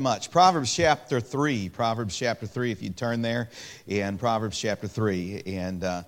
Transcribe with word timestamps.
much. 0.00 0.30
Proverbs 0.30 0.74
chapter 0.74 1.20
3. 1.20 1.68
Proverbs 1.68 2.16
chapter 2.16 2.46
3, 2.46 2.72
if 2.72 2.82
you 2.82 2.90
turn 2.90 3.20
there, 3.20 3.50
and 3.86 4.18
Proverbs 4.18 4.58
chapter 4.58 4.88
3. 4.88 5.42
And 5.46 5.84
uh, 5.84 6.02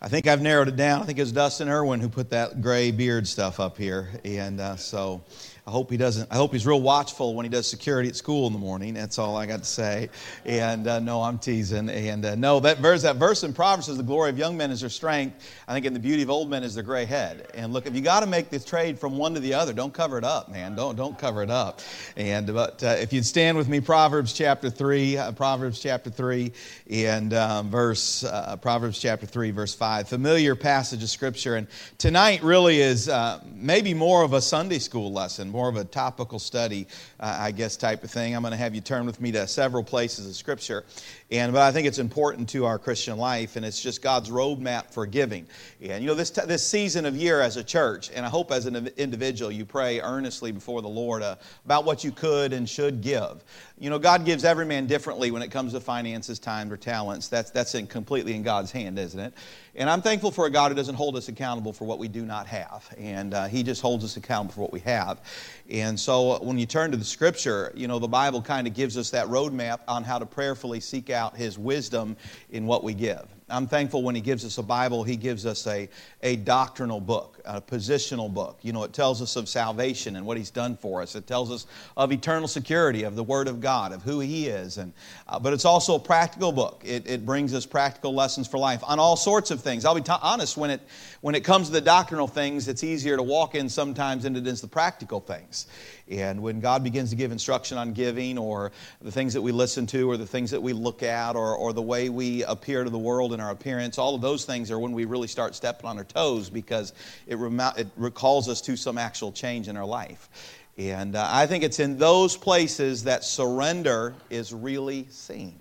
I 0.00 0.08
think 0.08 0.28
I've 0.28 0.40
narrowed 0.40 0.68
it 0.68 0.76
down. 0.76 1.02
I 1.02 1.04
think 1.04 1.18
it 1.18 1.22
was 1.22 1.32
Dustin 1.32 1.68
Irwin 1.68 2.00
who 2.00 2.08
put 2.08 2.30
that 2.30 2.62
gray 2.62 2.92
beard 2.92 3.26
stuff 3.26 3.58
up 3.58 3.76
here. 3.76 4.08
And 4.24 4.60
uh, 4.60 4.76
so 4.76 5.22
I 5.64 5.70
hope 5.70 5.92
he 5.92 5.96
doesn't. 5.96 6.28
I 6.32 6.34
hope 6.34 6.52
he's 6.52 6.66
real 6.66 6.80
watchful 6.80 7.36
when 7.36 7.44
he 7.44 7.48
does 7.48 7.70
security 7.70 8.08
at 8.08 8.16
school 8.16 8.48
in 8.48 8.52
the 8.52 8.58
morning. 8.58 8.94
That's 8.94 9.16
all 9.16 9.36
I 9.36 9.46
got 9.46 9.60
to 9.60 9.64
say. 9.64 10.10
And 10.44 10.88
uh, 10.88 10.98
no, 10.98 11.22
I'm 11.22 11.38
teasing. 11.38 11.88
And 11.88 12.24
uh, 12.24 12.34
no, 12.34 12.58
that 12.58 12.78
verse, 12.78 13.02
that 13.02 13.14
verse 13.14 13.44
in 13.44 13.52
Proverbs 13.52 13.86
says 13.86 13.96
the 13.96 14.02
glory 14.02 14.30
of 14.30 14.38
young 14.38 14.56
men 14.56 14.72
is 14.72 14.80
their 14.80 14.90
strength. 14.90 15.48
I 15.68 15.72
think 15.72 15.86
in 15.86 15.92
the 15.92 16.00
beauty 16.00 16.24
of 16.24 16.30
old 16.30 16.50
men 16.50 16.64
is 16.64 16.74
their 16.74 16.82
gray 16.82 17.04
head. 17.04 17.46
And 17.54 17.72
look, 17.72 17.86
if 17.86 17.94
you 17.94 18.00
got 18.00 18.20
to 18.20 18.26
make 18.26 18.50
this 18.50 18.64
trade 18.64 18.98
from 18.98 19.16
one 19.16 19.34
to 19.34 19.40
the 19.40 19.54
other, 19.54 19.72
don't 19.72 19.94
cover 19.94 20.18
it 20.18 20.24
up, 20.24 20.50
man. 20.50 20.74
Don't 20.74 20.96
don't 20.96 21.16
cover 21.16 21.44
it 21.44 21.50
up. 21.50 21.80
And 22.16 22.52
but 22.52 22.82
uh, 22.82 22.96
if 22.98 23.12
you'd 23.12 23.24
stand 23.24 23.56
with 23.56 23.68
me, 23.68 23.78
Proverbs 23.78 24.32
chapter 24.32 24.68
three, 24.68 25.16
uh, 25.16 25.30
Proverbs 25.30 25.78
chapter 25.78 26.10
three, 26.10 26.54
and 26.90 27.32
um, 27.34 27.70
verse 27.70 28.24
uh, 28.24 28.56
Proverbs 28.56 28.98
chapter 28.98 29.26
three, 29.26 29.52
verse 29.52 29.76
five, 29.76 30.08
familiar 30.08 30.56
passage 30.56 31.04
of 31.04 31.08
scripture. 31.08 31.54
And 31.54 31.68
tonight 31.98 32.42
really 32.42 32.80
is 32.80 33.08
uh, 33.08 33.40
maybe 33.54 33.94
more 33.94 34.24
of 34.24 34.32
a 34.32 34.40
Sunday 34.40 34.80
school 34.80 35.12
lesson 35.12 35.51
more 35.52 35.68
of 35.68 35.76
a 35.76 35.84
topical 35.84 36.38
study, 36.38 36.86
uh, 37.20 37.36
I 37.38 37.52
guess, 37.52 37.76
type 37.76 38.02
of 38.02 38.10
thing. 38.10 38.34
I'm 38.34 38.42
going 38.42 38.52
to 38.52 38.56
have 38.56 38.74
you 38.74 38.80
turn 38.80 39.06
with 39.06 39.20
me 39.20 39.30
to 39.32 39.46
several 39.46 39.84
places 39.84 40.26
of 40.26 40.34
Scripture. 40.34 40.84
And, 41.32 41.54
but 41.54 41.62
I 41.62 41.72
think 41.72 41.86
it's 41.86 41.98
important 41.98 42.50
to 42.50 42.66
our 42.66 42.78
Christian 42.78 43.16
life, 43.16 43.56
and 43.56 43.64
it's 43.64 43.80
just 43.80 44.02
God's 44.02 44.28
roadmap 44.28 44.90
for 44.92 45.06
giving. 45.06 45.46
And, 45.80 46.04
you 46.04 46.08
know, 46.10 46.14
this, 46.14 46.30
t- 46.30 46.44
this 46.44 46.64
season 46.64 47.06
of 47.06 47.16
year 47.16 47.40
as 47.40 47.56
a 47.56 47.64
church, 47.64 48.10
and 48.14 48.26
I 48.26 48.28
hope 48.28 48.52
as 48.52 48.66
an 48.66 48.88
individual 48.98 49.50
you 49.50 49.64
pray 49.64 49.98
earnestly 50.00 50.52
before 50.52 50.82
the 50.82 50.90
Lord 50.90 51.22
uh, 51.22 51.36
about 51.64 51.86
what 51.86 52.04
you 52.04 52.12
could 52.12 52.52
and 52.52 52.68
should 52.68 53.00
give. 53.00 53.42
You 53.78 53.88
know, 53.88 53.98
God 53.98 54.26
gives 54.26 54.44
every 54.44 54.66
man 54.66 54.86
differently 54.86 55.30
when 55.30 55.40
it 55.40 55.50
comes 55.50 55.72
to 55.72 55.80
finances, 55.80 56.38
time, 56.38 56.70
or 56.70 56.76
talents. 56.76 57.28
That's, 57.28 57.50
that's 57.50 57.74
in, 57.74 57.86
completely 57.86 58.34
in 58.34 58.42
God's 58.42 58.70
hand, 58.70 58.98
isn't 58.98 59.18
it? 59.18 59.32
And 59.74 59.88
I'm 59.88 60.02
thankful 60.02 60.30
for 60.30 60.44
a 60.44 60.50
God 60.50 60.70
who 60.70 60.74
doesn't 60.74 60.96
hold 60.96 61.16
us 61.16 61.28
accountable 61.28 61.72
for 61.72 61.86
what 61.86 61.98
we 61.98 62.08
do 62.08 62.26
not 62.26 62.46
have. 62.46 62.94
And 62.98 63.32
uh, 63.32 63.46
He 63.46 63.62
just 63.62 63.80
holds 63.80 64.04
us 64.04 64.18
accountable 64.18 64.52
for 64.52 64.60
what 64.60 64.72
we 64.72 64.80
have. 64.80 65.22
And 65.70 65.98
so 65.98 66.38
when 66.44 66.58
you 66.58 66.66
turn 66.66 66.90
to 66.90 66.98
the 66.98 67.04
scripture, 67.06 67.72
you 67.74 67.88
know, 67.88 67.98
the 67.98 68.06
Bible 68.06 68.42
kind 68.42 68.66
of 68.66 68.74
gives 68.74 68.98
us 68.98 69.08
that 69.10 69.28
roadmap 69.28 69.80
on 69.88 70.04
how 70.04 70.18
to 70.18 70.26
prayerfully 70.26 70.78
seek 70.78 71.08
out 71.08 71.21
His 71.30 71.58
wisdom 71.58 72.16
in 72.50 72.66
what 72.66 72.84
we 72.84 72.94
give. 72.94 73.26
I'm 73.48 73.66
thankful 73.66 74.02
when 74.02 74.14
He 74.14 74.20
gives 74.20 74.44
us 74.44 74.58
a 74.58 74.62
Bible, 74.62 75.04
He 75.04 75.16
gives 75.16 75.44
us 75.44 75.66
a, 75.66 75.88
a 76.22 76.36
doctrinal 76.36 77.00
book, 77.00 77.38
a 77.44 77.60
positional 77.60 78.32
book. 78.32 78.58
You 78.62 78.72
know, 78.72 78.82
it 78.84 78.92
tells 78.92 79.20
us 79.20 79.36
of 79.36 79.48
salvation 79.48 80.16
and 80.16 80.24
what 80.24 80.36
He's 80.38 80.50
done 80.50 80.76
for 80.76 81.02
us. 81.02 81.14
It 81.14 81.26
tells 81.26 81.50
us 81.50 81.66
of 81.96 82.12
eternal 82.12 82.48
security, 82.48 83.02
of 83.02 83.14
the 83.14 83.22
Word 83.22 83.48
of 83.48 83.60
God, 83.60 83.92
of 83.92 84.02
who 84.02 84.20
He 84.20 84.46
is. 84.46 84.78
And, 84.78 84.92
uh, 85.28 85.38
but 85.38 85.52
it's 85.52 85.66
also 85.66 85.96
a 85.96 86.00
practical 86.00 86.50
book. 86.50 86.82
It, 86.84 87.06
it 87.06 87.26
brings 87.26 87.52
us 87.52 87.66
practical 87.66 88.14
lessons 88.14 88.48
for 88.48 88.58
life 88.58 88.82
on 88.84 88.98
all 88.98 89.16
sorts 89.16 89.50
of 89.50 89.60
things. 89.60 89.84
I'll 89.84 89.94
be 89.94 90.00
t- 90.00 90.12
honest, 90.22 90.56
when 90.56 90.70
it, 90.70 90.80
when 91.22 91.36
it 91.36 91.44
comes 91.44 91.68
to 91.68 91.72
the 91.72 91.80
doctrinal 91.80 92.26
things, 92.26 92.66
it's 92.66 92.82
easier 92.82 93.16
to 93.16 93.22
walk 93.22 93.54
in 93.54 93.68
sometimes 93.68 94.24
than 94.24 94.34
it 94.34 94.44
is 94.44 94.60
the 94.60 94.66
practical 94.66 95.20
things. 95.20 95.68
And 96.10 96.42
when 96.42 96.58
God 96.58 96.82
begins 96.82 97.10
to 97.10 97.16
give 97.16 97.30
instruction 97.30 97.78
on 97.78 97.92
giving, 97.92 98.36
or 98.36 98.72
the 99.00 99.12
things 99.12 99.32
that 99.34 99.40
we 99.40 99.52
listen 99.52 99.86
to, 99.86 100.10
or 100.10 100.16
the 100.16 100.26
things 100.26 100.50
that 100.50 100.60
we 100.60 100.72
look 100.72 101.04
at, 101.04 101.36
or, 101.36 101.56
or 101.56 101.72
the 101.72 101.80
way 101.80 102.08
we 102.08 102.42
appear 102.42 102.82
to 102.82 102.90
the 102.90 102.98
world 102.98 103.32
in 103.32 103.38
our 103.38 103.50
appearance, 103.50 103.98
all 103.98 104.16
of 104.16 104.20
those 104.20 104.44
things 104.44 104.68
are 104.72 104.80
when 104.80 104.90
we 104.90 105.04
really 105.04 105.28
start 105.28 105.54
stepping 105.54 105.86
on 105.86 105.96
our 105.96 106.04
toes 106.04 106.50
because 106.50 106.92
it, 107.28 107.38
rem- 107.38 107.72
it 107.76 107.86
recalls 107.96 108.48
us 108.48 108.60
to 108.62 108.76
some 108.76 108.98
actual 108.98 109.30
change 109.30 109.68
in 109.68 109.76
our 109.76 109.86
life. 109.86 110.28
And 110.76 111.14
uh, 111.14 111.28
I 111.30 111.46
think 111.46 111.62
it's 111.62 111.78
in 111.78 111.98
those 111.98 112.36
places 112.36 113.04
that 113.04 113.22
surrender 113.22 114.14
is 114.28 114.52
really 114.52 115.06
seen. 115.10 115.60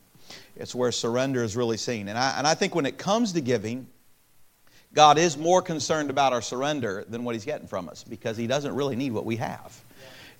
It's 0.56 0.74
where 0.74 0.92
surrender 0.92 1.44
is 1.44 1.56
really 1.56 1.78
seen. 1.78 2.08
And 2.08 2.18
I, 2.18 2.34
and 2.40 2.48
I 2.48 2.56
think 2.56 2.74
when 2.74 2.88
it 2.88 2.98
comes 2.98 3.34
to 3.34 3.42
giving, 3.42 3.86
God 4.94 5.18
is 5.18 5.38
more 5.38 5.62
concerned 5.62 6.10
about 6.10 6.34
our 6.34 6.42
surrender 6.42 7.06
than 7.08 7.24
what 7.24 7.36
He's 7.36 7.46
getting 7.46 7.68
from 7.68 7.88
us 7.88 8.04
because 8.04 8.36
He 8.36 8.48
doesn't 8.48 8.76
really 8.76 8.96
need 8.96 9.12
what 9.12 9.26
we 9.26 9.38
have. 9.38 9.80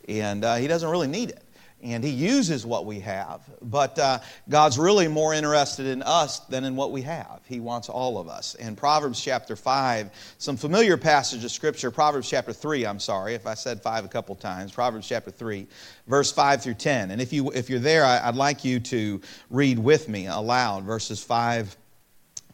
And 0.10 0.44
uh, 0.44 0.56
He 0.56 0.68
doesn't 0.68 0.90
really 0.90 1.08
need 1.08 1.30
it. 1.30 1.44
And 1.82 2.04
He 2.04 2.10
uses 2.10 2.66
what 2.66 2.86
we 2.86 3.00
have. 3.00 3.42
But 3.62 3.98
uh, 3.98 4.20
God's 4.50 4.78
really 4.78 5.08
more 5.08 5.34
interested 5.34 5.86
in 5.86 6.04
us 6.04 6.42
than 6.42 6.66
in 6.66 6.76
what 6.76 6.92
we 6.92 7.02
have. 7.04 7.40
He 7.48 7.62
wants 7.62 7.88
all 7.88 8.18
of 8.18 8.28
us. 8.28 8.56
And 8.56 8.78
Proverbs 8.78 9.22
chapter 9.22 9.56
5, 9.56 10.12
some 10.38 10.58
familiar 10.58 10.98
passage 10.98 11.46
of 11.46 11.52
Scripture, 11.52 11.90
Proverbs 11.90 12.30
chapter 12.30 12.52
3, 12.52 12.86
I'm 12.86 13.00
sorry 13.00 13.36
if 13.36 13.48
I 13.48 13.54
said 13.54 13.82
5 13.82 14.04
a 14.04 14.10
couple 14.10 14.36
times. 14.36 14.74
Proverbs 14.74 15.08
chapter 15.08 15.32
3, 15.32 15.66
verse 16.08 16.32
5 16.32 16.62
through 16.62 16.74
10. 16.74 17.12
And 17.12 17.22
if, 17.22 17.32
you, 17.32 17.52
if 17.52 17.70
you're 17.70 17.80
there, 17.80 18.04
I, 18.04 18.28
I'd 18.28 18.36
like 18.36 18.66
you 18.66 18.82
to 18.82 19.22
read 19.50 19.80
with 19.80 20.10
me 20.10 20.28
aloud 20.28 20.84
verses 20.84 21.24
5 21.24 21.78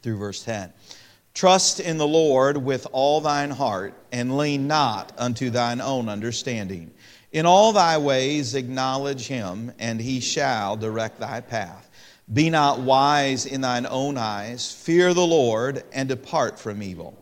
through 0.04 0.18
verse 0.18 0.44
10. 0.44 0.72
Trust 1.38 1.80
in 1.80 2.00
the 2.00 2.08
Lord 2.08 2.58
with 2.58 2.88
all 2.92 3.22
thine 3.22 3.52
heart, 3.52 3.94
and 4.12 4.40
lean 4.40 4.66
not 4.66 5.14
unto 5.20 5.52
thine 5.52 5.82
own 5.82 6.10
understanding. 6.10 6.90
In 7.32 7.46
all 7.46 7.74
thy 7.74 8.00
ways 8.00 8.56
acknowledge 8.56 9.28
him, 9.28 9.72
and 9.78 10.02
he 10.02 10.20
shall 10.20 10.76
direct 10.76 11.20
thy 11.20 11.42
path. 11.42 11.92
Be 12.34 12.50
not 12.50 12.80
wise 12.80 13.46
in 13.46 13.62
thine 13.62 13.86
own 13.86 14.18
eyes. 14.18 14.74
Fear 14.74 15.14
the 15.14 15.28
Lord, 15.28 15.84
and 15.94 16.10
depart 16.10 16.58
from 16.58 16.82
evil. 16.82 17.16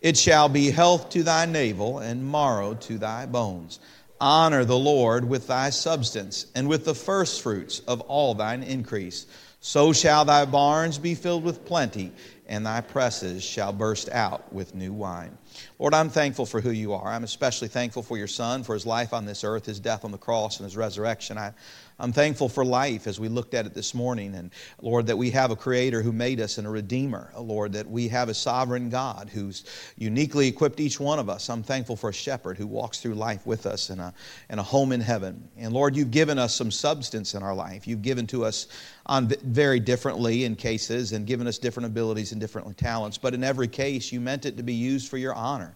It 0.00 0.16
shall 0.16 0.48
be 0.48 0.72
health 0.72 1.08
to 1.10 1.22
thy 1.22 1.46
navel, 1.46 2.00
and 2.00 2.28
marrow 2.28 2.74
to 2.74 2.98
thy 2.98 3.26
bones. 3.26 3.78
Honor 4.20 4.64
the 4.64 4.76
Lord 4.76 5.24
with 5.24 5.46
thy 5.46 5.70
substance, 5.70 6.46
and 6.56 6.66
with 6.66 6.84
the 6.84 6.94
firstfruits 6.96 7.78
of 7.86 8.00
all 8.00 8.34
thine 8.34 8.64
increase. 8.64 9.26
So 9.60 9.92
shall 9.92 10.24
thy 10.24 10.46
barns 10.46 10.98
be 10.98 11.14
filled 11.14 11.44
with 11.44 11.66
plenty, 11.66 12.12
and 12.50 12.66
thy 12.66 12.80
presses 12.80 13.44
shall 13.44 13.72
burst 13.72 14.08
out 14.08 14.52
with 14.52 14.74
new 14.74 14.92
wine. 14.92 15.38
Lord, 15.78 15.94
I'm 15.94 16.08
thankful 16.08 16.44
for 16.44 16.60
who 16.60 16.72
you 16.72 16.92
are. 16.92 17.06
I'm 17.06 17.22
especially 17.22 17.68
thankful 17.68 18.02
for 18.02 18.18
your 18.18 18.26
Son, 18.26 18.64
for 18.64 18.74
his 18.74 18.84
life 18.84 19.14
on 19.14 19.24
this 19.24 19.44
earth, 19.44 19.66
his 19.66 19.78
death 19.78 20.04
on 20.04 20.10
the 20.10 20.18
cross, 20.18 20.58
and 20.58 20.64
his 20.64 20.76
resurrection. 20.76 21.38
I, 21.38 21.52
I'm 22.00 22.12
thankful 22.12 22.48
for 22.48 22.64
life 22.64 23.06
as 23.06 23.20
we 23.20 23.28
looked 23.28 23.52
at 23.52 23.66
it 23.66 23.74
this 23.74 23.94
morning. 23.94 24.34
And 24.34 24.50
Lord, 24.80 25.06
that 25.08 25.18
we 25.18 25.30
have 25.32 25.50
a 25.50 25.56
Creator 25.56 26.00
who 26.00 26.12
made 26.12 26.40
us 26.40 26.56
and 26.56 26.66
a 26.66 26.70
Redeemer. 26.70 27.30
Lord, 27.38 27.74
that 27.74 27.88
we 27.88 28.08
have 28.08 28.30
a 28.30 28.34
sovereign 28.34 28.88
God 28.88 29.28
who's 29.32 29.64
uniquely 29.98 30.48
equipped 30.48 30.80
each 30.80 30.98
one 30.98 31.18
of 31.18 31.28
us. 31.28 31.50
I'm 31.50 31.62
thankful 31.62 31.96
for 31.96 32.08
a 32.08 32.12
shepherd 32.12 32.56
who 32.56 32.66
walks 32.66 33.00
through 33.00 33.14
life 33.14 33.46
with 33.46 33.66
us 33.66 33.90
in 33.90 34.00
a, 34.00 34.14
in 34.48 34.58
a 34.58 34.62
home 34.62 34.92
in 34.92 35.00
heaven. 35.02 35.46
And 35.58 35.74
Lord, 35.74 35.94
you've 35.94 36.10
given 36.10 36.38
us 36.38 36.54
some 36.54 36.70
substance 36.70 37.34
in 37.34 37.42
our 37.42 37.54
life. 37.54 37.86
You've 37.86 38.02
given 38.02 38.26
to 38.28 38.46
us 38.46 38.68
on 39.04 39.28
very 39.44 39.78
differently 39.78 40.44
in 40.44 40.56
cases 40.56 41.12
and 41.12 41.26
given 41.26 41.46
us 41.46 41.58
different 41.58 41.86
abilities 41.86 42.32
and 42.32 42.40
different 42.40 42.78
talents. 42.78 43.18
But 43.18 43.34
in 43.34 43.44
every 43.44 43.68
case, 43.68 44.10
you 44.10 44.20
meant 44.20 44.46
it 44.46 44.56
to 44.56 44.62
be 44.62 44.74
used 44.74 45.10
for 45.10 45.18
your 45.18 45.34
honor 45.34 45.74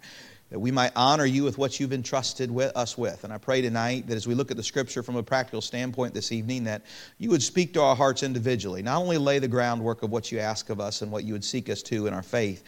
that 0.50 0.58
we 0.58 0.70
might 0.70 0.92
honor 0.94 1.24
you 1.24 1.42
with 1.42 1.58
what 1.58 1.80
you've 1.80 1.92
entrusted 1.92 2.50
with 2.50 2.76
us 2.76 2.96
with. 2.96 3.24
And 3.24 3.32
I 3.32 3.38
pray 3.38 3.62
tonight 3.62 4.06
that 4.08 4.14
as 4.14 4.26
we 4.26 4.34
look 4.34 4.50
at 4.50 4.56
the 4.56 4.62
scripture 4.62 5.02
from 5.02 5.16
a 5.16 5.22
practical 5.22 5.60
standpoint 5.60 6.14
this 6.14 6.32
evening, 6.32 6.64
that 6.64 6.82
you 7.18 7.30
would 7.30 7.42
speak 7.42 7.74
to 7.74 7.82
our 7.82 7.96
hearts 7.96 8.22
individually, 8.22 8.82
not 8.82 9.00
only 9.00 9.18
lay 9.18 9.38
the 9.38 9.48
groundwork 9.48 10.02
of 10.02 10.10
what 10.10 10.30
you 10.30 10.38
ask 10.38 10.70
of 10.70 10.80
us 10.80 11.02
and 11.02 11.10
what 11.10 11.24
you 11.24 11.32
would 11.32 11.44
seek 11.44 11.68
us 11.70 11.82
to 11.82 12.06
in 12.06 12.14
our 12.14 12.22
faith, 12.22 12.62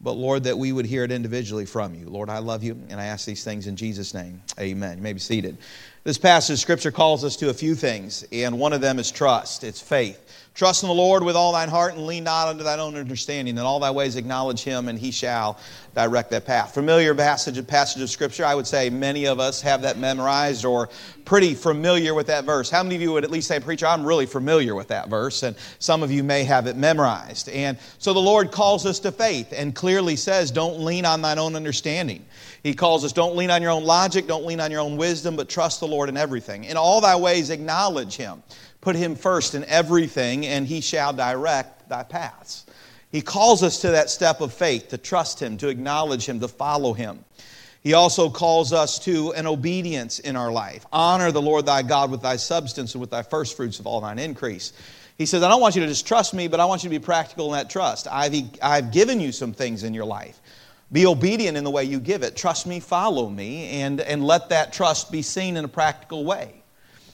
but 0.00 0.12
Lord, 0.12 0.44
that 0.44 0.58
we 0.58 0.72
would 0.72 0.84
hear 0.84 1.04
it 1.04 1.12
individually 1.12 1.64
from 1.64 1.94
you. 1.94 2.08
Lord, 2.08 2.28
I 2.28 2.38
love 2.38 2.64
you, 2.64 2.80
and 2.88 3.00
I 3.00 3.06
ask 3.06 3.24
these 3.24 3.44
things 3.44 3.68
in 3.68 3.76
Jesus' 3.76 4.14
name. 4.14 4.42
Amen. 4.58 4.96
You 4.96 5.02
may 5.02 5.12
be 5.12 5.20
seated. 5.20 5.58
This 6.04 6.18
passage 6.18 6.54
of 6.54 6.58
scripture 6.58 6.90
calls 6.90 7.22
us 7.22 7.36
to 7.36 7.50
a 7.50 7.54
few 7.54 7.76
things, 7.76 8.24
and 8.32 8.58
one 8.58 8.72
of 8.72 8.80
them 8.80 8.98
is 8.98 9.12
trust, 9.12 9.62
it's 9.62 9.80
faith. 9.80 10.18
Trust 10.52 10.82
in 10.82 10.88
the 10.88 10.94
Lord 10.94 11.22
with 11.22 11.36
all 11.36 11.52
thine 11.52 11.68
heart 11.68 11.94
and 11.94 12.06
lean 12.06 12.24
not 12.24 12.48
unto 12.48 12.64
thine 12.64 12.80
own 12.80 12.96
understanding. 12.96 13.56
In 13.56 13.62
all 13.62 13.78
thy 13.78 13.92
ways 13.92 14.16
acknowledge 14.16 14.62
him, 14.62 14.88
and 14.88 14.98
he 14.98 15.12
shall 15.12 15.58
direct 15.94 16.30
that 16.30 16.44
path. 16.44 16.74
Familiar 16.74 17.14
passage, 17.14 17.64
passage 17.68 18.02
of 18.02 18.10
Scripture. 18.10 18.44
I 18.44 18.54
would 18.54 18.66
say 18.66 18.90
many 18.90 19.26
of 19.26 19.40
us 19.40 19.62
have 19.62 19.82
that 19.82 19.96
memorized 19.96 20.64
or 20.64 20.90
pretty 21.24 21.54
familiar 21.54 22.14
with 22.14 22.26
that 22.26 22.44
verse. 22.44 22.68
How 22.68 22.82
many 22.82 22.96
of 22.96 23.00
you 23.00 23.12
would 23.12 23.24
at 23.24 23.30
least 23.30 23.48
say, 23.48 23.60
Preacher, 23.60 23.86
I'm 23.86 24.04
really 24.04 24.26
familiar 24.26 24.74
with 24.74 24.88
that 24.88 25.08
verse? 25.08 25.42
And 25.42 25.56
some 25.78 26.02
of 26.02 26.10
you 26.10 26.22
may 26.24 26.44
have 26.44 26.66
it 26.66 26.76
memorized. 26.76 27.48
And 27.48 27.78
so 27.98 28.12
the 28.12 28.18
Lord 28.18 28.50
calls 28.50 28.84
us 28.84 28.98
to 29.00 29.12
faith 29.12 29.54
and 29.56 29.74
clearly 29.74 30.16
says, 30.16 30.50
Don't 30.50 30.80
lean 30.80 31.06
on 31.06 31.22
thine 31.22 31.38
own 31.38 31.54
understanding. 31.54 32.26
He 32.62 32.74
calls 32.74 33.04
us, 33.04 33.12
Don't 33.12 33.36
lean 33.36 33.50
on 33.50 33.62
your 33.62 33.72
own 33.72 33.84
logic, 33.84 34.26
don't 34.26 34.46
lean 34.46 34.60
on 34.60 34.70
your 34.70 34.80
own 34.80 34.96
wisdom, 34.96 35.36
but 35.36 35.48
trust 35.48 35.80
the 35.80 35.88
Lord 35.88 36.08
in 36.08 36.16
everything. 36.16 36.64
In 36.64 36.76
all 36.76 37.00
thy 37.00 37.16
ways 37.16 37.50
acknowledge 37.50 38.16
him. 38.16 38.42
Put 38.80 38.96
him 38.96 39.14
first 39.14 39.54
in 39.54 39.64
everything, 39.64 40.46
and 40.46 40.66
he 40.66 40.80
shall 40.80 41.12
direct 41.12 41.88
thy 41.88 42.02
paths. 42.02 42.66
He 43.10 43.20
calls 43.20 43.62
us 43.62 43.80
to 43.82 43.90
that 43.90 44.10
step 44.10 44.40
of 44.40 44.52
faith, 44.52 44.88
to 44.88 44.98
trust 44.98 45.40
him, 45.40 45.56
to 45.58 45.68
acknowledge 45.68 46.26
him, 46.26 46.40
to 46.40 46.48
follow 46.48 46.92
him. 46.92 47.24
He 47.82 47.94
also 47.94 48.30
calls 48.30 48.72
us 48.72 48.98
to 49.00 49.32
an 49.32 49.46
obedience 49.46 50.20
in 50.20 50.36
our 50.36 50.52
life. 50.52 50.86
Honor 50.92 51.32
the 51.32 51.42
Lord 51.42 51.66
thy 51.66 51.82
God 51.82 52.10
with 52.10 52.22
thy 52.22 52.36
substance 52.36 52.94
and 52.94 53.00
with 53.00 53.10
thy 53.10 53.22
first 53.22 53.56
fruits 53.56 53.80
of 53.80 53.86
all 53.86 54.00
thine 54.00 54.20
increase. 54.20 54.72
He 55.18 55.26
says, 55.26 55.42
I 55.42 55.48
don't 55.48 55.60
want 55.60 55.74
you 55.74 55.82
to 55.82 55.88
just 55.88 56.06
trust 56.06 56.32
me, 56.32 56.48
but 56.48 56.58
I 56.58 56.64
want 56.64 56.84
you 56.84 56.88
to 56.90 56.98
be 56.98 57.04
practical 57.04 57.52
in 57.52 57.58
that 57.58 57.70
trust. 57.70 58.06
I've, 58.10 58.34
I've 58.62 58.92
given 58.92 59.20
you 59.20 59.30
some 59.30 59.52
things 59.52 59.82
in 59.82 59.94
your 59.94 60.04
life. 60.04 60.40
Be 60.92 61.06
obedient 61.06 61.56
in 61.56 61.64
the 61.64 61.70
way 61.70 61.84
you 61.84 61.98
give 61.98 62.22
it. 62.22 62.36
Trust 62.36 62.66
me, 62.66 62.78
follow 62.78 63.28
me, 63.28 63.80
and, 63.80 64.00
and 64.00 64.24
let 64.24 64.50
that 64.50 64.72
trust 64.72 65.10
be 65.10 65.22
seen 65.22 65.56
in 65.56 65.64
a 65.64 65.68
practical 65.68 66.24
way. 66.24 66.62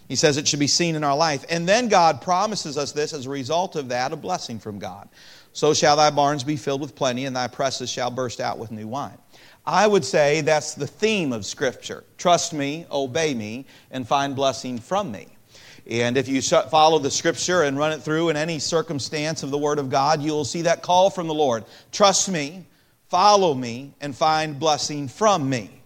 He 0.09 0.17
says 0.17 0.37
it 0.37 0.49
should 0.49 0.59
be 0.59 0.67
seen 0.67 0.95
in 0.97 1.05
our 1.05 1.17
life. 1.17 1.45
And 1.49 1.69
then 1.69 1.89
God 1.89 2.23
promises 2.23 2.79
us 2.79 2.93
this 2.93 3.13
as 3.13 3.27
a 3.27 3.31
result 3.31 3.77
of 3.77 3.91
that, 3.91 4.13
a 4.13 4.17
blessing 4.17 4.59
from 4.59 4.79
God. 4.79 5.09
So 5.53 5.75
shall 5.75 5.97
thy 5.97 6.11
barns 6.11 6.45
be 6.45 6.57
filled 6.57 6.81
with 6.81 6.97
plenty, 6.97 7.27
and 7.27 7.37
thy 7.37 7.47
presses 7.47 7.91
shall 7.91 8.11
burst 8.11 8.41
out 8.41 8.59
with 8.59 8.73
new 8.73 8.89
wine. 8.89 9.19
I 9.67 9.87
would 9.87 10.05
say 10.05 10.41
that's 10.41 10.75
the 10.75 10.87
theme 10.87 11.33
of 11.33 11.45
Scripture. 11.45 12.05
Trust 12.17 12.55
me, 12.55 12.87
obey 12.91 13.35
me, 13.35 13.67
and 13.91 14.09
find 14.09 14.35
blessing 14.35 14.79
from 14.79 15.13
me. 15.13 15.29
And 15.91 16.17
if 16.17 16.27
you 16.27 16.41
follow 16.43 16.99
the 16.99 17.11
Scripture 17.11 17.63
and 17.63 17.79
run 17.79 17.93
it 17.93 18.03
through 18.03 18.31
in 18.31 18.37
any 18.37 18.59
circumstance 18.59 19.43
of 19.43 19.51
the 19.51 19.59
Word 19.59 19.79
of 19.79 19.91
God, 19.91 20.23
you 20.23 20.33
will 20.33 20.45
see 20.45 20.63
that 20.63 20.83
call 20.83 21.11
from 21.11 21.29
the 21.29 21.35
Lord. 21.35 21.65
Trust 21.93 22.31
me, 22.31 22.65
follow 23.09 23.55
me, 23.55 23.95
and 24.01 24.15
find 24.15 24.59
blessing 24.59 25.09
from 25.09 25.49
me. 25.49 25.79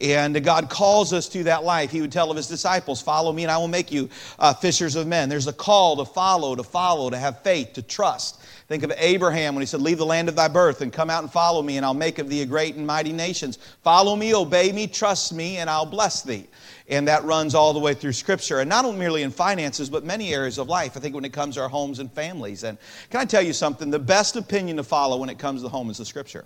And 0.00 0.44
God 0.44 0.70
calls 0.70 1.12
us 1.12 1.28
to 1.30 1.44
that 1.44 1.64
life. 1.64 1.90
He 1.90 2.00
would 2.00 2.12
tell 2.12 2.30
of 2.30 2.36
his 2.36 2.46
disciples, 2.46 3.02
Follow 3.02 3.32
me, 3.32 3.42
and 3.42 3.50
I 3.50 3.58
will 3.58 3.68
make 3.68 3.90
you 3.90 4.08
uh, 4.38 4.54
fishers 4.54 4.94
of 4.94 5.08
men. 5.08 5.28
There's 5.28 5.48
a 5.48 5.52
call 5.52 5.96
to 5.96 6.04
follow, 6.04 6.54
to 6.54 6.62
follow, 6.62 7.10
to 7.10 7.18
have 7.18 7.42
faith, 7.42 7.72
to 7.72 7.82
trust. 7.82 8.40
Think 8.68 8.84
of 8.84 8.92
Abraham 8.96 9.54
when 9.54 9.62
he 9.62 9.66
said, 9.66 9.80
Leave 9.80 9.98
the 9.98 10.06
land 10.06 10.28
of 10.28 10.36
thy 10.36 10.46
birth 10.46 10.82
and 10.82 10.92
come 10.92 11.10
out 11.10 11.24
and 11.24 11.32
follow 11.32 11.62
me, 11.62 11.78
and 11.78 11.86
I'll 11.86 11.94
make 11.94 12.20
of 12.20 12.28
thee 12.28 12.42
a 12.42 12.46
great 12.46 12.76
and 12.76 12.86
mighty 12.86 13.12
nations. 13.12 13.58
Follow 13.82 14.14
me, 14.14 14.34
obey 14.34 14.70
me, 14.70 14.86
trust 14.86 15.32
me, 15.32 15.56
and 15.56 15.68
I'll 15.68 15.86
bless 15.86 16.22
thee. 16.22 16.46
And 16.88 17.08
that 17.08 17.24
runs 17.24 17.56
all 17.56 17.72
the 17.72 17.80
way 17.80 17.94
through 17.94 18.12
Scripture. 18.12 18.60
And 18.60 18.68
not 18.68 18.84
only 18.84 18.98
merely 18.98 19.22
in 19.22 19.32
finances, 19.32 19.90
but 19.90 20.04
many 20.04 20.32
areas 20.32 20.58
of 20.58 20.68
life. 20.68 20.96
I 20.96 21.00
think 21.00 21.14
when 21.14 21.24
it 21.24 21.32
comes 21.32 21.56
to 21.56 21.62
our 21.62 21.68
homes 21.68 21.98
and 21.98 22.10
families. 22.12 22.62
And 22.62 22.78
can 23.10 23.20
I 23.20 23.24
tell 23.24 23.42
you 23.42 23.52
something? 23.52 23.90
The 23.90 23.98
best 23.98 24.36
opinion 24.36 24.76
to 24.76 24.84
follow 24.84 25.16
when 25.16 25.28
it 25.28 25.38
comes 25.38 25.60
to 25.60 25.62
the 25.64 25.68
home 25.70 25.90
is 25.90 25.98
the 25.98 26.04
Scripture. 26.04 26.44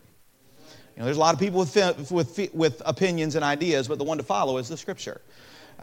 You 0.97 1.01
know, 1.01 1.05
there's 1.07 1.17
a 1.17 1.21
lot 1.21 1.35
of 1.35 1.41
people 1.41 1.61
with, 1.61 2.11
with, 2.11 2.55
with 2.55 2.83
opinions 2.85 3.35
and 3.35 3.45
ideas, 3.45 3.89
but 3.89 3.99
the 3.99 4.05
one 4.05 4.19
to 4.19 4.25
follow 4.25 4.59
is 4.59 4.69
the 4.69 4.77
Scripture. 4.77 5.21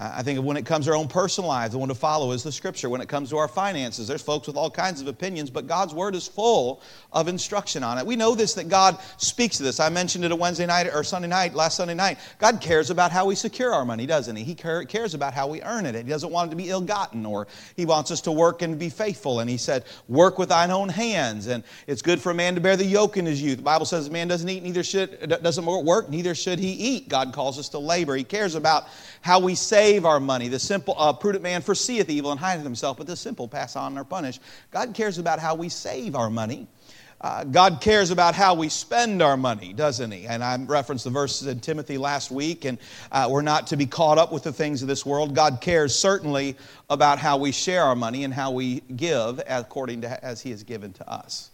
I 0.01 0.23
think 0.23 0.41
when 0.45 0.55
it 0.55 0.65
comes 0.65 0.85
to 0.85 0.91
our 0.91 0.97
own 0.97 1.09
personal 1.09 1.49
lives, 1.49 1.73
the 1.73 1.77
one 1.77 1.89
to 1.89 1.95
follow 1.95 2.31
is 2.31 2.41
the 2.41 2.53
scripture. 2.53 2.89
When 2.89 3.01
it 3.01 3.09
comes 3.09 3.31
to 3.31 3.37
our 3.37 3.49
finances, 3.49 4.07
there's 4.07 4.21
folks 4.21 4.47
with 4.47 4.55
all 4.55 4.71
kinds 4.71 5.01
of 5.01 5.07
opinions, 5.07 5.49
but 5.49 5.67
God's 5.67 5.93
word 5.93 6.15
is 6.15 6.25
full 6.25 6.81
of 7.11 7.27
instruction 7.27 7.83
on 7.83 7.97
it. 7.97 8.05
We 8.05 8.15
know 8.15 8.33
this 8.33 8.53
that 8.53 8.69
God 8.69 8.97
speaks 9.17 9.57
to 9.57 9.63
this. 9.63 9.81
I 9.81 9.89
mentioned 9.89 10.23
it 10.23 10.31
a 10.31 10.35
Wednesday 10.37 10.65
night 10.65 10.87
or 10.87 11.03
Sunday 11.03 11.27
night, 11.27 11.53
last 11.53 11.75
Sunday 11.75 11.95
night. 11.95 12.17
God 12.37 12.61
cares 12.61 12.91
about 12.91 13.11
how 13.11 13.25
we 13.25 13.35
secure 13.35 13.73
our 13.73 13.83
money, 13.83 14.05
doesn't 14.05 14.37
He? 14.37 14.45
He 14.45 14.55
cares 14.55 15.13
about 15.13 15.33
how 15.33 15.47
we 15.47 15.61
earn 15.63 15.85
it. 15.85 15.95
He 15.95 16.03
doesn't 16.03 16.31
want 16.31 16.47
it 16.47 16.51
to 16.51 16.55
be 16.55 16.69
ill 16.69 16.79
gotten, 16.79 17.25
or 17.25 17.47
He 17.75 17.85
wants 17.85 18.09
us 18.09 18.21
to 18.21 18.31
work 18.31 18.61
and 18.61 18.79
be 18.79 18.89
faithful. 18.89 19.41
And 19.41 19.49
He 19.49 19.57
said, 19.57 19.83
Work 20.07 20.39
with 20.39 20.49
thine 20.49 20.71
own 20.71 20.87
hands. 20.87 21.47
And 21.47 21.63
it's 21.87 22.01
good 22.01 22.21
for 22.21 22.31
a 22.31 22.35
man 22.35 22.55
to 22.55 22.61
bear 22.61 22.77
the 22.77 22.85
yoke 22.85 23.17
in 23.17 23.25
his 23.25 23.41
youth. 23.41 23.57
The 23.57 23.63
Bible 23.63 23.85
says, 23.85 24.07
a 24.07 24.11
Man 24.11 24.27
doesn't 24.27 24.47
eat, 24.47 24.63
neither 24.63 24.83
should, 24.83 25.29
doesn't 25.41 25.65
work, 25.65 26.09
neither 26.09 26.35
should 26.35 26.59
he 26.59 26.71
eat. 26.71 27.09
God 27.09 27.33
calls 27.33 27.59
us 27.59 27.69
to 27.69 27.79
labor. 27.79 28.15
He 28.15 28.23
cares 28.23 28.55
about 28.55 28.87
how 29.21 29.39
we 29.39 29.55
save 29.55 30.05
our 30.05 30.19
money. 30.19 30.47
The 30.47 30.59
simple, 30.59 30.95
uh, 30.97 31.13
prudent 31.13 31.43
man 31.43 31.61
foreseeth 31.61 32.09
evil 32.09 32.31
and 32.31 32.39
hideth 32.39 32.63
himself, 32.63 32.97
but 32.97 33.07
the 33.07 33.15
simple 33.15 33.47
pass 33.47 33.75
on 33.75 33.93
and 33.93 33.99
are 33.99 34.03
punished. 34.03 34.41
God 34.71 34.93
cares 34.93 35.17
about 35.17 35.39
how 35.39 35.55
we 35.55 35.69
save 35.69 36.15
our 36.15 36.29
money. 36.29 36.67
Uh, 37.21 37.43
God 37.43 37.81
cares 37.81 38.11
about 38.11 38.33
how 38.33 38.53
we 38.53 38.69
spend 38.69 39.21
our 39.21 39.35
money, 39.35 39.73
doesn't 39.73 40.11
He? 40.11 40.25
And 40.25 40.41
I 40.41 40.57
referenced 40.57 41.03
the 41.03 41.09
verses 41.09 41.47
in 41.47 41.59
Timothy 41.59 41.97
last 41.97 42.31
week, 42.31 42.63
and 42.63 42.77
uh, 43.11 43.27
we're 43.29 43.41
not 43.41 43.67
to 43.67 43.77
be 43.77 43.85
caught 43.85 44.17
up 44.17 44.31
with 44.31 44.43
the 44.43 44.53
things 44.53 44.81
of 44.81 44.87
this 44.87 45.05
world. 45.05 45.35
God 45.35 45.59
cares 45.59 45.93
certainly 45.93 46.55
about 46.89 47.19
how 47.19 47.35
we 47.35 47.51
share 47.51 47.83
our 47.83 47.95
money 47.95 48.23
and 48.23 48.33
how 48.33 48.51
we 48.51 48.79
give 48.95 49.41
according 49.47 50.01
to 50.01 50.23
as 50.23 50.41
He 50.41 50.51
has 50.51 50.63
given 50.63 50.93
to 50.93 51.11
us. 51.11 51.51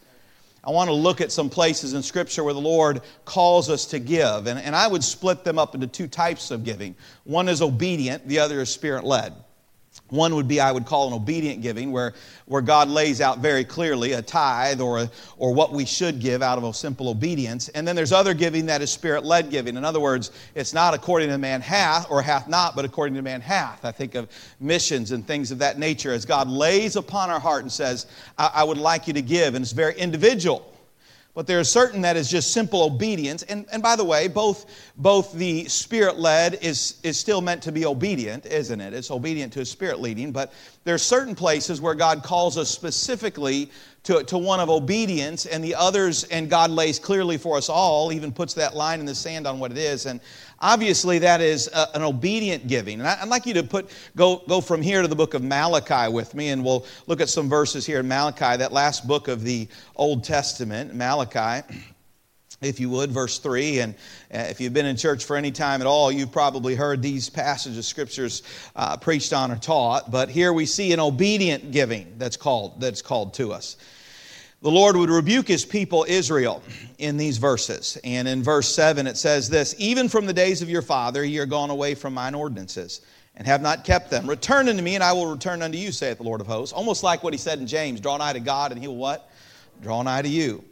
I 0.66 0.72
want 0.72 0.90
to 0.90 0.94
look 0.94 1.22
at 1.22 1.32
some 1.32 1.50
places 1.50 1.94
in 1.94 2.02
Scripture 2.02 2.44
where 2.44 2.54
the 2.54 2.60
Lord 2.60 3.02
calls 3.24 3.70
us 3.70 3.86
to 3.88 4.00
give. 4.00 4.48
And, 4.48 4.60
and 4.60 4.76
I 4.76 4.88
would 4.88 5.04
split 5.04 5.44
them 5.44 5.60
up 5.60 5.76
into 5.76 5.86
two 5.86 6.08
types 6.08 6.50
of 6.50 6.64
giving 6.64 6.96
one 7.24 7.48
is 7.48 7.62
obedient, 7.62 8.28
the 8.28 8.40
other 8.40 8.62
is 8.62 8.70
spirit 8.70 9.04
led. 9.04 9.34
One 10.10 10.36
would 10.36 10.48
be, 10.48 10.60
I 10.60 10.72
would 10.72 10.86
call 10.86 11.08
an 11.08 11.14
obedient 11.14 11.64
giving, 11.64 11.92
where, 11.92 12.14
where 12.46 12.62
God 12.62 12.90
lays 12.90 13.22
out 13.22 13.40
very 13.40 13.64
clearly 13.64 14.12
a 14.12 14.22
tithe 14.22 14.80
or, 14.80 15.00
a, 15.00 15.12
or 15.38 15.52
what 15.52 15.74
we 15.74 15.84
should 15.84 16.20
give 16.20 16.44
out 16.44 16.60
of 16.60 16.64
a 16.64 16.72
simple 16.74 17.10
obedience. 17.10 17.70
And 17.70 17.88
then 17.88 17.96
there's 17.96 18.12
other 18.12 18.36
giving 18.36 18.68
that 18.68 18.84
is 18.84 18.92
spirit 18.92 19.26
led 19.26 19.50
giving. 19.50 19.78
In 19.78 19.84
other 19.84 20.00
words, 20.00 20.30
it's 20.54 20.74
not 20.74 20.94
according 20.94 21.30
to 21.30 21.38
man 21.40 21.60
hath 21.60 22.12
or 22.12 22.22
hath 22.22 22.48
not, 22.48 22.76
but 22.76 22.86
according 22.86 23.16
to 23.16 23.24
man 23.24 23.42
hath. 23.42 23.84
I 23.84 23.92
think 23.92 24.14
of 24.14 24.30
missions 24.60 25.12
and 25.12 25.26
things 25.26 25.50
of 25.50 25.58
that 25.58 25.80
nature 25.80 26.12
as 26.12 26.24
God 26.24 26.48
lays 26.48 26.96
upon 26.96 27.32
our 27.32 27.40
heart 27.40 27.64
and 27.64 27.72
says, 27.72 28.06
I, 28.38 28.52
I 28.56 28.64
would 28.64 28.78
like 28.78 29.08
you 29.08 29.14
to 29.14 29.24
give. 29.24 29.56
And 29.56 29.64
it's 29.64 29.72
very 29.72 29.96
individual. 29.96 30.72
But 31.36 31.48
there 31.48 31.60
is 31.60 31.70
certain 31.70 32.02
that 32.02 32.16
is 32.16 32.30
just 32.30 32.54
simple 32.54 32.82
obedience. 32.84 33.44
And, 33.44 33.66
and 33.72 33.84
by 33.84 33.98
the 33.98 34.06
way, 34.06 34.30
both, 34.30 34.66
both 34.96 35.34
the 35.34 35.66
spirit 35.66 36.18
led 36.18 36.60
is, 36.62 36.98
is 37.04 37.20
still 37.20 37.42
meant 37.42 37.62
to 37.64 37.74
be 37.74 37.86
obedient, 37.86 38.46
isn't 38.46 38.80
it? 38.80 38.94
It's 38.94 39.12
obedient 39.12 39.52
to 39.54 39.60
a 39.60 39.66
spirit 39.66 40.00
leading. 40.00 40.32
But 40.32 40.54
there 40.86 40.96
are 40.96 41.00
certain 41.00 41.36
places 41.36 41.82
where 41.82 41.94
God 41.94 42.24
calls 42.24 42.58
us 42.58 42.70
specifically 42.70 43.70
to, 44.04 44.24
to 44.24 44.38
one 44.38 44.60
of 44.60 44.70
obedience, 44.70 45.48
and 45.48 45.64
the 45.64 45.74
others, 45.74 46.26
and 46.26 46.48
God 46.48 46.70
lays 46.70 47.00
clearly 47.00 47.38
for 47.38 47.58
us 47.58 47.70
all, 47.70 48.14
even 48.14 48.32
puts 48.32 48.54
that 48.54 48.76
line 48.76 49.00
in 49.00 49.06
the 49.06 49.16
sand 49.16 49.48
on 49.48 49.60
what 49.60 49.72
it 49.72 49.80
is. 49.80 50.06
And 50.06 50.22
obviously, 50.66 51.20
that 51.20 51.42
is 51.42 51.70
a, 51.74 51.96
an 51.96 52.02
obedient 52.02 52.68
giving. 52.68 53.00
And 53.00 53.08
I, 53.08 53.20
would 53.22 53.30
like 53.30 53.46
you 53.46 53.54
to 53.54 53.64
put 53.64 53.90
go, 54.16 54.44
go 54.48 54.60
from 54.60 54.82
here 54.82 55.02
to 55.02 55.08
the 55.08 55.16
book 55.16 55.36
of 55.36 55.44
Malachi 55.44 56.12
with 56.12 56.34
me, 56.34 56.50
and 56.50 56.66
we'll 56.66 56.86
look 57.08 57.22
at 57.22 57.30
some 57.30 57.48
verses 57.48 57.86
here 57.86 58.00
in 58.00 58.08
Malachi, 58.08 58.58
that 58.58 58.74
last 58.74 59.08
book 59.08 59.28
of 59.28 59.44
the 59.44 59.68
Old 59.96 60.24
Testament, 60.24 60.94
Malachi 60.94 61.66
if 62.62 62.80
you 62.80 62.90
would, 62.90 63.12
verse 63.12 63.38
3. 63.38 63.82
And 63.82 63.94
uh, 64.34 64.38
if 64.50 64.60
you've 64.60 64.74
been 64.74 64.86
in 64.86 64.96
church 64.96 65.26
for 65.26 65.36
any 65.36 65.52
time 65.52 65.82
at 65.82 65.88
all, 65.88 66.12
you've 66.12 66.32
probably 66.32 66.74
heard 66.74 67.02
these 67.02 67.30
passages 67.30 67.78
of 67.78 67.86
scriptures 67.86 68.42
uh, 68.76 68.98
preached 68.98 69.34
on 69.34 69.52
or 69.52 69.58
taught. 69.58 70.10
But 70.10 70.30
here 70.30 70.52
we 70.52 70.66
see 70.66 70.92
an 70.94 71.00
obedient 71.00 71.72
giving 71.72 72.16
that's 72.18 72.38
called, 72.38 72.80
that's 72.82 73.02
called 73.02 73.34
to 73.36 73.52
us. 73.54 73.78
The 74.66 74.72
Lord 74.72 74.98
would 74.98 75.12
rebuke 75.12 75.48
his 75.48 75.64
people 75.64 76.08
Israel 76.10 76.64
in 76.98 77.18
these 77.18 77.38
verses. 77.38 78.00
And 78.04 78.28
in 78.28 78.42
verse 78.42 78.74
7, 78.74 79.06
it 79.06 79.16
says 79.16 79.48
this 79.48 79.76
Even 79.78 80.10
from 80.10 80.26
the 80.26 80.34
days 80.34 80.64
of 80.64 80.72
your 80.72 80.82
father, 80.82 81.24
ye 81.24 81.38
are 81.38 81.46
gone 81.46 81.70
away 81.70 81.94
from 81.94 82.16
mine 82.16 82.34
ordinances 82.34 83.02
and 83.36 83.46
have 83.46 83.62
not 83.62 83.84
kept 83.84 84.10
them. 84.10 84.28
Return 84.28 84.68
unto 84.68 84.82
me, 84.82 84.96
and 84.96 85.04
I 85.04 85.14
will 85.14 85.28
return 85.28 85.62
unto 85.62 85.78
you, 85.78 85.92
saith 85.92 86.18
the 86.18 86.24
Lord 86.24 86.42
of 86.42 86.48
hosts. 86.48 86.74
Almost 86.74 87.04
like 87.04 87.24
what 87.24 87.32
he 87.32 87.38
said 87.38 87.60
in 87.60 87.68
James 87.68 88.02
draw 88.02 88.18
nigh 88.18 88.34
to 88.34 88.40
God, 88.40 88.72
and 88.72 88.82
he 88.82 88.88
will 88.88 88.96
what? 88.96 89.30
Draw 89.84 90.02
nigh 90.02 90.24
to 90.24 90.28
you. 90.28 90.66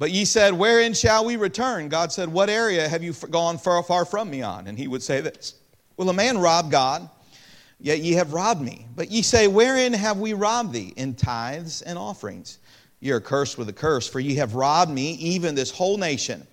But 0.00 0.10
ye 0.10 0.24
said, 0.24 0.52
Wherein 0.52 0.92
shall 0.92 1.24
we 1.24 1.36
return? 1.36 1.88
God 1.88 2.10
said, 2.10 2.28
What 2.28 2.50
area 2.50 2.88
have 2.88 3.04
you 3.04 3.12
gone 3.12 3.56
far, 3.56 3.84
far 3.84 4.04
from 4.04 4.30
me 4.30 4.42
on? 4.42 4.66
And 4.66 4.76
he 4.76 4.88
would 4.88 5.04
say 5.04 5.20
this 5.20 5.54
Will 5.96 6.10
a 6.10 6.12
man 6.12 6.38
rob 6.38 6.72
God? 6.72 7.08
Yet 7.78 8.00
ye 8.00 8.14
have 8.14 8.32
robbed 8.32 8.62
me. 8.62 8.88
But 8.96 9.12
ye 9.12 9.22
say, 9.22 9.46
Wherein 9.46 9.92
have 9.92 10.18
we 10.18 10.32
robbed 10.32 10.72
thee? 10.72 10.92
In 10.96 11.14
tithes 11.14 11.82
and 11.82 11.96
offerings. 11.96 12.58
Ye 13.00 13.10
are 13.12 13.20
cursed 13.20 13.58
with 13.58 13.68
a 13.68 13.72
curse, 13.72 14.08
for 14.08 14.20
ye 14.20 14.36
have 14.36 14.54
robbed 14.54 14.90
me, 14.90 15.12
even 15.12 15.54
this 15.54 15.70
whole 15.70 15.96
nation. 15.96 16.46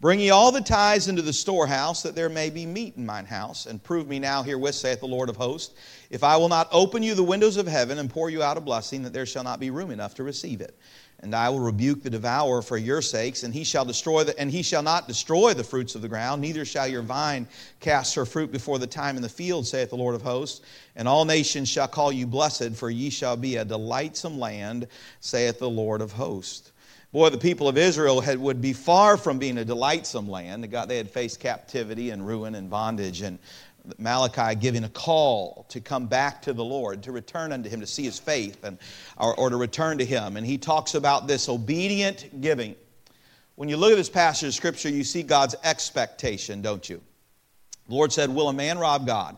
Bring 0.00 0.20
ye 0.20 0.30
all 0.30 0.52
the 0.52 0.60
tithes 0.60 1.08
into 1.08 1.22
the 1.22 1.32
storehouse, 1.32 2.02
that 2.02 2.14
there 2.14 2.28
may 2.28 2.50
be 2.50 2.66
meat 2.66 2.94
in 2.96 3.06
mine 3.06 3.24
house. 3.24 3.66
And 3.66 3.82
prove 3.82 4.06
me 4.08 4.18
now 4.18 4.42
herewith, 4.42 4.74
saith 4.74 5.00
the 5.00 5.06
Lord 5.06 5.28
of 5.28 5.36
hosts, 5.36 5.74
if 6.10 6.22
I 6.22 6.36
will 6.36 6.48
not 6.48 6.68
open 6.72 7.02
you 7.02 7.14
the 7.14 7.22
windows 7.22 7.56
of 7.56 7.66
heaven 7.66 7.98
and 7.98 8.10
pour 8.10 8.28
you 8.28 8.42
out 8.42 8.58
a 8.58 8.60
blessing, 8.60 9.02
that 9.04 9.12
there 9.12 9.24
shall 9.24 9.44
not 9.44 9.60
be 9.60 9.70
room 9.70 9.90
enough 9.90 10.14
to 10.16 10.22
receive 10.22 10.60
it. 10.60 10.76
And 11.24 11.34
I 11.34 11.48
will 11.48 11.60
rebuke 11.60 12.02
the 12.02 12.10
devourer 12.10 12.60
for 12.60 12.76
your 12.76 13.00
sakes, 13.00 13.44
and 13.44 13.54
he 13.54 13.64
shall 13.64 13.86
destroy 13.86 14.24
the, 14.24 14.38
and 14.38 14.50
he 14.50 14.62
shall 14.62 14.82
not 14.82 15.08
destroy 15.08 15.54
the 15.54 15.64
fruits 15.64 15.94
of 15.94 16.02
the 16.02 16.08
ground, 16.08 16.42
neither 16.42 16.66
shall 16.66 16.86
your 16.86 17.00
vine 17.00 17.48
cast 17.80 18.14
her 18.14 18.26
fruit 18.26 18.52
before 18.52 18.78
the 18.78 18.86
time 18.86 19.16
in 19.16 19.22
the 19.22 19.28
field, 19.28 19.66
saith 19.66 19.88
the 19.88 19.96
Lord 19.96 20.14
of 20.14 20.20
hosts. 20.20 20.60
And 20.96 21.08
all 21.08 21.24
nations 21.24 21.70
shall 21.70 21.88
call 21.88 22.12
you 22.12 22.26
blessed, 22.26 22.74
for 22.74 22.90
ye 22.90 23.08
shall 23.08 23.38
be 23.38 23.56
a 23.56 23.64
delightsome 23.64 24.38
land, 24.38 24.86
saith 25.20 25.58
the 25.58 25.70
Lord 25.70 26.02
of 26.02 26.12
hosts. 26.12 26.72
Boy, 27.10 27.30
the 27.30 27.38
people 27.38 27.68
of 27.68 27.78
Israel 27.78 28.20
had, 28.20 28.38
would 28.38 28.60
be 28.60 28.72
far 28.72 29.16
from 29.16 29.38
being 29.38 29.56
a 29.56 29.64
delightsome 29.64 30.28
land. 30.28 30.64
They 30.64 30.96
had 30.96 31.08
faced 31.08 31.40
captivity 31.40 32.10
and 32.10 32.26
ruin 32.26 32.54
and 32.56 32.68
bondage, 32.68 33.22
and 33.22 33.38
Malachi 33.98 34.54
giving 34.54 34.84
a 34.84 34.88
call 34.88 35.66
to 35.68 35.80
come 35.80 36.06
back 36.06 36.42
to 36.42 36.52
the 36.52 36.64
Lord, 36.64 37.02
to 37.02 37.12
return 37.12 37.52
unto 37.52 37.68
Him, 37.68 37.80
to 37.80 37.86
see 37.86 38.04
His 38.04 38.18
faith, 38.18 38.64
and, 38.64 38.78
or, 39.16 39.34
or 39.38 39.50
to 39.50 39.56
return 39.56 39.98
to 39.98 40.04
Him. 40.04 40.36
And 40.36 40.46
he 40.46 40.58
talks 40.58 40.94
about 40.94 41.26
this 41.26 41.48
obedient 41.48 42.40
giving. 42.40 42.76
When 43.56 43.68
you 43.68 43.76
look 43.76 43.92
at 43.92 43.96
this 43.96 44.08
passage 44.08 44.48
of 44.48 44.54
Scripture, 44.54 44.88
you 44.88 45.04
see 45.04 45.22
God's 45.22 45.54
expectation, 45.62 46.62
don't 46.62 46.88
you? 46.88 47.00
The 47.88 47.94
Lord 47.94 48.12
said, 48.12 48.30
Will 48.30 48.48
a 48.48 48.54
man 48.54 48.78
rob 48.78 49.06
God? 49.06 49.36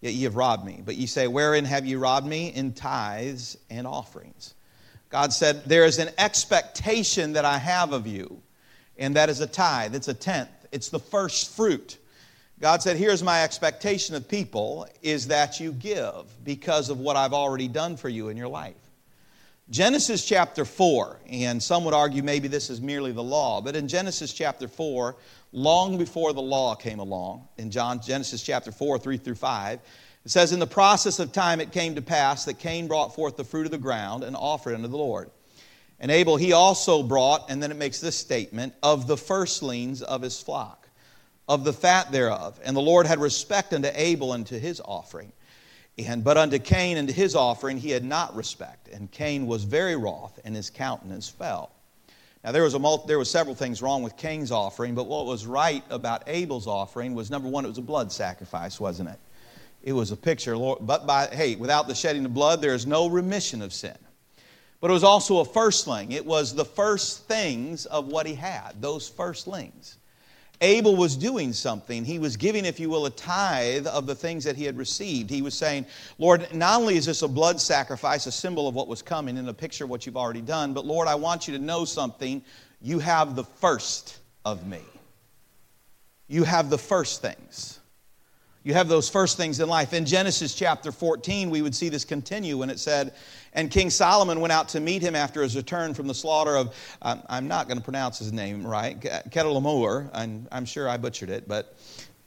Yet 0.00 0.14
ye 0.14 0.22
have 0.24 0.36
robbed 0.36 0.64
me. 0.64 0.80
But 0.84 0.96
ye 0.96 1.06
say, 1.06 1.26
Wherein 1.26 1.64
have 1.64 1.84
ye 1.84 1.96
robbed 1.96 2.26
me? 2.26 2.48
In 2.48 2.72
tithes 2.72 3.58
and 3.68 3.86
offerings. 3.86 4.54
God 5.10 5.32
said, 5.32 5.64
There 5.64 5.84
is 5.84 5.98
an 5.98 6.10
expectation 6.18 7.32
that 7.32 7.44
I 7.44 7.58
have 7.58 7.92
of 7.92 8.06
you, 8.06 8.42
and 8.96 9.16
that 9.16 9.28
is 9.28 9.40
a 9.40 9.46
tithe. 9.46 9.94
It's 9.94 10.08
a 10.08 10.14
tenth, 10.14 10.50
it's 10.70 10.88
the 10.88 11.00
first 11.00 11.54
fruit. 11.56 11.98
God 12.60 12.82
said, 12.82 12.96
Here's 12.96 13.22
my 13.22 13.44
expectation 13.44 14.16
of 14.16 14.28
people 14.28 14.88
is 15.02 15.28
that 15.28 15.60
you 15.60 15.72
give 15.72 16.24
because 16.44 16.90
of 16.90 16.98
what 16.98 17.16
I've 17.16 17.32
already 17.32 17.68
done 17.68 17.96
for 17.96 18.08
you 18.08 18.28
in 18.28 18.36
your 18.36 18.48
life. 18.48 18.74
Genesis 19.70 20.24
chapter 20.24 20.64
4, 20.64 21.20
and 21.28 21.62
some 21.62 21.84
would 21.84 21.92
argue 21.92 22.22
maybe 22.22 22.48
this 22.48 22.70
is 22.70 22.80
merely 22.80 23.12
the 23.12 23.22
law, 23.22 23.60
but 23.60 23.76
in 23.76 23.86
Genesis 23.86 24.32
chapter 24.32 24.66
4, 24.66 25.14
long 25.52 25.98
before 25.98 26.32
the 26.32 26.40
law 26.40 26.74
came 26.74 27.00
along, 27.00 27.46
in 27.58 27.70
John, 27.70 28.00
Genesis 28.00 28.42
chapter 28.42 28.72
4, 28.72 28.98
3 28.98 29.18
through 29.18 29.34
5, 29.34 29.80
It 30.24 30.30
says, 30.30 30.52
In 30.52 30.58
the 30.58 30.66
process 30.66 31.18
of 31.18 31.32
time 31.32 31.60
it 31.60 31.70
came 31.70 31.94
to 31.96 32.02
pass 32.02 32.46
that 32.46 32.58
Cain 32.58 32.88
brought 32.88 33.14
forth 33.14 33.36
the 33.36 33.44
fruit 33.44 33.66
of 33.66 33.72
the 33.72 33.78
ground 33.78 34.24
and 34.24 34.34
offered 34.34 34.74
unto 34.74 34.88
the 34.88 34.96
Lord. 34.96 35.30
And 36.00 36.10
Abel 36.10 36.36
he 36.36 36.52
also 36.52 37.02
brought, 37.02 37.50
and 37.50 37.62
then 37.62 37.70
it 37.70 37.76
makes 37.76 38.00
this 38.00 38.16
statement, 38.16 38.72
of 38.82 39.06
the 39.06 39.16
firstlings 39.18 40.00
of 40.00 40.22
his 40.22 40.40
flock, 40.40 40.77
of 41.48 41.64
the 41.64 41.72
fat 41.72 42.12
thereof. 42.12 42.60
And 42.62 42.76
the 42.76 42.80
Lord 42.80 43.06
had 43.06 43.18
respect 43.18 43.72
unto 43.72 43.88
Abel 43.94 44.34
and 44.34 44.46
to 44.48 44.58
his 44.58 44.80
offering. 44.84 45.32
And 45.98 46.22
but 46.22 46.36
unto 46.36 46.58
Cain 46.58 46.96
and 46.96 47.08
to 47.08 47.14
his 47.14 47.34
offering 47.34 47.78
he 47.78 47.90
had 47.90 48.04
not 48.04 48.36
respect. 48.36 48.88
And 48.88 49.10
Cain 49.10 49.46
was 49.46 49.64
very 49.64 49.96
wroth, 49.96 50.38
and 50.44 50.54
his 50.54 50.70
countenance 50.70 51.28
fell. 51.28 51.72
Now 52.44 52.52
there 52.52 52.62
was 52.62 52.74
a 52.74 52.78
multi, 52.78 53.08
there 53.08 53.18
was 53.18 53.30
several 53.30 53.56
things 53.56 53.82
wrong 53.82 54.02
with 54.02 54.16
Cain's 54.16 54.52
offering, 54.52 54.94
but 54.94 55.08
what 55.08 55.26
was 55.26 55.44
right 55.44 55.82
about 55.90 56.22
Abel's 56.28 56.68
offering 56.68 57.14
was 57.14 57.30
number 57.30 57.48
one, 57.48 57.64
it 57.64 57.68
was 57.68 57.78
a 57.78 57.82
blood 57.82 58.12
sacrifice, 58.12 58.78
wasn't 58.78 59.08
it? 59.08 59.18
It 59.82 59.92
was 59.92 60.12
a 60.12 60.16
picture, 60.16 60.56
Lord, 60.56 60.80
but 60.82 61.06
by 61.06 61.26
hey, 61.26 61.56
without 61.56 61.88
the 61.88 61.94
shedding 61.94 62.24
of 62.24 62.34
blood, 62.34 62.62
there 62.62 62.74
is 62.74 62.86
no 62.86 63.08
remission 63.08 63.60
of 63.62 63.72
sin. 63.72 63.96
But 64.80 64.90
it 64.90 64.94
was 64.94 65.04
also 65.04 65.40
a 65.40 65.44
firstling. 65.44 66.12
It 66.12 66.24
was 66.24 66.54
the 66.54 66.64
first 66.64 67.26
things 67.26 67.86
of 67.86 68.06
what 68.06 68.26
he 68.26 68.34
had, 68.34 68.80
those 68.80 69.08
firstlings. 69.08 69.97
Abel 70.60 70.96
was 70.96 71.16
doing 71.16 71.52
something. 71.52 72.04
He 72.04 72.18
was 72.18 72.36
giving, 72.36 72.64
if 72.64 72.80
you 72.80 72.90
will, 72.90 73.06
a 73.06 73.10
tithe 73.10 73.86
of 73.86 74.06
the 74.06 74.14
things 74.14 74.42
that 74.44 74.56
he 74.56 74.64
had 74.64 74.76
received. 74.76 75.30
He 75.30 75.40
was 75.40 75.54
saying, 75.54 75.86
Lord, 76.18 76.52
not 76.52 76.80
only 76.80 76.96
is 76.96 77.06
this 77.06 77.22
a 77.22 77.28
blood 77.28 77.60
sacrifice, 77.60 78.26
a 78.26 78.32
symbol 78.32 78.66
of 78.66 78.74
what 78.74 78.88
was 78.88 79.00
coming 79.00 79.38
and 79.38 79.48
a 79.48 79.54
picture 79.54 79.84
of 79.84 79.90
what 79.90 80.04
you've 80.04 80.16
already 80.16 80.40
done, 80.40 80.74
but 80.74 80.84
Lord, 80.84 81.06
I 81.06 81.14
want 81.14 81.46
you 81.46 81.56
to 81.56 81.62
know 81.62 81.84
something. 81.84 82.42
You 82.82 82.98
have 82.98 83.36
the 83.36 83.44
first 83.44 84.18
of 84.44 84.66
me. 84.66 84.80
You 86.26 86.42
have 86.42 86.70
the 86.70 86.78
first 86.78 87.22
things. 87.22 87.78
You 88.64 88.74
have 88.74 88.88
those 88.88 89.08
first 89.08 89.36
things 89.36 89.60
in 89.60 89.68
life. 89.68 89.94
In 89.94 90.04
Genesis 90.04 90.54
chapter 90.54 90.90
14, 90.92 91.48
we 91.48 91.62
would 91.62 91.74
see 91.74 91.88
this 91.88 92.04
continue 92.04 92.58
when 92.58 92.68
it 92.68 92.78
said, 92.78 93.14
and 93.52 93.70
King 93.70 93.90
Solomon 93.90 94.40
went 94.40 94.52
out 94.52 94.68
to 94.70 94.80
meet 94.80 95.02
him 95.02 95.14
after 95.14 95.42
his 95.42 95.56
return 95.56 95.94
from 95.94 96.06
the 96.06 96.14
slaughter 96.14 96.56
of, 96.56 96.74
um, 97.02 97.22
I'm 97.28 97.48
not 97.48 97.68
going 97.68 97.78
to 97.78 97.84
pronounce 97.84 98.18
his 98.18 98.32
name 98.32 98.66
right, 98.66 99.00
Chedorlaomer. 99.00 100.10
I'm, 100.12 100.46
I'm 100.52 100.64
sure 100.64 100.88
I 100.88 100.96
butchered 100.96 101.30
it, 101.30 101.48
but 101.48 101.76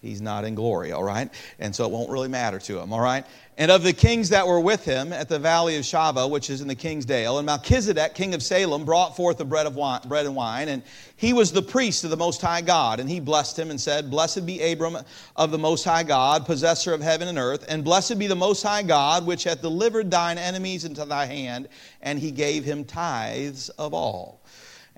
he's 0.02 0.22
not 0.22 0.44
in 0.44 0.56
glory, 0.56 0.92
all 0.92 1.04
right? 1.04 1.30
And 1.60 1.76
so 1.76 1.86
it 1.86 1.92
won't 1.92 2.10
really 2.10 2.28
matter 2.28 2.60
to 2.60 2.80
him, 2.80 2.92
all 2.92 3.00
right? 3.00 3.26
And 3.58 3.70
of 3.70 3.84
the 3.84 3.94
kings 3.94 4.30
that 4.30 4.48
were 4.48 4.60
with 4.60 4.84
him 4.84 5.14
at 5.14 5.30
the 5.30 5.38
valley 5.38 5.78
of 5.78 5.84
Shaveh, 5.84 6.30
which 6.30 6.50
is 6.50 6.62
in 6.62 6.68
the 6.68 6.76
king's 6.76 7.06
dale, 7.06 7.38
and 7.38 7.46
Melchizedek, 7.46 8.16
king 8.16 8.34
of 8.34 8.42
Salem, 8.42 8.86
brought 8.86 9.16
forth 9.16 9.38
the 9.38 9.46
bread, 9.46 9.68
of 9.68 9.76
wine, 9.76 10.02
bread 10.08 10.26
and 10.26 10.36
wine, 10.36 10.70
and 10.70 10.82
he 11.16 11.34
was 11.34 11.52
the 11.52 11.62
priest 11.62 12.04
of 12.04 12.10
the 12.10 12.18
Most 12.18 12.42
High 12.42 12.62
God. 12.62 13.00
And 13.00 13.08
he 13.08 13.20
blessed 13.20 13.60
him 13.60 13.70
and 13.70 13.80
said, 13.80 14.10
Blessed 14.10 14.48
be 14.48 14.72
Abram 14.72 14.98
of 15.36 15.52
the 15.52 15.60
Most 15.60 15.84
High 15.84 16.04
God, 16.04 16.46
possessor 16.48 16.94
of 16.94 17.02
heaven 17.02 17.28
and 17.28 17.38
earth, 17.38 17.66
and 17.70 17.84
blessed 17.84 18.18
be 18.18 18.26
the 18.26 18.36
Most 18.36 18.64
High 18.64 18.84
God, 18.84 19.28
which 19.28 19.44
hath 19.44 19.62
delivered 19.62 20.10
thine 20.10 20.40
enemies 20.40 20.84
into 20.84 21.06
thy 21.06 21.28
hand. 21.28 21.68
And 22.02 22.18
he 22.18 22.32
gave 22.32 22.64
him 22.64 22.84
tithes 22.84 23.70
of 23.70 23.94
all. 23.94 24.41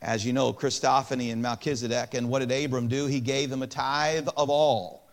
As 0.03 0.25
you 0.25 0.33
know, 0.33 0.51
Christophany 0.51 1.31
and 1.31 1.41
Melchizedek, 1.41 2.13
and 2.13 2.29
what 2.29 2.45
did 2.45 2.51
Abram 2.51 2.89
do? 2.89 3.05
He 3.05 3.21
gave 3.21 3.49
them 3.49 3.63
a 3.63 3.67
tithe 3.67 4.27
of 4.35 4.49
all 4.49 5.03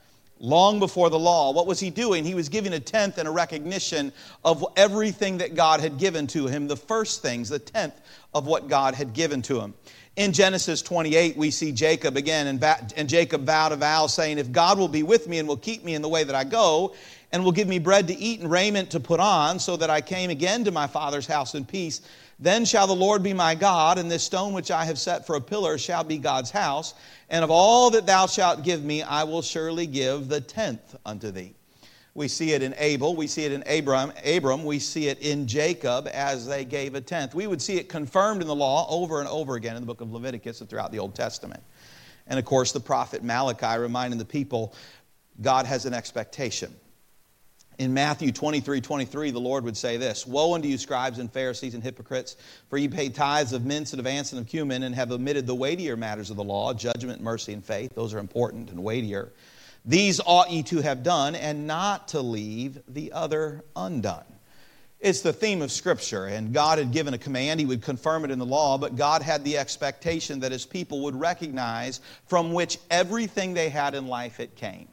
long 0.41 0.79
before 0.79 1.11
the 1.11 1.19
law. 1.19 1.53
What 1.53 1.67
was 1.67 1.79
he 1.79 1.91
doing? 1.91 2.25
He 2.25 2.35
was 2.35 2.49
giving 2.49 2.73
a 2.73 2.81
tenth 2.81 3.19
and 3.19 3.29
a 3.29 3.31
recognition 3.31 4.11
of 4.45 4.65
everything 4.77 5.39
that 5.39 5.55
God 5.55 5.81
had 5.81 5.99
given 5.99 6.27
to 6.29 6.47
him, 6.47 6.67
the 6.67 6.77
first 6.77 7.23
things, 7.23 7.51
the 7.51 7.59
tenth 7.59 7.95
of 8.35 8.47
what 8.47 8.67
God 8.67 8.95
had 8.95 9.13
given 9.13 9.43
to 9.43 9.61
him. 9.61 9.75
In 10.17 10.33
Genesis 10.33 10.83
28, 10.83 11.37
we 11.37 11.51
see 11.51 11.71
Jacob 11.73 12.17
again, 12.17 12.47
and, 12.49 12.93
and 12.97 13.09
Jacob 13.09 13.45
vowed 13.45 13.73
a 13.73 13.77
vow 13.77 14.07
saying, 14.07 14.39
If 14.39 14.51
God 14.51 14.79
will 14.79 14.89
be 14.89 15.03
with 15.03 15.29
me 15.29 15.39
and 15.39 15.47
will 15.47 15.57
keep 15.57 15.85
me 15.85 15.95
in 15.95 16.03
the 16.03 16.09
way 16.09 16.25
that 16.25 16.35
I 16.35 16.45
go, 16.45 16.95
and 17.33 17.45
will 17.45 17.53
give 17.53 17.69
me 17.69 17.79
bread 17.79 18.09
to 18.09 18.19
eat 18.19 18.41
and 18.41 18.51
raiment 18.51 18.91
to 18.91 19.01
put 19.01 19.21
on, 19.21 19.61
so 19.61 19.77
that 19.77 19.89
I 19.89 20.01
came 20.01 20.31
again 20.31 20.65
to 20.65 20.73
my 20.73 20.89
father's 20.89 21.27
house 21.27 21.55
in 21.55 21.65
peace, 21.65 22.01
then 22.41 22.65
shall 22.65 22.87
the 22.87 22.95
Lord 22.95 23.23
be 23.23 23.35
my 23.35 23.55
God, 23.55 23.99
and 23.99 24.11
this 24.11 24.23
stone 24.23 24.55
which 24.55 24.71
I 24.71 24.87
have 24.87 24.99
set 24.99 25.27
for 25.27 25.37
a 25.37 25.41
pillar 25.43 25.77
shall 25.77 26.03
be 26.03 26.17
God's 26.17 26.51
house. 26.51 26.95
And 27.29 27.45
of 27.45 27.51
all 27.51 27.91
that 27.91 28.07
thou 28.07 28.27
shalt 28.27 28.65
give 28.65 28.83
me, 28.83 29.03
I 29.03 29.25
will 29.25 29.43
surely 29.43 29.87
give 29.87 30.29
the 30.29 30.41
tenth 30.41 30.97
unto 31.05 31.31
thee. 31.31 31.55
We 32.15 32.29
see 32.29 32.53
it 32.53 32.63
in 32.63 32.75
Abel, 32.79 33.15
we 33.15 33.27
see 33.27 33.45
it 33.45 33.53
in 33.53 33.63
Abram, 33.69 34.13
Abram, 34.25 34.65
we 34.65 34.79
see 34.79 35.09
it 35.09 35.21
in 35.21 35.47
Jacob 35.47 36.09
as 36.13 36.47
they 36.47 36.65
gave 36.65 36.95
a 36.95 37.01
tenth. 37.01 37.35
We 37.35 37.47
would 37.47 37.63
see 37.63 37.77
it 37.77 37.89
confirmed 37.89 38.41
in 38.41 38.49
the 38.49 38.55
law 38.55 38.87
over 38.91 39.21
and 39.21 39.29
over 39.29 39.55
again 39.55 39.77
in 39.77 39.83
the 39.83 39.87
book 39.87 40.01
of 40.01 40.11
Leviticus 40.11 40.61
and 40.61 40.69
throughout 40.69 40.91
the 40.91 40.99
Old 40.99 41.15
Testament. 41.15 41.63
And 42.27 42.39
of 42.39 42.45
course, 42.45 42.73
the 42.73 42.81
prophet 42.81 43.23
Malachi 43.23 43.79
reminding 43.79 44.19
the 44.19 44.25
people 44.25 44.75
God 45.41 45.67
has 45.67 45.85
an 45.85 45.95
expectation 45.95 46.75
in 47.81 47.95
Matthew 47.95 48.31
23 48.31 48.83
23, 48.83 49.31
the 49.31 49.41
Lord 49.41 49.65
would 49.65 49.77
say 49.77 49.97
this 49.97 50.27
Woe 50.27 50.55
unto 50.55 50.69
you, 50.69 50.77
scribes 50.77 51.19
and 51.19 51.33
Pharisees 51.33 51.73
and 51.73 51.83
hypocrites, 51.83 52.37
for 52.69 52.77
ye 52.77 52.89
pay 52.89 53.09
tithes 53.09 53.55
of 53.55 53.65
mints 53.65 53.95
and 53.95 54.01
of 54.01 54.07
anise 54.07 54.33
and 54.33 54.41
of 54.43 54.47
cumin, 54.47 54.83
and 54.83 54.95
have 54.95 55.11
omitted 55.11 55.47
the 55.47 55.55
weightier 55.55 55.97
matters 55.97 56.29
of 56.29 56.37
the 56.37 56.45
law 56.45 56.75
judgment, 56.75 57.23
mercy, 57.23 57.55
and 57.55 57.65
faith. 57.65 57.95
Those 57.95 58.13
are 58.13 58.19
important 58.19 58.69
and 58.71 58.85
weightier. 58.85 59.33
These 59.87 60.21
ought 60.27 60.51
ye 60.51 60.63
to 60.65 60.83
have 60.83 61.03
done, 61.03 61.35
and 61.35 61.67
not 61.67 62.09
to 62.09 62.21
leave 62.21 62.79
the 62.87 63.13
other 63.13 63.65
undone. 63.75 64.25
It's 65.01 65.23
the 65.23 65.33
theme 65.33 65.63
of 65.63 65.73
Scripture, 65.73 66.27
and 66.27 66.53
God 66.53 66.77
had 66.77 66.93
given 66.93 67.15
a 67.15 67.19
command. 67.19 67.61
He 67.61 67.67
would 67.67 67.81
confirm 67.81 68.27
it 68.27 68.31
in 68.31 68.39
the 68.39 68.45
law, 68.45 68.77
but 68.77 68.97
God 68.97 69.23
had 69.23 69.43
the 69.43 69.57
expectation 69.57 70.41
that 70.41 70.53
his 70.53 70.67
people 70.67 71.05
would 71.05 71.19
recognize 71.19 72.03
from 72.27 72.53
which 72.53 72.77
everything 72.91 73.55
they 73.55 73.71
had 73.71 73.95
in 73.95 74.07
life 74.07 74.39
it 74.39 74.55
came. 74.55 74.89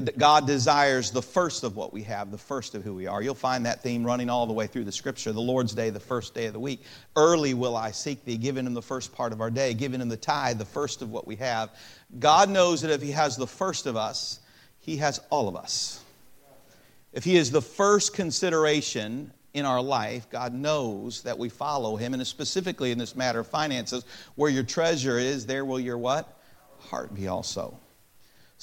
God 0.00 0.46
desires 0.46 1.10
the 1.10 1.22
first 1.22 1.64
of 1.64 1.76
what 1.76 1.92
we 1.92 2.02
have, 2.02 2.30
the 2.30 2.38
first 2.38 2.74
of 2.74 2.82
who 2.82 2.94
we 2.94 3.06
are. 3.06 3.22
You'll 3.22 3.34
find 3.34 3.66
that 3.66 3.82
theme 3.82 4.04
running 4.04 4.28
all 4.28 4.46
the 4.46 4.52
way 4.52 4.66
through 4.66 4.84
the 4.84 4.92
scripture. 4.92 5.32
The 5.32 5.40
Lord's 5.40 5.74
day, 5.74 5.90
the 5.90 6.00
first 6.00 6.34
day 6.34 6.46
of 6.46 6.52
the 6.52 6.60
week. 6.60 6.82
Early 7.16 7.54
will 7.54 7.76
I 7.76 7.90
seek 7.90 8.24
thee, 8.24 8.36
giving 8.36 8.66
him 8.66 8.74
the 8.74 8.82
first 8.82 9.14
part 9.14 9.32
of 9.32 9.40
our 9.40 9.50
day, 9.50 9.74
giving 9.74 10.00
him 10.00 10.08
the 10.08 10.16
tithe, 10.16 10.58
the 10.58 10.64
first 10.64 11.02
of 11.02 11.10
what 11.10 11.26
we 11.26 11.36
have. 11.36 11.70
God 12.18 12.50
knows 12.50 12.82
that 12.82 12.90
if 12.90 13.02
he 13.02 13.12
has 13.12 13.36
the 13.36 13.46
first 13.46 13.86
of 13.86 13.96
us, 13.96 14.40
he 14.80 14.96
has 14.98 15.20
all 15.30 15.48
of 15.48 15.56
us. 15.56 16.02
If 17.12 17.24
he 17.24 17.36
is 17.36 17.50
the 17.50 17.62
first 17.62 18.12
consideration 18.14 19.32
in 19.52 19.64
our 19.64 19.80
life, 19.80 20.28
God 20.30 20.52
knows 20.52 21.22
that 21.22 21.38
we 21.38 21.48
follow 21.48 21.96
him. 21.96 22.12
And 22.12 22.26
specifically 22.26 22.90
in 22.90 22.98
this 22.98 23.14
matter 23.14 23.40
of 23.40 23.46
finances, 23.46 24.04
where 24.34 24.50
your 24.50 24.64
treasure 24.64 25.18
is, 25.18 25.46
there 25.46 25.64
will 25.64 25.80
your 25.80 25.96
what? 25.96 26.40
Heart 26.80 27.14
be 27.14 27.28
also. 27.28 27.78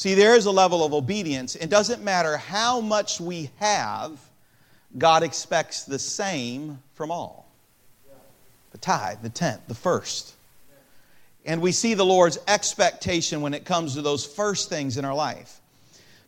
See, 0.01 0.15
there 0.15 0.33
is 0.33 0.47
a 0.47 0.51
level 0.51 0.83
of 0.83 0.95
obedience. 0.95 1.55
It 1.55 1.69
doesn't 1.69 2.03
matter 2.03 2.35
how 2.35 2.81
much 2.81 3.21
we 3.21 3.51
have, 3.57 4.17
God 4.97 5.21
expects 5.21 5.83
the 5.83 5.99
same 5.99 6.81
from 6.95 7.11
all 7.11 7.45
the 8.71 8.79
tithe, 8.79 9.19
the 9.21 9.29
tenth, 9.29 9.61
the 9.67 9.75
first. 9.75 10.33
And 11.45 11.61
we 11.61 11.71
see 11.71 11.93
the 11.93 12.03
Lord's 12.03 12.39
expectation 12.47 13.41
when 13.41 13.53
it 13.53 13.63
comes 13.63 13.93
to 13.93 14.01
those 14.01 14.25
first 14.25 14.69
things 14.69 14.97
in 14.97 15.05
our 15.05 15.13
life. 15.13 15.61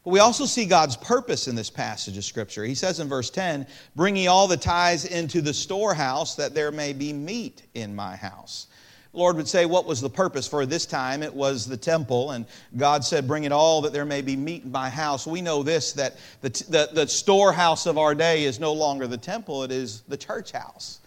But 0.04 0.12
we 0.12 0.20
also 0.20 0.46
see 0.46 0.66
God's 0.66 0.96
purpose 0.96 1.48
in 1.48 1.56
this 1.56 1.72
passage 1.72 2.16
of 2.16 2.26
Scripture. 2.26 2.64
He 2.66 2.76
says 2.76 3.00
in 3.00 3.10
verse 3.10 3.32
10, 3.32 3.66
Bring 3.96 4.16
ye 4.16 4.28
all 4.28 4.48
the 4.48 4.56
tithes 4.56 5.06
into 5.06 5.42
the 5.42 5.52
storehouse, 5.52 6.36
that 6.36 6.54
there 6.54 6.72
may 6.72 6.94
be 6.94 7.12
meat 7.12 7.64
in 7.74 7.96
my 7.96 8.18
house. 8.18 8.68
Lord 9.14 9.38
would 9.38 9.48
say, 9.48 9.66
What 9.66 9.86
was 9.86 10.02
the 10.02 10.10
purpose 10.10 10.48
for 10.48 10.66
this 10.66 10.86
time? 10.86 11.24
It 11.24 11.34
was 11.34 11.66
the 11.66 11.78
temple. 11.78 12.32
And 12.32 12.46
God 12.76 13.06
said, 13.06 13.28
Bring 13.28 13.44
it 13.44 13.52
all 13.52 13.82
that 13.82 13.94
there 13.94 14.06
may 14.06 14.22
be 14.22 14.36
meat 14.36 14.64
in 14.64 14.72
my 14.72 14.90
house. 14.90 15.26
We 15.26 15.42
know 15.42 15.64
this 15.64 15.94
that 15.94 16.18
the, 16.42 16.50
the, 16.50 16.90
the 16.92 17.08
storehouse 17.08 17.86
of 17.86 17.98
our 17.98 18.16
day 18.16 18.44
is 18.44 18.60
no 18.60 18.74
longer 18.74 19.08
the 19.08 19.18
temple, 19.18 19.64
it 19.64 19.72
is 19.72 20.02
the 20.08 20.18
church 20.18 20.52
house. 20.52 21.00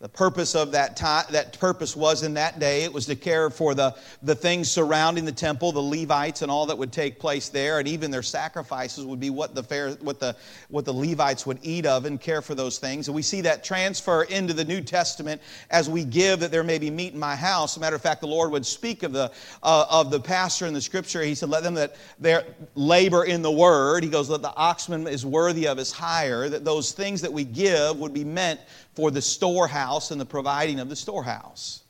The 0.00 0.08
purpose 0.08 0.54
of 0.54 0.70
that 0.72 0.96
time, 0.96 1.24
that 1.30 1.58
purpose 1.58 1.96
was 1.96 2.22
in 2.22 2.34
that 2.34 2.60
day, 2.60 2.84
it 2.84 2.92
was 2.92 3.06
to 3.06 3.16
care 3.16 3.50
for 3.50 3.74
the, 3.74 3.96
the 4.22 4.34
things 4.36 4.70
surrounding 4.70 5.24
the 5.24 5.32
temple, 5.32 5.72
the 5.72 5.80
Levites 5.80 6.42
and 6.42 6.52
all 6.52 6.66
that 6.66 6.78
would 6.78 6.92
take 6.92 7.18
place 7.18 7.48
there, 7.48 7.80
and 7.80 7.88
even 7.88 8.12
their 8.12 8.22
sacrifices 8.22 9.04
would 9.04 9.18
be 9.18 9.30
what 9.30 9.56
the, 9.56 9.62
fair, 9.64 9.90
what 9.94 10.20
the, 10.20 10.36
what 10.68 10.84
the 10.84 10.94
Levites 10.94 11.46
would 11.46 11.58
eat 11.62 11.84
of 11.84 12.04
and 12.04 12.20
care 12.20 12.40
for 12.40 12.54
those 12.54 12.78
things. 12.78 13.08
And 13.08 13.14
we 13.16 13.22
see 13.22 13.40
that 13.40 13.64
transfer 13.64 14.22
into 14.22 14.54
the 14.54 14.64
New 14.64 14.82
Testament 14.82 15.42
as 15.68 15.90
we 15.90 16.04
give 16.04 16.38
that 16.38 16.52
there 16.52 16.62
may 16.62 16.78
be 16.78 16.90
meat 16.90 17.14
in 17.14 17.18
my 17.18 17.34
house. 17.34 17.72
As 17.72 17.78
a 17.78 17.80
matter 17.80 17.96
of 17.96 18.02
fact, 18.02 18.20
the 18.20 18.28
Lord 18.28 18.52
would 18.52 18.64
speak 18.64 19.02
of 19.02 19.12
the, 19.12 19.32
uh, 19.64 19.86
of 19.90 20.12
the 20.12 20.20
pastor 20.20 20.66
in 20.66 20.74
the 20.74 20.80
scripture. 20.80 21.22
He 21.22 21.34
said, 21.34 21.48
let 21.48 21.64
them 21.64 21.74
that 21.74 21.96
their 22.20 22.44
labor 22.76 23.24
in 23.24 23.42
the 23.42 23.50
word. 23.50 24.04
He 24.04 24.10
goes, 24.10 24.30
let 24.30 24.42
the 24.42 24.52
oxman 24.56 25.10
is 25.10 25.26
worthy 25.26 25.66
of 25.66 25.76
his 25.76 25.90
hire, 25.90 26.48
that 26.48 26.64
those 26.64 26.92
things 26.92 27.20
that 27.22 27.32
we 27.32 27.42
give 27.42 27.98
would 27.98 28.14
be 28.14 28.22
meant 28.22 28.60
for 28.98 29.12
the 29.12 29.22
storehouse 29.22 30.10
and 30.10 30.20
the 30.20 30.26
providing 30.26 30.80
of 30.80 30.88
the 30.88 30.96
storehouse. 30.96 31.84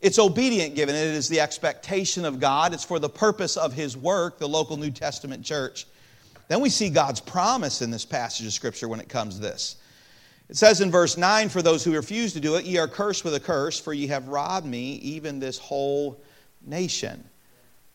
It's 0.00 0.20
obedient 0.20 0.76
given. 0.76 0.94
It 0.94 1.08
is 1.08 1.28
the 1.28 1.40
expectation 1.40 2.24
of 2.24 2.38
God. 2.38 2.72
It's 2.72 2.84
for 2.84 3.00
the 3.00 3.08
purpose 3.08 3.56
of 3.56 3.72
His 3.72 3.96
work, 3.96 4.38
the 4.38 4.46
local 4.46 4.76
New 4.76 4.92
Testament 4.92 5.44
church. 5.44 5.84
Then 6.46 6.60
we 6.60 6.70
see 6.70 6.90
God's 6.90 7.18
promise 7.18 7.82
in 7.82 7.90
this 7.90 8.04
passage 8.04 8.46
of 8.46 8.52
Scripture 8.52 8.86
when 8.86 9.00
it 9.00 9.08
comes 9.08 9.34
to 9.34 9.40
this. 9.40 9.78
It 10.48 10.56
says 10.56 10.80
in 10.80 10.92
verse 10.92 11.16
9, 11.16 11.48
For 11.48 11.60
those 11.60 11.82
who 11.82 11.92
refuse 11.92 12.32
to 12.34 12.40
do 12.40 12.54
it, 12.54 12.64
ye 12.64 12.78
are 12.78 12.86
cursed 12.86 13.24
with 13.24 13.34
a 13.34 13.40
curse, 13.40 13.80
for 13.80 13.92
ye 13.92 14.06
have 14.06 14.28
robbed 14.28 14.64
me, 14.64 14.92
even 15.02 15.40
this 15.40 15.58
whole 15.58 16.22
nation. 16.64 17.28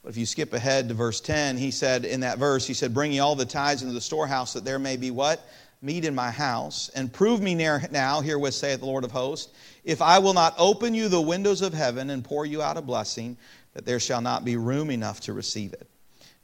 But 0.04 0.10
if 0.10 0.18
you 0.18 0.26
skip 0.26 0.52
ahead 0.52 0.90
to 0.90 0.94
verse 0.94 1.22
10, 1.22 1.56
he 1.56 1.72
said, 1.72 2.04
in 2.04 2.20
that 2.20 2.40
verse, 2.40 2.68
he 2.68 2.74
said, 2.74 2.94
Bring 2.94 3.14
ye 3.14 3.20
all 3.20 3.38
the 3.38 3.46
tithes 3.46 3.84
into 3.84 3.94
the 3.94 4.02
storehouse, 4.02 4.52
that 4.52 4.66
there 4.66 4.80
may 4.80 4.98
be 4.98 5.12
what? 5.12 5.48
Meat 5.84 6.06
in 6.06 6.16
my 6.16 6.32
house. 6.32 6.90
And 6.96 7.14
prove 7.14 7.42
me 7.42 7.54
near 7.54 7.84
now, 7.92 8.22
herewith 8.22 8.54
saith 8.54 8.80
the 8.80 8.86
Lord 8.86 9.04
of 9.04 9.12
hosts, 9.12 9.54
if 9.84 10.02
I 10.02 10.18
will 10.18 10.34
not 10.34 10.56
open 10.58 10.96
you 10.96 11.10
the 11.10 11.22
windows 11.22 11.62
of 11.62 11.74
heaven 11.74 12.10
and 12.10 12.24
pour 12.24 12.46
you 12.46 12.62
out 12.62 12.78
a 12.78 12.82
blessing, 12.82 13.38
that 13.74 13.86
there 13.86 14.00
shall 14.00 14.22
not 14.22 14.46
be 14.46 14.56
room 14.56 14.90
enough 14.90 15.20
to 15.22 15.34
receive 15.34 15.74
it. 15.74 15.88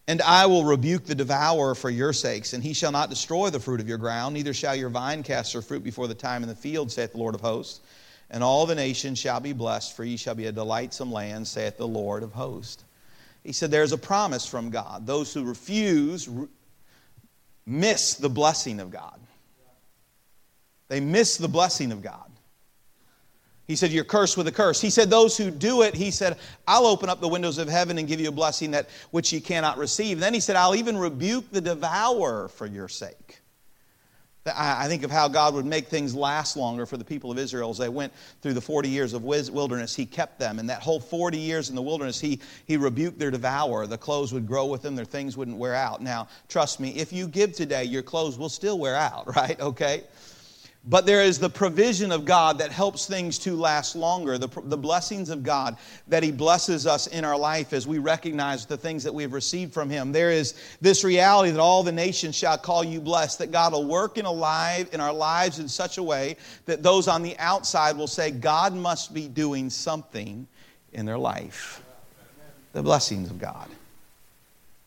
And 0.07 0.21
I 0.23 0.47
will 0.47 0.65
rebuke 0.65 1.05
the 1.05 1.15
devourer 1.15 1.75
for 1.75 1.89
your 1.89 2.13
sakes, 2.13 2.53
and 2.53 2.63
he 2.63 2.73
shall 2.73 2.91
not 2.91 3.09
destroy 3.09 3.49
the 3.49 3.59
fruit 3.59 3.79
of 3.79 3.87
your 3.87 3.99
ground, 3.99 4.33
neither 4.33 4.53
shall 4.53 4.75
your 4.75 4.89
vine 4.89 5.23
cast 5.23 5.53
her 5.53 5.61
fruit 5.61 5.83
before 5.83 6.07
the 6.07 6.15
time 6.15 6.43
in 6.43 6.49
the 6.49 6.55
field, 6.55 6.91
saith 6.91 7.11
the 7.11 7.19
Lord 7.19 7.35
of 7.35 7.41
hosts. 7.41 7.79
And 8.31 8.43
all 8.43 8.65
the 8.65 8.75
nations 8.75 9.19
shall 9.19 9.39
be 9.39 9.53
blessed, 9.53 9.95
for 9.95 10.03
ye 10.03 10.17
shall 10.17 10.35
be 10.35 10.47
a 10.47 10.51
delightsome 10.51 11.11
land, 11.11 11.47
saith 11.47 11.77
the 11.77 11.87
Lord 11.87 12.23
of 12.23 12.33
hosts. 12.33 12.83
He 13.43 13.53
said, 13.53 13.71
There's 13.71 13.91
a 13.91 13.97
promise 13.97 14.45
from 14.45 14.69
God. 14.69 15.05
Those 15.07 15.33
who 15.33 15.45
refuse 15.45 16.29
miss 17.65 18.15
the 18.15 18.29
blessing 18.29 18.79
of 18.79 18.91
God. 18.91 19.19
They 20.89 20.99
miss 20.99 21.37
the 21.37 21.47
blessing 21.47 21.91
of 21.91 22.01
God. 22.01 22.29
He 23.67 23.75
said, 23.75 23.91
You're 23.91 24.03
cursed 24.03 24.35
with 24.35 24.47
a 24.47 24.51
curse. 24.51 24.81
He 24.81 24.89
said, 24.89 25.09
Those 25.11 25.37
who 25.37 25.51
do 25.51 25.83
it, 25.83 25.93
he 25.93 26.09
said, 26.09 26.37
I'll 26.67 26.87
open 26.87 27.07
up 27.07 27.21
the 27.21 27.27
windows 27.27 27.59
of 27.59 27.69
heaven 27.69 27.99
and 27.99 28.07
give 28.07 28.19
you 28.19 28.29
a 28.29 28.31
blessing 28.31 28.71
that 28.71 28.89
which 29.11 29.31
you 29.31 29.39
cannot 29.39 29.77
receive. 29.77 30.19
Then 30.19 30.33
he 30.33 30.39
said, 30.39 30.55
I'll 30.55 30.75
even 30.75 30.97
rebuke 30.97 31.51
the 31.51 31.61
devourer 31.61 32.49
for 32.49 32.65
your 32.65 32.87
sake. 32.87 33.39
I 34.57 34.87
think 34.87 35.03
of 35.03 35.11
how 35.11 35.27
God 35.27 35.53
would 35.53 35.65
make 35.65 35.87
things 35.87 36.15
last 36.15 36.57
longer 36.57 36.85
for 36.85 36.97
the 36.97 37.03
people 37.03 37.31
of 37.31 37.37
Israel 37.37 37.69
as 37.69 37.77
they 37.77 37.89
went 37.89 38.13
through 38.41 38.53
the 38.53 38.61
40 38.61 38.89
years 38.89 39.13
of 39.13 39.23
wilderness. 39.23 39.95
He 39.95 40.05
kept 40.05 40.39
them. 40.39 40.59
And 40.59 40.69
that 40.69 40.81
whole 40.81 40.99
40 40.99 41.37
years 41.37 41.69
in 41.69 41.75
the 41.75 41.81
wilderness, 41.81 42.19
he, 42.19 42.39
he 42.65 42.77
rebuked 42.77 43.19
their 43.19 43.31
devourer. 43.31 43.85
The 43.85 43.97
clothes 43.97 44.33
would 44.33 44.47
grow 44.47 44.65
with 44.65 44.81
them, 44.81 44.95
their 44.95 45.05
things 45.05 45.37
wouldn't 45.37 45.57
wear 45.57 45.75
out. 45.75 46.01
Now, 46.01 46.27
trust 46.47 46.79
me, 46.79 46.89
if 46.91 47.11
you 47.13 47.27
give 47.27 47.53
today, 47.53 47.83
your 47.83 48.01
clothes 48.01 48.37
will 48.37 48.49
still 48.49 48.79
wear 48.79 48.95
out, 48.95 49.27
right? 49.35 49.59
Okay? 49.59 50.03
But 50.85 51.05
there 51.05 51.21
is 51.21 51.39
the 51.39 51.49
provision 51.49 52.11
of 52.11 52.23
God 52.23 52.59
that 52.59 52.71
helps 52.71 53.05
things 53.05 53.37
to 53.39 53.55
last 53.55 53.95
longer, 53.95 54.37
the, 54.37 54.47
the 54.63 54.77
blessings 54.77 55.29
of 55.29 55.43
God 55.43 55.75
that 56.07 56.23
He 56.23 56.31
blesses 56.31 56.87
us 56.87 57.07
in 57.07 57.25
our 57.25 57.37
life 57.37 57.73
as 57.73 57.85
we 57.85 57.97
recognize 57.97 58.65
the 58.65 58.77
things 58.77 59.03
that 59.03 59.13
we've 59.13 59.33
received 59.33 59.73
from 59.73 59.89
Him. 59.89 60.13
There 60.13 60.31
is 60.31 60.53
this 60.79 61.03
reality 61.03 61.51
that 61.51 61.59
all 61.59 61.83
the 61.83 61.91
nations 61.91 62.35
shall 62.35 62.57
call 62.57 62.83
you 62.83 63.01
blessed, 63.01 63.39
that 63.39 63.51
God 63.51 63.73
will 63.73 63.85
work 63.85 64.17
in, 64.17 64.25
alive, 64.25 64.89
in 64.93 65.01
our 65.01 65.13
lives 65.13 65.59
in 65.59 65.67
such 65.67 65.97
a 65.97 66.03
way 66.03 66.37
that 66.65 66.81
those 66.81 67.09
on 67.09 67.23
the 67.23 67.37
outside 67.39 67.97
will 67.97 68.07
say, 68.07 68.31
God 68.31 68.73
must 68.73 69.13
be 69.13 69.27
doing 69.27 69.69
something 69.69 70.47
in 70.93 71.05
their 71.05 71.17
life. 71.17 71.83
The 72.71 72.83
blessings 72.83 73.29
of 73.29 73.37
God. 73.37 73.69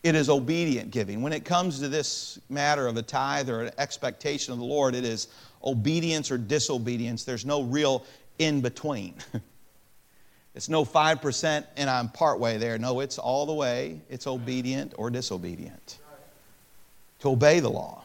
It 0.01 0.15
is 0.15 0.29
obedient 0.29 0.91
giving. 0.91 1.21
When 1.21 1.31
it 1.31 1.45
comes 1.45 1.79
to 1.79 1.87
this 1.87 2.37
matter 2.49 2.87
of 2.87 2.97
a 2.97 3.01
tithe 3.01 3.49
or 3.49 3.61
an 3.61 3.71
expectation 3.77 4.51
of 4.51 4.59
the 4.59 4.65
Lord, 4.65 4.95
it 4.95 5.05
is 5.05 5.29
obedience 5.63 6.31
or 6.31 6.37
disobedience. 6.37 7.23
There's 7.23 7.45
no 7.45 7.63
real 7.63 8.05
in 8.39 8.61
between. 8.61 9.15
it's 10.55 10.69
no 10.69 10.85
5% 10.85 11.65
and 11.77 11.89
I'm 11.89 12.09
partway 12.09 12.57
there. 12.57 12.77
No, 12.77 12.99
it's 12.99 13.17
all 13.17 13.45
the 13.45 13.53
way. 13.53 14.01
It's 14.09 14.27
obedient 14.27 14.93
or 14.97 15.09
disobedient. 15.09 15.99
To 17.19 17.29
obey 17.29 17.59
the 17.59 17.69
law. 17.69 18.02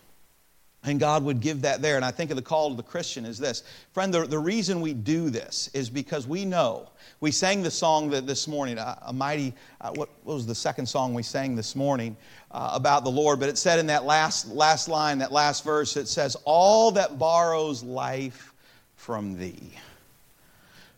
And 0.85 1.01
God 1.01 1.25
would 1.25 1.41
give 1.41 1.63
that 1.63 1.83
there. 1.83 1.97
And 1.97 2.05
I 2.05 2.11
think 2.13 2.31
of 2.31 2.37
the 2.37 2.43
call 2.43 2.71
to 2.71 2.77
the 2.77 2.85
Christian 2.85 3.25
is 3.25 3.37
this. 3.37 3.65
Friend, 3.93 4.15
the, 4.15 4.27
the 4.27 4.39
reason 4.39 4.81
we 4.81 4.95
do 4.95 5.29
this 5.29 5.69
is 5.75 5.91
because 5.91 6.27
we 6.27 6.45
know. 6.45 6.89
We 7.21 7.33
sang 7.33 7.63
the 7.63 7.71
song 7.71 8.11
that 8.11 8.29
this 8.29 8.47
morning, 8.47 8.79
a, 8.79 8.97
a 9.07 9.13
mighty, 9.13 9.55
uh, 9.81 9.91
what, 9.91 10.09
what, 10.23 10.35
was 10.35 10.47
the 10.47 10.55
second 10.55 10.87
song 10.87 11.15
we 11.15 11.25
sang 11.25 11.57
this 11.57 11.75
morning 11.75 12.17
uh, 12.53 12.71
about 12.75 13.03
the 13.03 13.11
Lord? 13.11 13.41
But 13.41 13.49
it 13.49 13.59
said 13.59 13.81
in 13.81 13.87
that 13.89 14.05
last, 14.05 14.49
last 14.49 14.89
line, 14.89 15.19
that 15.19 15.33
last 15.33 15.65
verse, 15.65 15.97
it 15.97 16.07
says, 16.07 16.37
All 16.45 16.93
that 16.93 17.19
borrows 17.19 17.83
life 17.83 18.55
from 18.95 19.37
thee. 19.37 19.73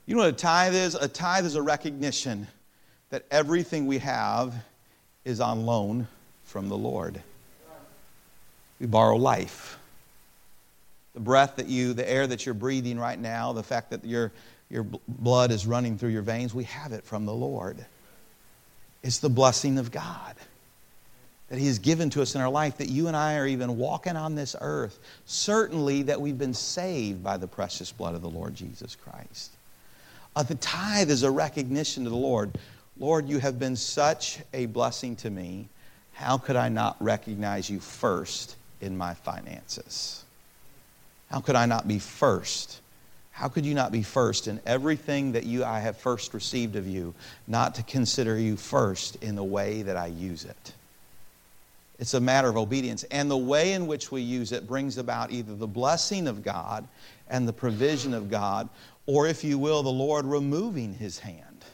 You 0.04 0.14
know 0.14 0.22
what 0.22 0.28
a 0.28 0.36
tithe 0.36 0.74
is? 0.74 0.94
A 0.94 1.08
tithe 1.08 1.46
is 1.46 1.54
a 1.54 1.62
recognition 1.62 2.46
that 3.08 3.24
everything 3.30 3.86
we 3.86 3.98
have 3.98 4.54
is 5.24 5.40
on 5.40 5.64
loan 5.64 6.06
from 6.44 6.68
the 6.68 6.76
Lord. 6.76 7.22
We 8.80 8.86
borrow 8.86 9.16
life. 9.16 9.78
The 11.14 11.20
breath 11.20 11.56
that 11.56 11.66
you, 11.66 11.92
the 11.92 12.08
air 12.08 12.26
that 12.26 12.46
you're 12.46 12.54
breathing 12.54 12.98
right 12.98 13.18
now, 13.18 13.52
the 13.52 13.62
fact 13.62 13.90
that 13.90 14.04
your, 14.04 14.32
your 14.70 14.86
blood 15.06 15.50
is 15.50 15.66
running 15.66 15.98
through 15.98 16.10
your 16.10 16.22
veins, 16.22 16.54
we 16.54 16.64
have 16.64 16.92
it 16.92 17.04
from 17.04 17.26
the 17.26 17.34
Lord. 17.34 17.84
It's 19.02 19.18
the 19.18 19.28
blessing 19.28 19.78
of 19.78 19.90
God 19.90 20.34
that 21.48 21.58
He 21.58 21.66
has 21.66 21.80
given 21.80 22.10
to 22.10 22.22
us 22.22 22.36
in 22.36 22.40
our 22.40 22.48
life, 22.48 22.78
that 22.78 22.88
you 22.88 23.08
and 23.08 23.16
I 23.16 23.36
are 23.36 23.46
even 23.46 23.76
walking 23.76 24.16
on 24.16 24.36
this 24.36 24.54
earth. 24.60 24.98
Certainly, 25.26 26.02
that 26.04 26.20
we've 26.20 26.38
been 26.38 26.54
saved 26.54 27.24
by 27.24 27.36
the 27.36 27.48
precious 27.48 27.90
blood 27.90 28.14
of 28.14 28.22
the 28.22 28.30
Lord 28.30 28.54
Jesus 28.54 28.96
Christ. 28.96 29.50
Uh, 30.36 30.44
the 30.44 30.54
tithe 30.54 31.10
is 31.10 31.24
a 31.24 31.30
recognition 31.30 32.04
to 32.04 32.10
the 32.10 32.16
Lord 32.16 32.56
Lord, 33.00 33.30
you 33.30 33.38
have 33.38 33.58
been 33.58 33.76
such 33.76 34.40
a 34.52 34.66
blessing 34.66 35.16
to 35.16 35.30
me. 35.30 35.70
How 36.12 36.36
could 36.36 36.54
I 36.54 36.68
not 36.68 37.02
recognize 37.02 37.70
you 37.70 37.80
first 37.80 38.56
in 38.80 38.96
my 38.96 39.14
finances? 39.14 40.24
How 41.30 41.40
could 41.40 41.56
I 41.56 41.66
not 41.66 41.86
be 41.86 41.98
first? 41.98 42.80
How 43.30 43.48
could 43.48 43.64
you 43.64 43.74
not 43.74 43.92
be 43.92 44.02
first 44.02 44.48
in 44.48 44.60
everything 44.66 45.32
that 45.32 45.44
you 45.44 45.64
I 45.64 45.80
have 45.80 45.96
first 45.96 46.34
received 46.34 46.76
of 46.76 46.86
you, 46.86 47.14
not 47.46 47.74
to 47.76 47.82
consider 47.82 48.38
you 48.38 48.56
first 48.56 49.16
in 49.22 49.34
the 49.36 49.44
way 49.44 49.82
that 49.82 49.96
I 49.96 50.06
use 50.06 50.44
it? 50.44 50.74
It's 51.98 52.14
a 52.14 52.20
matter 52.20 52.48
of 52.48 52.56
obedience. 52.56 53.04
And 53.04 53.30
the 53.30 53.36
way 53.36 53.72
in 53.74 53.86
which 53.86 54.10
we 54.10 54.22
use 54.22 54.52
it 54.52 54.66
brings 54.66 54.98
about 54.98 55.30
either 55.30 55.54
the 55.54 55.66
blessing 55.66 56.26
of 56.26 56.42
God 56.42 56.88
and 57.28 57.46
the 57.46 57.52
provision 57.52 58.14
of 58.14 58.30
God, 58.30 58.68
or 59.06 59.26
if 59.26 59.44
you 59.44 59.58
will, 59.58 59.82
the 59.82 59.90
Lord 59.90 60.24
removing 60.24 60.94
his 60.94 61.18
hand 61.18 61.64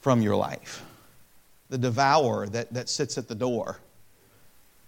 from 0.00 0.22
your 0.22 0.36
life. 0.36 0.84
The 1.70 1.78
devourer 1.78 2.46
that, 2.48 2.72
that 2.72 2.88
sits 2.88 3.18
at 3.18 3.26
the 3.26 3.34
door 3.34 3.78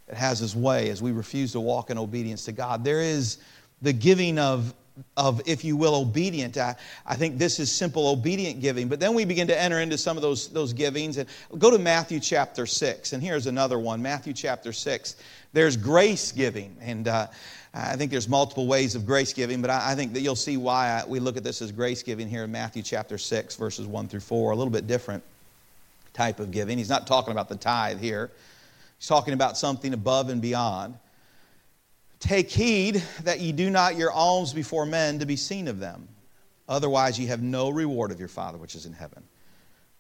it 0.08 0.14
has 0.14 0.38
his 0.38 0.54
way 0.54 0.90
as 0.90 1.02
we 1.02 1.12
refuse 1.12 1.52
to 1.52 1.60
walk 1.60 1.90
in 1.90 1.98
obedience 1.98 2.44
to 2.44 2.52
God. 2.52 2.84
There 2.84 3.00
is 3.00 3.38
the 3.82 3.92
giving 3.92 4.38
of, 4.38 4.72
of 5.16 5.42
if 5.46 5.64
you 5.64 5.76
will, 5.76 5.94
obedient. 5.94 6.56
I, 6.56 6.76
I 7.04 7.16
think 7.16 7.38
this 7.38 7.58
is 7.58 7.70
simple 7.70 8.08
obedient 8.08 8.60
giving. 8.60 8.88
But 8.88 9.00
then 9.00 9.14
we 9.14 9.24
begin 9.24 9.48
to 9.48 9.60
enter 9.60 9.80
into 9.80 9.98
some 9.98 10.16
of 10.16 10.22
those, 10.22 10.48
those 10.48 10.72
givings. 10.72 11.16
And 11.16 11.28
go 11.58 11.70
to 11.70 11.78
Matthew 11.78 12.20
chapter 12.20 12.66
6. 12.66 13.12
And 13.12 13.22
here's 13.22 13.46
another 13.46 13.78
one 13.78 14.00
Matthew 14.00 14.32
chapter 14.32 14.72
6. 14.72 15.16
There's 15.52 15.76
grace 15.76 16.32
giving. 16.32 16.76
And 16.80 17.08
uh, 17.08 17.26
I 17.74 17.96
think 17.96 18.10
there's 18.10 18.28
multiple 18.28 18.66
ways 18.66 18.94
of 18.94 19.04
grace 19.04 19.32
giving, 19.32 19.60
but 19.60 19.70
I, 19.70 19.92
I 19.92 19.94
think 19.94 20.14
that 20.14 20.20
you'll 20.20 20.34
see 20.36 20.56
why 20.56 21.02
I, 21.02 21.06
we 21.06 21.20
look 21.20 21.36
at 21.36 21.44
this 21.44 21.60
as 21.60 21.72
grace 21.72 22.02
giving 22.02 22.28
here 22.28 22.44
in 22.44 22.52
Matthew 22.52 22.82
chapter 22.82 23.18
6, 23.18 23.56
verses 23.56 23.86
1 23.86 24.08
through 24.08 24.20
4. 24.20 24.52
A 24.52 24.56
little 24.56 24.72
bit 24.72 24.86
different 24.86 25.22
type 26.14 26.40
of 26.40 26.50
giving. 26.50 26.78
He's 26.78 26.88
not 26.88 27.06
talking 27.06 27.32
about 27.32 27.48
the 27.50 27.56
tithe 27.56 28.00
here. 28.00 28.30
He's 28.98 29.08
talking 29.08 29.34
about 29.34 29.56
something 29.56 29.92
above 29.92 30.28
and 30.28 30.40
beyond. 30.40 30.98
Take 32.18 32.50
heed 32.50 33.02
that 33.24 33.40
ye 33.40 33.52
do 33.52 33.70
not 33.70 33.96
your 33.96 34.10
alms 34.10 34.52
before 34.52 34.86
men 34.86 35.18
to 35.18 35.26
be 35.26 35.36
seen 35.36 35.68
of 35.68 35.78
them. 35.78 36.08
Otherwise, 36.68 37.18
ye 37.18 37.26
have 37.26 37.42
no 37.42 37.68
reward 37.68 38.10
of 38.10 38.18
your 38.18 38.28
Father 38.28 38.58
which 38.58 38.74
is 38.74 38.86
in 38.86 38.92
heaven. 38.92 39.22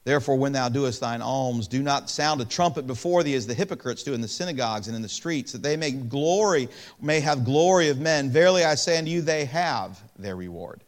Therefore, 0.04 0.36
when 0.36 0.52
thou 0.52 0.68
doest 0.68 1.00
thine 1.00 1.20
alms, 1.20 1.66
do 1.66 1.82
not 1.82 2.08
sound 2.08 2.40
a 2.40 2.44
trumpet 2.44 2.86
before 2.86 3.24
thee 3.24 3.34
as 3.34 3.46
the 3.46 3.54
hypocrites 3.54 4.04
do 4.04 4.14
in 4.14 4.20
the 4.20 4.28
synagogues 4.28 4.86
and 4.86 4.94
in 4.94 5.02
the 5.02 5.08
streets, 5.08 5.50
that 5.50 5.62
they 5.62 5.76
may 5.76 5.90
glory, 5.90 6.68
may 7.00 7.18
have 7.18 7.44
glory 7.44 7.88
of 7.88 7.98
men. 7.98 8.30
Verily 8.30 8.64
I 8.64 8.76
say 8.76 8.98
unto 8.98 9.10
you, 9.10 9.20
they 9.20 9.44
have 9.46 10.00
their 10.16 10.36
reward. 10.36 10.84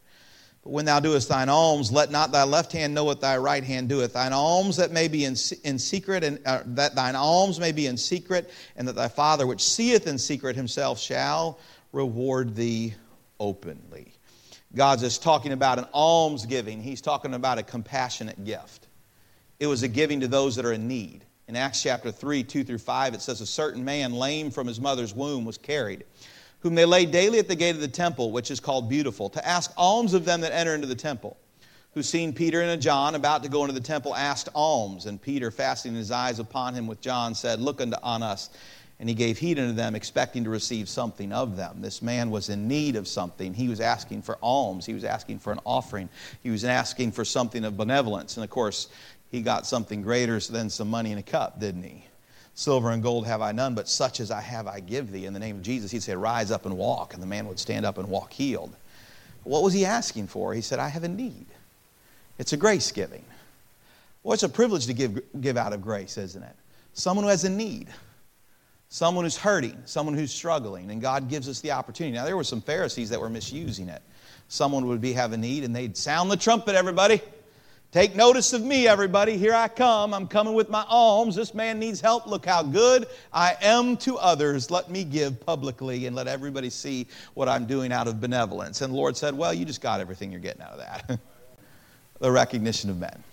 When 0.69 0.85
thou 0.85 0.99
doest 0.99 1.29
thine 1.29 1.49
alms, 1.49 1.91
let 1.91 2.11
not 2.11 2.31
thy 2.31 2.43
left 2.43 2.71
hand 2.71 2.93
know 2.93 3.03
what 3.03 3.21
thy 3.21 3.37
right 3.37 3.63
hand 3.63 3.89
doeth. 3.89 4.13
Thine 4.13 4.33
alms 4.33 4.77
that 4.77 4.91
may 4.91 5.07
be 5.07 5.25
in, 5.25 5.35
in 5.63 5.79
secret, 5.79 6.23
and 6.23 6.39
uh, 6.45 6.61
that 6.65 6.95
thine 6.95 7.15
alms 7.15 7.59
may 7.59 7.71
be 7.71 7.87
in 7.87 7.97
secret, 7.97 8.51
and 8.75 8.87
that 8.87 8.95
thy 8.95 9.07
Father 9.07 9.47
which 9.47 9.63
seeth 9.63 10.07
in 10.07 10.17
secret 10.17 10.55
himself 10.55 10.99
shall 10.99 11.59
reward 11.91 12.55
thee 12.55 12.93
openly. 13.39 14.13
God's 14.75 15.01
just 15.01 15.23
talking 15.23 15.51
about 15.51 15.79
an 15.79 15.87
alms 15.93 16.45
giving. 16.45 16.81
He's 16.81 17.01
talking 17.01 17.33
about 17.33 17.57
a 17.57 17.63
compassionate 17.63 18.43
gift. 18.45 18.87
It 19.59 19.67
was 19.67 19.81
a 19.81 19.87
giving 19.87 20.19
to 20.19 20.27
those 20.27 20.55
that 20.55 20.65
are 20.65 20.73
in 20.73 20.87
need. 20.87 21.25
In 21.47 21.55
Acts 21.55 21.81
chapter 21.81 22.11
3, 22.11 22.43
2 22.43 22.63
through 22.63 22.77
5, 22.77 23.15
it 23.15 23.21
says, 23.21 23.41
A 23.41 23.45
certain 23.47 23.83
man, 23.83 24.13
lame 24.13 24.51
from 24.51 24.67
his 24.67 24.79
mother's 24.79 25.15
womb, 25.15 25.45
was 25.45 25.57
carried 25.57 26.05
whom 26.61 26.75
they 26.75 26.85
lay 26.85 27.05
daily 27.05 27.39
at 27.39 27.47
the 27.47 27.55
gate 27.55 27.75
of 27.75 27.81
the 27.81 27.87
temple, 27.87 28.31
which 28.31 28.51
is 28.51 28.59
called 28.59 28.89
Beautiful, 28.89 29.29
to 29.29 29.47
ask 29.47 29.71
alms 29.77 30.13
of 30.13 30.25
them 30.25 30.41
that 30.41 30.53
enter 30.53 30.75
into 30.75 30.87
the 30.87 30.95
temple. 30.95 31.37
Who, 31.93 32.03
seeing 32.03 32.33
Peter 32.33 32.61
and 32.61 32.81
John 32.81 33.15
about 33.15 33.43
to 33.43 33.49
go 33.49 33.61
into 33.63 33.73
the 33.73 33.79
temple, 33.79 34.15
asked 34.15 34.49
alms. 34.53 35.07
And 35.07 35.19
Peter, 35.19 35.49
fastening 35.49 35.95
his 35.95 36.11
eyes 36.11 36.37
upon 36.37 36.75
him 36.75 36.85
with 36.85 37.01
John, 37.01 37.33
said, 37.33 37.59
Look 37.59 37.81
unto 37.81 37.97
on 38.03 38.21
us. 38.21 38.49
and 38.99 39.07
he 39.07 39.15
gave 39.15 39.37
heed 39.37 39.57
unto 39.57 39.73
them, 39.73 39.95
expecting 39.95 40.43
to 40.43 40.49
receive 40.49 40.89
something 40.89 41.31
of 41.31 41.55
them. 41.55 41.81
This 41.81 42.01
man 42.01 42.29
was 42.29 42.49
in 42.49 42.67
need 42.67 42.95
of 42.97 43.07
something. 43.07 43.53
He 43.53 43.69
was 43.69 43.79
asking 43.79 44.23
for 44.23 44.37
alms, 44.43 44.85
he 44.85 44.93
was 44.93 45.05
asking 45.05 45.39
for 45.39 45.53
an 45.53 45.59
offering, 45.65 46.09
he 46.43 46.49
was 46.49 46.65
asking 46.65 47.13
for 47.13 47.23
something 47.23 47.63
of 47.63 47.77
benevolence. 47.77 48.35
And 48.35 48.43
of 48.43 48.49
course, 48.49 48.89
he 49.31 49.41
got 49.41 49.65
something 49.65 50.01
greater 50.01 50.39
than 50.39 50.69
some 50.69 50.89
money 50.89 51.11
in 51.11 51.17
a 51.17 51.23
cup, 51.23 51.59
didn't 51.59 51.83
he? 51.83 52.05
Silver 52.59 52.91
and 52.91 53.01
gold 53.01 53.25
have 53.25 53.41
I 53.41 53.53
none, 53.53 53.73
but 53.73 53.87
such 53.87 54.19
as 54.19 54.31
I 54.31 54.41
have 54.41 54.67
I 54.67 54.81
give 54.81 55.13
thee. 55.13 55.25
In 55.25 55.31
the 55.31 55.39
name 55.39 55.55
of 55.55 55.61
Jesus, 55.61 55.91
he'd 55.91 56.03
say, 56.03 56.13
Rise 56.13 56.51
up 56.51 56.65
and 56.65 56.77
walk. 56.77 57.13
And 57.13 57.23
the 57.23 57.27
man 57.27 57.47
would 57.47 57.57
stand 57.57 57.85
up 57.85 57.97
and 57.97 58.09
walk 58.09 58.33
healed. 58.33 58.75
What 59.45 59.63
was 59.63 59.71
he 59.71 59.85
asking 59.85 60.27
for? 60.27 60.53
He 60.53 60.59
said, 60.59 60.77
I 60.77 60.89
have 60.89 61.05
a 61.05 61.07
need. 61.07 61.45
It's 62.37 62.51
a 62.51 62.57
grace 62.57 62.91
giving. 62.91 63.23
Well, 64.23 64.33
it's 64.33 64.43
a 64.43 64.49
privilege 64.49 64.87
to 64.87 64.93
give, 64.93 65.21
give 65.39 65.55
out 65.55 65.71
of 65.71 65.81
grace, 65.81 66.17
isn't 66.17 66.43
it? 66.43 66.55
Someone 66.91 67.23
who 67.23 67.29
has 67.29 67.45
a 67.45 67.49
need 67.49 67.87
someone 68.89 69.23
who's 69.23 69.37
hurting, 69.37 69.77
someone 69.85 70.15
who's 70.15 70.33
struggling, 70.33 70.89
and 70.89 70.99
God 70.99 71.29
gives 71.29 71.47
us 71.47 71.61
the 71.61 71.71
opportunity. 71.71 72.17
Now, 72.17 72.25
there 72.25 72.35
were 72.35 72.43
some 72.43 72.59
Pharisees 72.59 73.11
that 73.11 73.21
were 73.21 73.29
misusing 73.29 73.87
it. 73.87 74.01
Someone 74.47 74.87
would 74.87 74.99
be 74.99 75.13
have 75.13 75.31
a 75.31 75.37
need, 75.37 75.63
and 75.63 75.75
they'd 75.75 75.95
sound 75.95 76.31
the 76.31 76.37
trumpet, 76.37 76.73
everybody. 76.73 77.21
Take 77.91 78.15
notice 78.15 78.53
of 78.53 78.63
me, 78.63 78.87
everybody. 78.87 79.35
Here 79.35 79.55
I 79.55 79.67
come. 79.67 80.13
I'm 80.13 80.27
coming 80.27 80.53
with 80.53 80.69
my 80.69 80.85
alms. 80.87 81.35
This 81.35 81.55
man 81.55 81.79
needs 81.79 81.99
help. 81.99 82.27
Look 82.27 82.45
how 82.45 82.61
good 82.61 83.07
I 83.33 83.55
am 83.63 83.97
to 83.97 84.19
others. 84.19 84.69
Let 84.69 84.91
me 84.91 85.03
give 85.03 85.43
publicly 85.43 86.05
and 86.05 86.15
let 86.15 86.27
everybody 86.27 86.69
see 86.69 87.07
what 87.33 87.49
I'm 87.49 87.65
doing 87.65 87.91
out 87.91 88.07
of 88.07 88.21
benevolence. 88.21 88.81
And 88.81 88.93
the 88.93 88.97
Lord 88.97 89.17
said, 89.17 89.35
Well, 89.35 89.55
you 89.55 89.65
just 89.65 89.81
got 89.81 90.01
everything 90.01 90.31
you're 90.31 90.39
getting 90.39 90.61
out 90.61 90.73
of 90.73 90.77
that 90.77 91.19
the 92.19 92.31
recognition 92.31 92.91
of 92.91 92.99
men. 92.99 93.23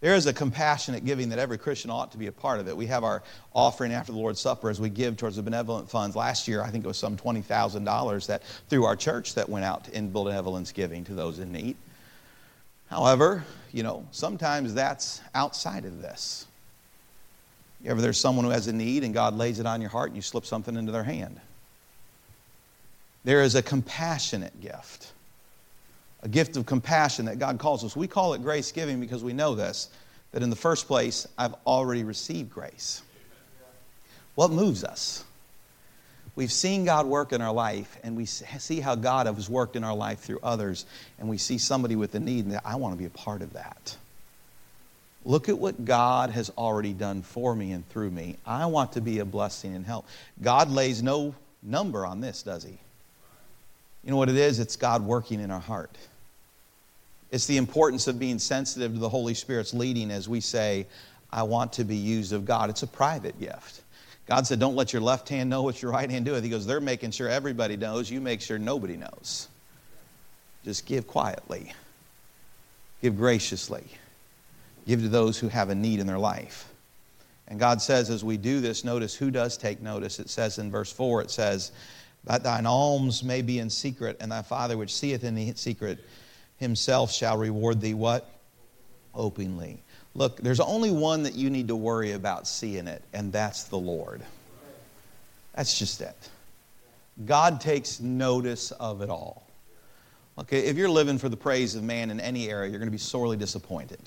There 0.00 0.16
is 0.16 0.26
a 0.26 0.32
compassionate 0.32 1.04
giving 1.04 1.28
that 1.28 1.38
every 1.38 1.58
Christian 1.58 1.92
ought 1.92 2.10
to 2.10 2.18
be 2.18 2.26
a 2.26 2.32
part 2.32 2.58
of 2.58 2.66
it. 2.66 2.76
We 2.76 2.86
have 2.86 3.04
our 3.04 3.22
offering 3.54 3.92
after 3.92 4.10
the 4.10 4.18
Lord's 4.18 4.40
Supper 4.40 4.68
as 4.68 4.80
we 4.80 4.88
give 4.88 5.16
towards 5.16 5.36
the 5.36 5.44
benevolent 5.44 5.88
funds. 5.88 6.16
Last 6.16 6.48
year, 6.48 6.60
I 6.60 6.70
think 6.70 6.84
it 6.84 6.88
was 6.88 6.98
some 6.98 7.16
$20,000 7.16 8.26
that 8.26 8.42
through 8.68 8.84
our 8.84 8.96
church 8.96 9.36
that 9.36 9.48
went 9.48 9.64
out 9.64 9.88
in 9.90 10.10
benevolence 10.10 10.72
giving 10.72 11.04
to 11.04 11.14
those 11.14 11.38
in 11.38 11.52
need. 11.52 11.76
However, 12.92 13.42
you 13.72 13.82
know, 13.82 14.06
sometimes 14.10 14.74
that's 14.74 15.22
outside 15.34 15.86
of 15.86 16.02
this. 16.02 16.46
Ever 17.86 18.00
there's 18.00 18.20
someone 18.20 18.44
who 18.44 18.50
has 18.50 18.66
a 18.66 18.72
need 18.72 19.02
and 19.02 19.14
God 19.14 19.34
lays 19.34 19.58
it 19.58 19.66
on 19.66 19.80
your 19.80 19.88
heart 19.90 20.08
and 20.08 20.16
you 20.16 20.22
slip 20.22 20.44
something 20.44 20.76
into 20.76 20.92
their 20.92 21.02
hand. 21.02 21.40
There 23.24 23.42
is 23.42 23.54
a 23.54 23.62
compassionate 23.62 24.60
gift 24.60 25.12
a 26.22 26.28
gift 26.28 26.56
of 26.56 26.66
compassion 26.66 27.24
that 27.26 27.38
God 27.38 27.58
calls 27.58 27.84
us. 27.84 27.96
We 27.96 28.06
call 28.06 28.34
it 28.34 28.42
grace 28.42 28.70
giving 28.70 29.00
because 29.00 29.24
we 29.24 29.32
know 29.32 29.54
this 29.54 29.88
that 30.30 30.42
in 30.42 30.48
the 30.48 30.56
first 30.56 30.86
place, 30.86 31.26
I've 31.36 31.54
already 31.66 32.04
received 32.04 32.50
grace. 32.50 33.02
What 34.34 34.50
moves 34.50 34.82
us? 34.82 35.24
We've 36.34 36.52
seen 36.52 36.86
God 36.86 37.06
work 37.06 37.32
in 37.32 37.42
our 37.42 37.52
life, 37.52 37.98
and 38.02 38.16
we 38.16 38.24
see 38.24 38.80
how 38.80 38.94
God 38.94 39.26
has 39.26 39.50
worked 39.50 39.76
in 39.76 39.84
our 39.84 39.94
life 39.94 40.20
through 40.20 40.40
others, 40.42 40.86
and 41.18 41.28
we 41.28 41.36
see 41.36 41.58
somebody 41.58 41.94
with 41.94 42.14
a 42.14 42.20
need, 42.20 42.46
and 42.46 42.58
I 42.64 42.76
want 42.76 42.94
to 42.94 42.98
be 42.98 43.04
a 43.04 43.10
part 43.10 43.42
of 43.42 43.52
that. 43.52 43.96
Look 45.24 45.48
at 45.48 45.58
what 45.58 45.84
God 45.84 46.30
has 46.30 46.50
already 46.56 46.94
done 46.94 47.22
for 47.22 47.54
me 47.54 47.72
and 47.72 47.86
through 47.90 48.10
me. 48.10 48.38
I 48.46 48.66
want 48.66 48.92
to 48.92 49.00
be 49.00 49.18
a 49.18 49.24
blessing 49.24 49.76
and 49.76 49.84
help. 49.84 50.06
God 50.40 50.70
lays 50.70 51.02
no 51.02 51.34
number 51.62 52.06
on 52.06 52.20
this, 52.20 52.42
does 52.42 52.64
He? 52.64 52.78
You 54.02 54.10
know 54.10 54.16
what 54.16 54.30
it 54.30 54.36
is? 54.36 54.58
It's 54.58 54.74
God 54.74 55.02
working 55.02 55.38
in 55.38 55.50
our 55.50 55.60
heart. 55.60 55.94
It's 57.30 57.46
the 57.46 57.58
importance 57.58 58.08
of 58.08 58.18
being 58.18 58.38
sensitive 58.38 58.94
to 58.94 58.98
the 58.98 59.08
Holy 59.08 59.34
Spirit's 59.34 59.72
leading 59.72 60.10
as 60.10 60.28
we 60.28 60.40
say, 60.40 60.86
I 61.30 61.44
want 61.44 61.74
to 61.74 61.84
be 61.84 61.96
used 61.96 62.32
of 62.32 62.44
God. 62.44 62.68
It's 62.68 62.82
a 62.82 62.86
private 62.86 63.38
gift. 63.38 63.81
God 64.32 64.46
said, 64.46 64.58
Don't 64.58 64.76
let 64.76 64.94
your 64.94 65.02
left 65.02 65.28
hand 65.28 65.50
know 65.50 65.60
what 65.60 65.82
your 65.82 65.90
right 65.92 66.08
hand 66.08 66.24
doeth. 66.24 66.42
He 66.42 66.48
goes, 66.48 66.64
They're 66.64 66.80
making 66.80 67.10
sure 67.10 67.28
everybody 67.28 67.76
knows. 67.76 68.10
You 68.10 68.18
make 68.18 68.40
sure 68.40 68.58
nobody 68.58 68.96
knows. 68.96 69.46
Just 70.64 70.86
give 70.86 71.06
quietly, 71.06 71.74
give 73.02 73.18
graciously, 73.18 73.84
give 74.86 75.02
to 75.02 75.10
those 75.10 75.38
who 75.38 75.48
have 75.48 75.68
a 75.68 75.74
need 75.74 76.00
in 76.00 76.06
their 76.06 76.18
life. 76.18 76.66
And 77.46 77.60
God 77.60 77.82
says, 77.82 78.08
as 78.08 78.24
we 78.24 78.38
do 78.38 78.62
this, 78.62 78.84
notice 78.84 79.14
who 79.14 79.30
does 79.30 79.58
take 79.58 79.82
notice. 79.82 80.18
It 80.18 80.30
says 80.30 80.56
in 80.56 80.70
verse 80.70 80.90
4, 80.90 81.20
it 81.20 81.30
says, 81.30 81.70
That 82.24 82.42
thine 82.42 82.64
alms 82.64 83.22
may 83.22 83.42
be 83.42 83.58
in 83.58 83.68
secret, 83.68 84.16
and 84.18 84.32
thy 84.32 84.40
Father 84.40 84.78
which 84.78 84.94
seeth 84.94 85.24
in 85.24 85.34
the 85.34 85.52
secret 85.56 85.98
himself 86.56 87.12
shall 87.12 87.36
reward 87.36 87.82
thee 87.82 87.92
what? 87.92 88.30
Openly. 89.14 89.82
Look, 90.14 90.36
there's 90.38 90.60
only 90.60 90.90
one 90.90 91.22
that 91.22 91.34
you 91.34 91.48
need 91.48 91.68
to 91.68 91.76
worry 91.76 92.12
about 92.12 92.46
seeing 92.46 92.86
it, 92.86 93.02
and 93.12 93.32
that's 93.32 93.64
the 93.64 93.78
Lord. 93.78 94.22
That's 95.54 95.78
just 95.78 96.00
it. 96.00 96.16
God 97.24 97.60
takes 97.60 98.00
notice 98.00 98.70
of 98.72 99.00
it 99.00 99.10
all. 99.10 99.46
Okay, 100.38 100.60
if 100.60 100.76
you're 100.76 100.88
living 100.88 101.18
for 101.18 101.28
the 101.28 101.36
praise 101.36 101.74
of 101.74 101.82
man 101.82 102.10
in 102.10 102.20
any 102.20 102.48
area, 102.48 102.70
you're 102.70 102.78
going 102.78 102.88
to 102.88 102.92
be 102.92 102.98
sorely 102.98 103.36
disappointed. 103.36 104.00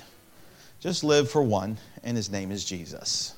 Just 0.80 1.04
live 1.04 1.30
for 1.30 1.42
one, 1.42 1.78
and 2.04 2.18
his 2.18 2.30
name 2.30 2.52
is 2.52 2.66
Jesus. 2.66 3.36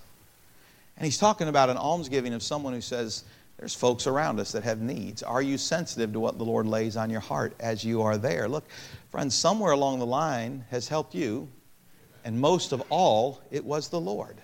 And 0.98 1.06
he's 1.06 1.18
talking 1.18 1.48
about 1.48 1.70
an 1.70 1.78
almsgiving 1.78 2.34
of 2.34 2.42
someone 2.42 2.74
who 2.74 2.82
says, 2.82 3.24
there's 3.58 3.74
folks 3.74 4.08
around 4.08 4.40
us 4.40 4.52
that 4.52 4.64
have 4.64 4.82
needs. 4.82 5.24
Are 5.24 5.42
you 5.42 5.58
sensitive 5.58 6.14
to 6.14 6.20
what 6.20 6.38
the 6.38 6.44
Lord 6.44 6.68
lays 6.68 6.96
on 6.96 7.10
your 7.10 7.20
heart 7.20 7.54
as 7.60 7.84
you 7.84 8.02
are 8.04 8.18
there? 8.18 8.48
Look, 8.48 8.66
friends, 9.10 9.36
somewhere 9.36 9.72
along 9.72 10.00
the 10.00 10.06
line 10.06 10.64
has 10.70 10.88
helped 10.88 11.16
you, 11.16 11.48
and 12.28 12.42
most 12.42 12.74
of 12.74 12.84
all, 12.90 13.40
it 13.52 13.64
was 13.64 13.88
the 13.88 14.02
Lord. 14.02 14.36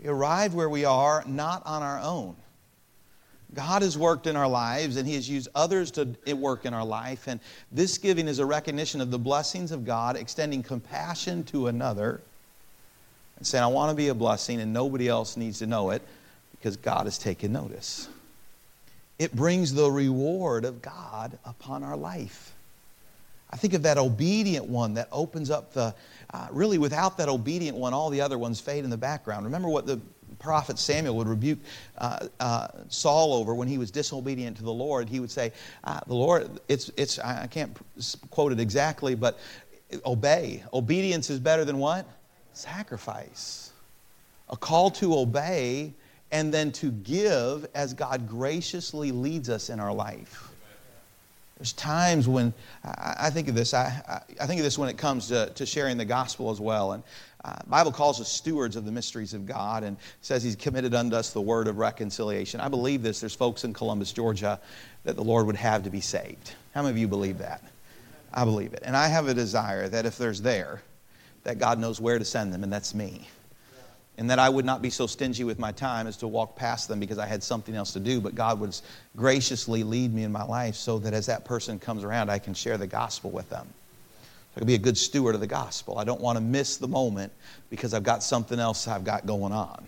We 0.00 0.08
arrived 0.08 0.54
where 0.54 0.70
we 0.70 0.86
are 0.86 1.22
not 1.26 1.62
on 1.66 1.82
our 1.82 2.00
own. 2.00 2.34
God 3.52 3.82
has 3.82 3.98
worked 3.98 4.26
in 4.26 4.34
our 4.34 4.48
lives 4.48 4.96
and 4.96 5.06
He 5.06 5.16
has 5.16 5.28
used 5.28 5.48
others 5.54 5.90
to 5.90 6.16
work 6.32 6.64
in 6.64 6.72
our 6.72 6.84
life. 6.84 7.26
And 7.26 7.40
this 7.70 7.98
giving 7.98 8.26
is 8.26 8.38
a 8.38 8.46
recognition 8.46 9.02
of 9.02 9.10
the 9.10 9.18
blessings 9.18 9.70
of 9.70 9.84
God, 9.84 10.16
extending 10.16 10.62
compassion 10.62 11.44
to 11.44 11.66
another 11.66 12.22
and 13.36 13.46
saying, 13.46 13.62
I 13.62 13.66
want 13.66 13.90
to 13.90 13.94
be 13.94 14.08
a 14.08 14.14
blessing 14.14 14.62
and 14.62 14.72
nobody 14.72 15.08
else 15.08 15.36
needs 15.36 15.58
to 15.58 15.66
know 15.66 15.90
it 15.90 16.00
because 16.52 16.78
God 16.78 17.04
has 17.04 17.18
taken 17.18 17.52
notice. 17.52 18.08
It 19.18 19.36
brings 19.36 19.74
the 19.74 19.90
reward 19.90 20.64
of 20.64 20.80
God 20.80 21.38
upon 21.44 21.82
our 21.82 21.98
life. 21.98 22.54
I 23.54 23.56
think 23.56 23.74
of 23.74 23.82
that 23.82 23.98
obedient 23.98 24.66
one 24.66 24.94
that 24.94 25.06
opens 25.12 25.48
up 25.48 25.74
the, 25.74 25.94
uh, 26.34 26.48
really, 26.50 26.78
without 26.78 27.16
that 27.18 27.28
obedient 27.28 27.76
one, 27.76 27.94
all 27.94 28.10
the 28.10 28.20
other 28.20 28.36
ones 28.36 28.60
fade 28.60 28.82
in 28.82 28.90
the 28.90 28.96
background. 28.96 29.44
Remember 29.44 29.68
what 29.68 29.86
the 29.86 30.00
prophet 30.40 30.80
Samuel 30.80 31.16
would 31.18 31.28
rebuke 31.28 31.60
uh, 31.98 32.26
uh, 32.40 32.66
Saul 32.88 33.34
over 33.34 33.54
when 33.54 33.68
he 33.68 33.78
was 33.78 33.92
disobedient 33.92 34.56
to 34.56 34.64
the 34.64 34.72
Lord. 34.72 35.08
He 35.08 35.20
would 35.20 35.30
say, 35.30 35.52
uh, 35.84 36.00
The 36.08 36.14
Lord, 36.14 36.50
it's, 36.66 36.90
it's, 36.96 37.20
I 37.20 37.46
can't 37.46 37.78
quote 38.30 38.50
it 38.50 38.58
exactly, 38.58 39.14
but 39.14 39.38
obey. 40.04 40.64
Obedience 40.72 41.30
is 41.30 41.38
better 41.38 41.64
than 41.64 41.78
what? 41.78 42.04
Sacrifice. 42.52 43.70
A 44.48 44.56
call 44.56 44.90
to 44.90 45.16
obey 45.16 45.94
and 46.32 46.52
then 46.52 46.72
to 46.72 46.90
give 46.90 47.68
as 47.76 47.94
God 47.94 48.28
graciously 48.28 49.12
leads 49.12 49.48
us 49.48 49.70
in 49.70 49.78
our 49.78 49.94
life. 49.94 50.50
There's 51.56 51.72
times 51.72 52.26
when 52.26 52.52
I, 52.84 53.14
I 53.22 53.30
think 53.30 53.48
of 53.48 53.54
this. 53.54 53.74
I, 53.74 54.22
I, 54.40 54.46
think 54.46 54.58
of 54.60 54.64
this 54.64 54.78
when 54.78 54.88
it 54.88 54.98
comes 54.98 55.28
to, 55.28 55.50
to 55.54 55.66
sharing 55.66 55.96
the 55.96 56.04
gospel 56.04 56.50
as 56.50 56.60
well. 56.60 56.92
And 56.92 57.02
uh, 57.44 57.56
Bible 57.66 57.92
calls 57.92 58.20
us 58.20 58.28
stewards 58.28 58.74
of 58.76 58.84
the 58.84 58.92
mysteries 58.92 59.34
of 59.34 59.46
God 59.46 59.84
and 59.84 59.96
says 60.20 60.42
He's 60.42 60.56
committed 60.56 60.94
unto 60.94 61.16
us 61.16 61.30
the 61.30 61.40
word 61.40 61.68
of 61.68 61.78
reconciliation. 61.78 62.60
I 62.60 62.68
believe 62.68 63.02
this. 63.02 63.20
There's 63.20 63.34
folks 63.34 63.64
in 63.64 63.72
Columbus, 63.72 64.12
Georgia, 64.12 64.60
that 65.04 65.16
the 65.16 65.24
Lord 65.24 65.46
would 65.46 65.56
have 65.56 65.84
to 65.84 65.90
be 65.90 66.00
saved. 66.00 66.52
How 66.74 66.82
many 66.82 66.90
of 66.92 66.98
you 66.98 67.08
believe 67.08 67.38
that? 67.38 67.62
I 68.32 68.44
believe 68.44 68.72
it, 68.72 68.82
and 68.84 68.96
I 68.96 69.06
have 69.06 69.28
a 69.28 69.34
desire 69.34 69.88
that 69.88 70.06
if 70.06 70.18
there's 70.18 70.42
there, 70.42 70.82
that 71.44 71.60
God 71.60 71.78
knows 71.78 72.00
where 72.00 72.18
to 72.18 72.24
send 72.24 72.52
them, 72.52 72.64
and 72.64 72.72
that's 72.72 72.92
me 72.92 73.28
and 74.16 74.30
that 74.30 74.38
I 74.38 74.48
would 74.48 74.64
not 74.64 74.80
be 74.80 74.90
so 74.90 75.06
stingy 75.06 75.44
with 75.44 75.58
my 75.58 75.72
time 75.72 76.06
as 76.06 76.16
to 76.18 76.28
walk 76.28 76.56
past 76.56 76.88
them 76.88 77.00
because 77.00 77.18
I 77.18 77.26
had 77.26 77.42
something 77.42 77.74
else 77.74 77.92
to 77.94 78.00
do, 78.00 78.20
but 78.20 78.34
God 78.34 78.60
would 78.60 78.78
graciously 79.16 79.82
lead 79.82 80.14
me 80.14 80.22
in 80.22 80.30
my 80.30 80.44
life 80.44 80.76
so 80.76 80.98
that 81.00 81.14
as 81.14 81.26
that 81.26 81.44
person 81.44 81.78
comes 81.78 82.04
around, 82.04 82.30
I 82.30 82.38
can 82.38 82.54
share 82.54 82.78
the 82.78 82.86
gospel 82.86 83.30
with 83.30 83.50
them. 83.50 83.66
I 84.56 84.60
can 84.60 84.66
be 84.68 84.74
a 84.74 84.78
good 84.78 84.96
steward 84.96 85.34
of 85.34 85.40
the 85.40 85.48
gospel. 85.48 85.98
I 85.98 86.04
don't 86.04 86.20
want 86.20 86.36
to 86.36 86.40
miss 86.40 86.76
the 86.76 86.86
moment 86.86 87.32
because 87.70 87.92
I've 87.92 88.04
got 88.04 88.22
something 88.22 88.60
else 88.60 88.86
I've 88.86 89.04
got 89.04 89.26
going 89.26 89.52
on. 89.52 89.84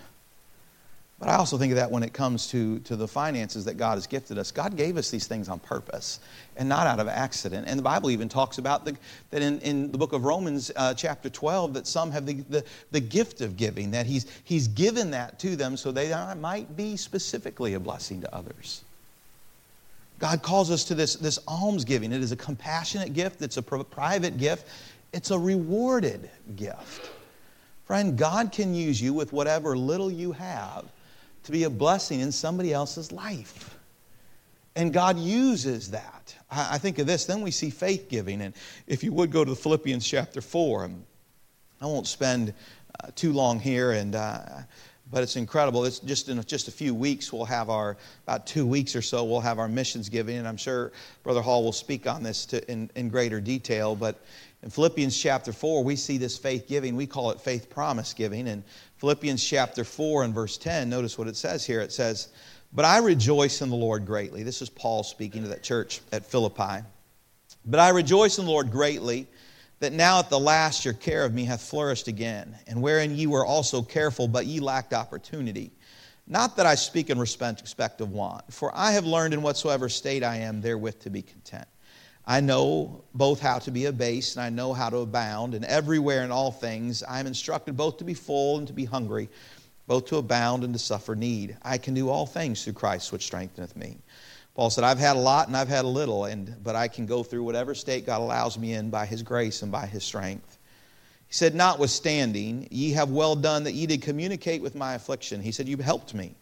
But 1.19 1.31
I 1.31 1.37
also 1.37 1.57
think 1.57 1.73
of 1.73 1.77
that 1.77 1.91
when 1.91 2.03
it 2.03 2.13
comes 2.13 2.47
to, 2.49 2.79
to 2.81 2.95
the 2.95 3.09
finances 3.09 3.65
that 3.65 3.79
God 3.79 3.95
has 3.95 4.07
gifted 4.07 4.37
us. 4.37 4.51
God 4.51 4.77
gave 4.77 4.99
us 4.99 5.11
these 5.11 5.27
things 5.27 5.49
on 5.49 5.59
purpose 5.61 6.21
and 6.59 6.69
not 6.69 6.87
out 6.87 7.01
of 7.01 7.09
accident. 7.09 7.67
And 7.69 7.79
the 7.79 7.83
Bible 7.83 8.11
even 8.11 8.29
talks 8.29 8.59
about 8.59 8.85
the, 8.85 8.95
that 9.31 9.41
in, 9.41 9.59
in 9.61 9.91
the 9.93 9.97
book 9.97 10.13
of 10.13 10.27
Romans, 10.27 10.71
uh, 10.77 10.93
chapter 10.93 11.31
12, 11.31 11.73
that 11.73 11.87
some 11.87 12.11
have 12.11 12.27
the, 12.27 12.35
the, 12.51 12.65
the, 12.91 13.01
gift 13.01 13.41
of 13.41 13.57
giving, 13.57 13.91
that 13.93 14.05
he's, 14.05 14.27
he's 14.45 14.69
given 14.69 15.11
that 15.13 15.39
to 15.39 15.57
them 15.57 15.79
so 15.79 15.91
they 15.91 16.13
might 16.39 16.77
be 16.77 16.99
specifically 16.99 17.75
a 17.75 17.81
blessing 17.81 18.21
to 18.21 18.35
others. 18.35 18.83
God 20.19 20.43
calls 20.43 20.71
us 20.71 20.85
to 20.85 20.95
this, 20.95 21.15
this 21.17 21.39
almsgiving. 21.49 22.13
It 22.13 22.23
is 22.23 22.33
a 22.33 22.37
compassionate 22.37 23.15
gift, 23.15 23.41
it's 23.41 23.57
a 23.57 23.63
private 23.63 24.37
gift, 24.37 24.67
it's 25.15 25.31
a 25.31 25.39
rewarded 25.39 26.29
gift. 26.57 27.11
Friend, 27.87 28.19
God 28.19 28.53
can 28.53 28.75
use 28.75 29.01
you 29.01 29.15
with 29.15 29.33
whatever 29.33 29.79
little 29.79 30.11
you 30.11 30.33
have 30.33 30.85
to 31.47 31.53
be 31.53 31.65
a 31.65 31.71
blessing 31.71 32.21
in 32.21 32.33
somebody 32.33 32.73
else's 32.73 33.13
life. 33.13 33.79
And 34.75 34.93
God 34.93 35.19
uses 35.19 35.91
that. 35.93 36.35
I 36.51 36.79
think 36.79 36.99
of 36.99 37.07
this, 37.07 37.25
then 37.25 37.41
we 37.41 37.51
see 37.51 37.71
faith 37.71 38.09
giving. 38.09 38.43
And 38.43 38.55
if 38.87 39.03
you 39.03 39.13
would 39.13 39.33
go 39.33 39.45
to 39.45 39.55
Philippians 39.55 40.07
chapter 40.07 40.41
4, 40.41 40.91
I 41.81 41.87
won't 41.87 42.07
spend 42.07 42.53
uh, 43.03 43.09
too 43.15 43.33
long 43.33 43.59
here, 43.59 43.93
and, 43.93 44.15
uh, 44.15 44.45
but 45.11 45.23
it's 45.23 45.37
incredible. 45.37 45.85
It's 45.85 46.01
just 46.01 46.29
in 46.29 46.43
just 46.45 46.69
a 46.69 46.73
few 46.73 46.95
weeks, 46.95 47.33
we'll 47.33 47.45
have 47.45 47.71
our, 47.71 47.97
about 48.25 48.47
two 48.47 48.67
weeks 48.67 48.97
or 48.97 49.03
so, 49.03 49.25
we'll 49.25 49.41
have 49.41 49.59
our 49.59 49.69
missions 49.69 50.09
giving. 50.09 50.37
And 50.37 50.49
I'm 50.49 50.57
sure 50.57 50.93
Brother 51.23 51.43
Hall 51.43 51.63
will 51.63 51.73
speak 51.73 52.07
on 52.07 52.23
this 52.23 52.45
to, 52.47 52.71
in, 52.71 52.91
in 52.97 53.09
greater 53.09 53.41
detail. 53.41 53.95
But 53.95 54.21
in 54.63 54.71
Philippians 54.71 55.17
chapter 55.17 55.53
4, 55.53 55.85
we 55.85 55.97
see 55.97 56.19
this 56.19 56.39
faith 56.39 56.67
giving. 56.67 56.97
We 56.97 57.07
call 57.07 57.31
it 57.31 57.41
faith 57.41 57.69
promise 57.71 58.15
giving. 58.15 58.47
In 58.47 58.65
Philippians 58.97 59.45
chapter 59.45 59.85
4 59.85 60.25
and 60.25 60.35
verse 60.35 60.57
10, 60.57 60.89
notice 60.89 61.19
what 61.19 61.29
it 61.29 61.37
says 61.37 61.65
here. 61.65 61.81
It 61.81 61.93
says, 61.93 62.29
But 62.73 62.85
I 62.85 62.99
rejoice 62.99 63.61
in 63.61 63.69
the 63.69 63.77
Lord 63.77 64.07
greatly. 64.07 64.43
This 64.43 64.63
is 64.63 64.71
Paul 64.71 65.03
speaking 65.03 65.43
to 65.43 65.49
that 65.49 65.63
church 65.63 66.01
at 66.11 66.25
Philippi. 66.25 66.85
But 67.67 67.81
I 67.81 67.91
rejoice 67.91 68.39
in 68.39 68.47
the 68.47 68.51
Lord 68.51 68.71
greatly 68.71 69.27
that 69.81 69.93
now 69.93 70.19
at 70.21 70.31
the 70.31 70.39
last 70.39 70.85
your 70.85 70.95
care 70.95 71.25
of 71.25 71.35
me 71.35 71.45
hath 71.45 71.61
flourished 71.61 72.09
again, 72.09 72.57
and 72.67 72.81
wherein 72.81 73.15
ye 73.15 73.27
were 73.27 73.45
also 73.45 73.83
careful, 73.83 74.27
but 74.27 74.47
ye 74.47 74.59
lacked 74.59 74.95
opportunity. 74.95 75.71
Not 76.27 76.57
that 76.57 76.67
I 76.67 76.75
speak 76.75 77.11
in 77.11 77.19
respect 77.19 78.01
of 78.01 78.11
want, 78.11 78.53
for 78.53 78.73
I 78.75 78.93
have 78.93 79.05
learned 79.05 79.35
in 79.35 79.43
whatsoever 79.43 79.89
state 79.89 80.25
I 80.25 80.39
am 80.39 80.61
therewith 80.61 81.01
to 81.01 81.11
be 81.11 81.23
content. 81.23 81.69
I 82.27 82.41
know 82.41 83.05
both 83.15 83.41
how 83.41 83.61
to 83.61 83.71
be 83.71 83.85
abased 83.85 84.37
and 84.37 84.45
I 84.45 84.51
know 84.51 84.73
how 84.73 84.91
to 84.91 84.99
abound, 84.99 85.55
and 85.55 85.65
everywhere 85.65 86.25
in 86.25 86.33
all 86.33 86.51
things 86.51 87.03
I 87.05 87.21
am 87.21 87.27
instructed 87.27 87.77
both 87.77 87.99
to 87.99 88.05
be 88.05 88.15
full 88.15 88.59
and 88.59 88.67
to 88.67 88.73
be 88.73 88.85
hungry, 88.85 89.29
both 89.87 90.07
to 90.07 90.17
abound 90.17 90.65
and 90.65 90.73
to 90.73 90.79
suffer 90.79 91.15
need. 91.15 91.57
I 91.63 91.79
can 91.79 91.95
do 91.95 92.09
all 92.09 92.27
things 92.27 92.65
through 92.65 92.73
Christ 92.73 93.13
which 93.13 93.25
strengtheneth 93.25 93.77
me. 93.77 93.99
Paul 94.57 94.71
said, 94.71 94.85
I've 94.85 94.99
had 94.99 95.17
a 95.17 95.21
lot 95.21 95.47
and 95.47 95.57
I've 95.57 95.69
had 95.69 95.85
a 95.85 95.89
little, 95.89 96.25
and, 96.25 96.57
but 96.65 96.75
I 96.75 96.89
can 96.89 97.07
go 97.07 97.23
through 97.23 97.45
whatever 97.45 97.75
state 97.75 98.07
God 98.07 98.21
allows 98.21 98.59
me 98.59 98.73
in 98.73 98.91
by 98.91 99.07
his 99.07 99.23
grace 99.23 99.63
and 99.63 99.71
by 99.71 99.87
his 99.87 100.03
strength. 100.03 100.59
He 101.29 101.35
said, 101.35 101.55
Notwithstanding, 101.55 102.67
ye 102.71 102.93
have 102.93 103.11
well 103.11 103.37
done 103.37 103.65
that 103.65 103.75
ye 103.75 103.87
did 103.87 104.03
communicate 104.03 104.63
with 104.63 104.75
my 104.75 104.95
affliction. 104.95 105.43
He 105.43 105.53
said, 105.53 105.69
You've 105.69 105.81
helped 105.81 106.15
me. 106.15 106.35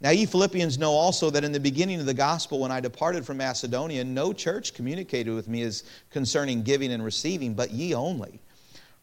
Now, 0.00 0.10
ye 0.10 0.26
Philippians 0.26 0.78
know 0.78 0.92
also 0.92 1.28
that 1.30 1.42
in 1.42 1.50
the 1.50 1.58
beginning 1.58 1.98
of 1.98 2.06
the 2.06 2.14
gospel, 2.14 2.60
when 2.60 2.70
I 2.70 2.78
departed 2.78 3.26
from 3.26 3.38
Macedonia, 3.38 4.04
no 4.04 4.32
church 4.32 4.72
communicated 4.72 5.34
with 5.34 5.48
me 5.48 5.62
as 5.62 5.82
concerning 6.10 6.62
giving 6.62 6.92
and 6.92 7.04
receiving, 7.04 7.54
but 7.54 7.72
ye 7.72 7.94
only. 7.94 8.40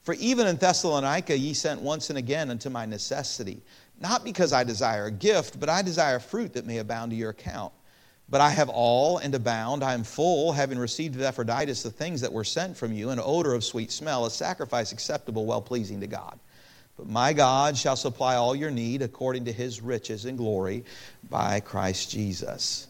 For 0.03 0.13
even 0.13 0.47
in 0.47 0.55
Thessalonica 0.55 1.38
ye 1.38 1.53
sent 1.53 1.81
once 1.81 2.10
and 2.10 2.17
again 2.17 2.49
unto 2.49 2.69
my 2.69 2.86
necessity, 2.86 3.62
not 3.99 4.23
because 4.23 4.53
I 4.53 4.63
desire 4.63 5.05
a 5.05 5.12
gift, 5.12 5.60
but 5.60 5.67
I 5.67 5.81
desire 5.81 6.19
fruit 6.19 6.53
that 6.53 6.65
may 6.65 6.77
abound 6.77 7.12
to 7.12 7.17
your 7.17 7.31
account. 7.31 7.73
But 8.29 8.41
I 8.41 8.49
have 8.49 8.69
all 8.69 9.17
and 9.17 9.36
abound. 9.36 9.84
I 9.84 9.93
am 9.93 10.03
full, 10.03 10.51
having 10.51 10.79
received 10.79 11.15
of 11.15 11.21
Epaphroditus 11.21 11.84
the 11.84 11.91
things 11.91 12.21
that 12.21 12.31
were 12.31 12.43
sent 12.43 12.75
from 12.75 12.93
you, 12.93 13.10
an 13.10 13.19
odor 13.21 13.53
of 13.53 13.63
sweet 13.63 13.91
smell, 13.91 14.25
a 14.25 14.31
sacrifice 14.31 14.91
acceptable, 14.91 15.45
well 15.45 15.62
pleasing 15.62 15.99
to 15.99 16.08
God. 16.08 16.39
But 16.97 17.08
my 17.08 17.34
God 17.34 17.77
shall 17.77 17.95
supply 17.95 18.36
all 18.36 18.55
your 18.55 18.71
need 18.71 19.01
according 19.01 19.45
to 19.45 19.51
his 19.51 19.81
riches 19.81 20.25
and 20.25 20.38
glory 20.38 20.86
by 21.29 21.60
Christ 21.60 22.12
Jesus. 22.12 22.88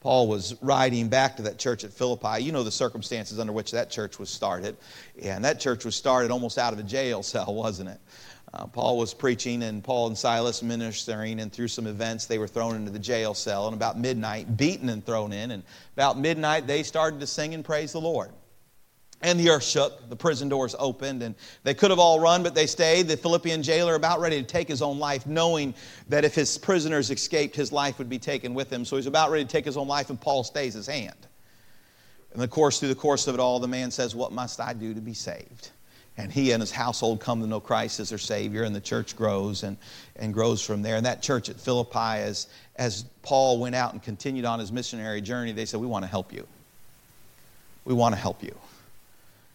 Paul 0.00 0.26
was 0.26 0.60
writing 0.62 1.08
back 1.08 1.36
to 1.36 1.42
that 1.42 1.58
church 1.58 1.84
at 1.84 1.92
Philippi. 1.92 2.42
You 2.42 2.50
know 2.50 2.64
the 2.64 2.72
circumstances 2.72 3.38
under 3.38 3.52
which 3.52 3.70
that 3.70 3.88
church 3.88 4.18
was 4.18 4.30
started. 4.30 4.76
And 5.22 5.44
that 5.44 5.60
church 5.60 5.84
was 5.84 5.94
started 5.94 6.32
almost 6.32 6.58
out 6.58 6.72
of 6.72 6.80
a 6.80 6.82
jail 6.82 7.22
cell, 7.22 7.54
wasn't 7.54 7.90
it? 7.90 8.00
Uh, 8.54 8.66
Paul 8.66 8.98
was 8.98 9.14
preaching, 9.14 9.62
and 9.62 9.82
Paul 9.82 10.08
and 10.08 10.18
Silas 10.18 10.62
ministering, 10.62 11.40
and 11.40 11.50
through 11.50 11.68
some 11.68 11.86
events, 11.86 12.26
they 12.26 12.38
were 12.38 12.48
thrown 12.48 12.74
into 12.74 12.90
the 12.90 12.98
jail 12.98 13.32
cell. 13.32 13.66
And 13.68 13.76
about 13.76 13.98
midnight, 13.98 14.56
beaten 14.56 14.88
and 14.88 15.06
thrown 15.06 15.32
in. 15.32 15.52
And 15.52 15.62
about 15.94 16.18
midnight, 16.18 16.66
they 16.66 16.82
started 16.82 17.20
to 17.20 17.26
sing 17.26 17.54
and 17.54 17.64
praise 17.64 17.92
the 17.92 18.00
Lord. 18.00 18.30
And 19.22 19.38
the 19.38 19.50
earth 19.50 19.62
shook, 19.62 20.08
the 20.08 20.16
prison 20.16 20.48
doors 20.48 20.74
opened, 20.80 21.22
and 21.22 21.36
they 21.62 21.74
could 21.74 21.90
have 21.90 22.00
all 22.00 22.18
run, 22.18 22.42
but 22.42 22.56
they 22.56 22.66
stayed. 22.66 23.06
The 23.06 23.16
Philippian 23.16 23.62
jailer 23.62 23.94
about 23.94 24.18
ready 24.18 24.40
to 24.40 24.46
take 24.46 24.66
his 24.66 24.82
own 24.82 24.98
life, 24.98 25.26
knowing 25.26 25.74
that 26.08 26.24
if 26.24 26.34
his 26.34 26.58
prisoners 26.58 27.08
escaped, 27.08 27.54
his 27.54 27.70
life 27.70 27.98
would 27.98 28.08
be 28.08 28.18
taken 28.18 28.52
with 28.52 28.68
him. 28.68 28.84
So 28.84 28.96
he's 28.96 29.06
about 29.06 29.30
ready 29.30 29.44
to 29.44 29.50
take 29.50 29.64
his 29.64 29.76
own 29.76 29.86
life, 29.86 30.10
and 30.10 30.20
Paul 30.20 30.42
stays 30.42 30.74
his 30.74 30.88
hand. 30.88 31.14
And 32.32 32.42
of 32.42 32.50
course, 32.50 32.80
through 32.80 32.88
the 32.88 32.96
course 32.96 33.28
of 33.28 33.34
it 33.34 33.40
all, 33.40 33.60
the 33.60 33.68
man 33.68 33.92
says, 33.92 34.12
What 34.16 34.32
must 34.32 34.58
I 34.58 34.72
do 34.72 34.92
to 34.92 35.00
be 35.00 35.14
saved? 35.14 35.70
And 36.16 36.32
he 36.32 36.50
and 36.50 36.60
his 36.60 36.72
household 36.72 37.20
come 37.20 37.40
to 37.40 37.46
know 37.46 37.60
Christ 37.60 38.00
as 38.00 38.08
their 38.08 38.18
Savior, 38.18 38.64
and 38.64 38.74
the 38.74 38.80
church 38.80 39.14
grows 39.14 39.62
and, 39.62 39.76
and 40.16 40.34
grows 40.34 40.66
from 40.66 40.82
there. 40.82 40.96
And 40.96 41.06
that 41.06 41.22
church 41.22 41.48
at 41.48 41.60
Philippi, 41.60 42.20
as, 42.20 42.48
as 42.74 43.04
Paul 43.22 43.60
went 43.60 43.76
out 43.76 43.92
and 43.92 44.02
continued 44.02 44.46
on 44.46 44.58
his 44.58 44.72
missionary 44.72 45.20
journey, 45.20 45.52
they 45.52 45.64
said, 45.64 45.78
We 45.78 45.86
want 45.86 46.02
to 46.02 46.10
help 46.10 46.32
you. 46.32 46.44
We 47.84 47.94
want 47.94 48.16
to 48.16 48.20
help 48.20 48.42
you 48.42 48.56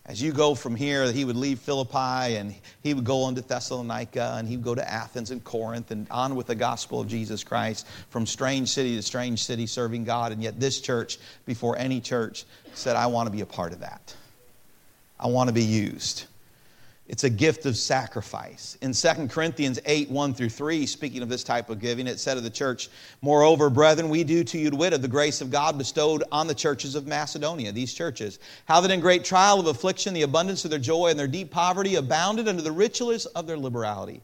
as 0.08 0.22
you 0.22 0.32
go 0.32 0.56
from 0.56 0.76
here, 0.76 1.12
he 1.12 1.26
would 1.26 1.36
leave 1.36 1.60
Philippi 1.60 2.38
and 2.38 2.56
he 2.82 2.94
would 2.94 3.04
go 3.04 3.24
on 3.24 3.36
to 3.36 3.42
Thessalonica 3.42 4.36
and 4.38 4.48
he 4.48 4.56
would 4.56 4.64
go 4.64 4.74
to 4.74 4.90
Athens 4.90 5.32
and 5.32 5.44
Corinth 5.44 5.92
and 5.92 6.08
on 6.10 6.36
with 6.36 6.48
the 6.48 6.56
gospel 6.56 7.02
of 7.02 7.10
Jesus 7.10 7.44
Christ 7.44 7.86
from 8.10 8.26
strange 8.26 8.70
city 8.70 8.96
to 8.96 9.02
strange 9.02 9.44
city 9.44 9.68
serving 9.68 10.06
God. 10.06 10.32
And 10.32 10.42
yet, 10.42 10.62
this 10.62 10.80
church, 10.80 11.20
before 11.46 11.78
any 11.78 12.00
church, 12.00 12.46
said, 12.74 12.96
I 12.96 13.08
want 13.08 13.28
to 13.28 13.32
be 13.32 13.42
a 13.42 13.46
part 13.46 13.74
of 13.74 13.82
that. 13.82 14.16
I 15.20 15.28
want 15.28 15.50
to 15.50 15.54
be 15.54 15.66
used. 15.66 16.26
It's 17.08 17.24
a 17.24 17.30
gift 17.30 17.66
of 17.66 17.78
sacrifice. 17.78 18.78
In 18.82 18.92
2 18.92 19.30
Corinthians 19.30 19.80
8, 19.86 20.12
1 20.12 20.34
through 20.34 20.50
3, 20.50 20.86
speaking 20.86 21.22
of 21.22 21.30
this 21.30 21.44
type 21.44 21.70
of 21.70 21.80
giving, 21.80 22.06
it 22.06 22.20
said 22.20 22.36
of 22.36 22.44
the 22.44 22.50
church, 22.50 22.90
Moreover, 23.22 23.70
brethren, 23.70 24.10
we 24.10 24.26
do 24.26 24.44
to 24.44 24.58
you 24.58 24.70
to 24.70 24.76
wit 24.76 24.92
of 24.92 25.02
the 25.02 25.08
grace 25.08 25.40
of 25.40 25.50
God 25.50 25.78
bestowed 25.78 26.26
on 26.34 26.48
the 26.48 26.54
churches 26.54 26.96
of 26.96 27.08
Macedonia, 27.08 27.72
these 27.72 27.94
churches, 27.94 28.40
how 28.66 28.82
that 28.82 28.92
in 28.92 29.00
great 29.00 29.24
trial 29.24 29.58
of 29.58 29.68
affliction, 29.68 30.14
the 30.14 30.24
abundance 30.24 30.66
of 30.66 30.72
their 30.72 30.80
joy 30.80 31.08
and 31.08 31.18
their 31.18 31.30
deep 31.30 31.50
poverty 31.50 31.96
abounded 31.96 32.50
unto 32.50 32.62
the 32.62 32.72
riches 32.74 33.26
of 33.28 33.48
their 33.48 33.58
liberality. 33.58 34.22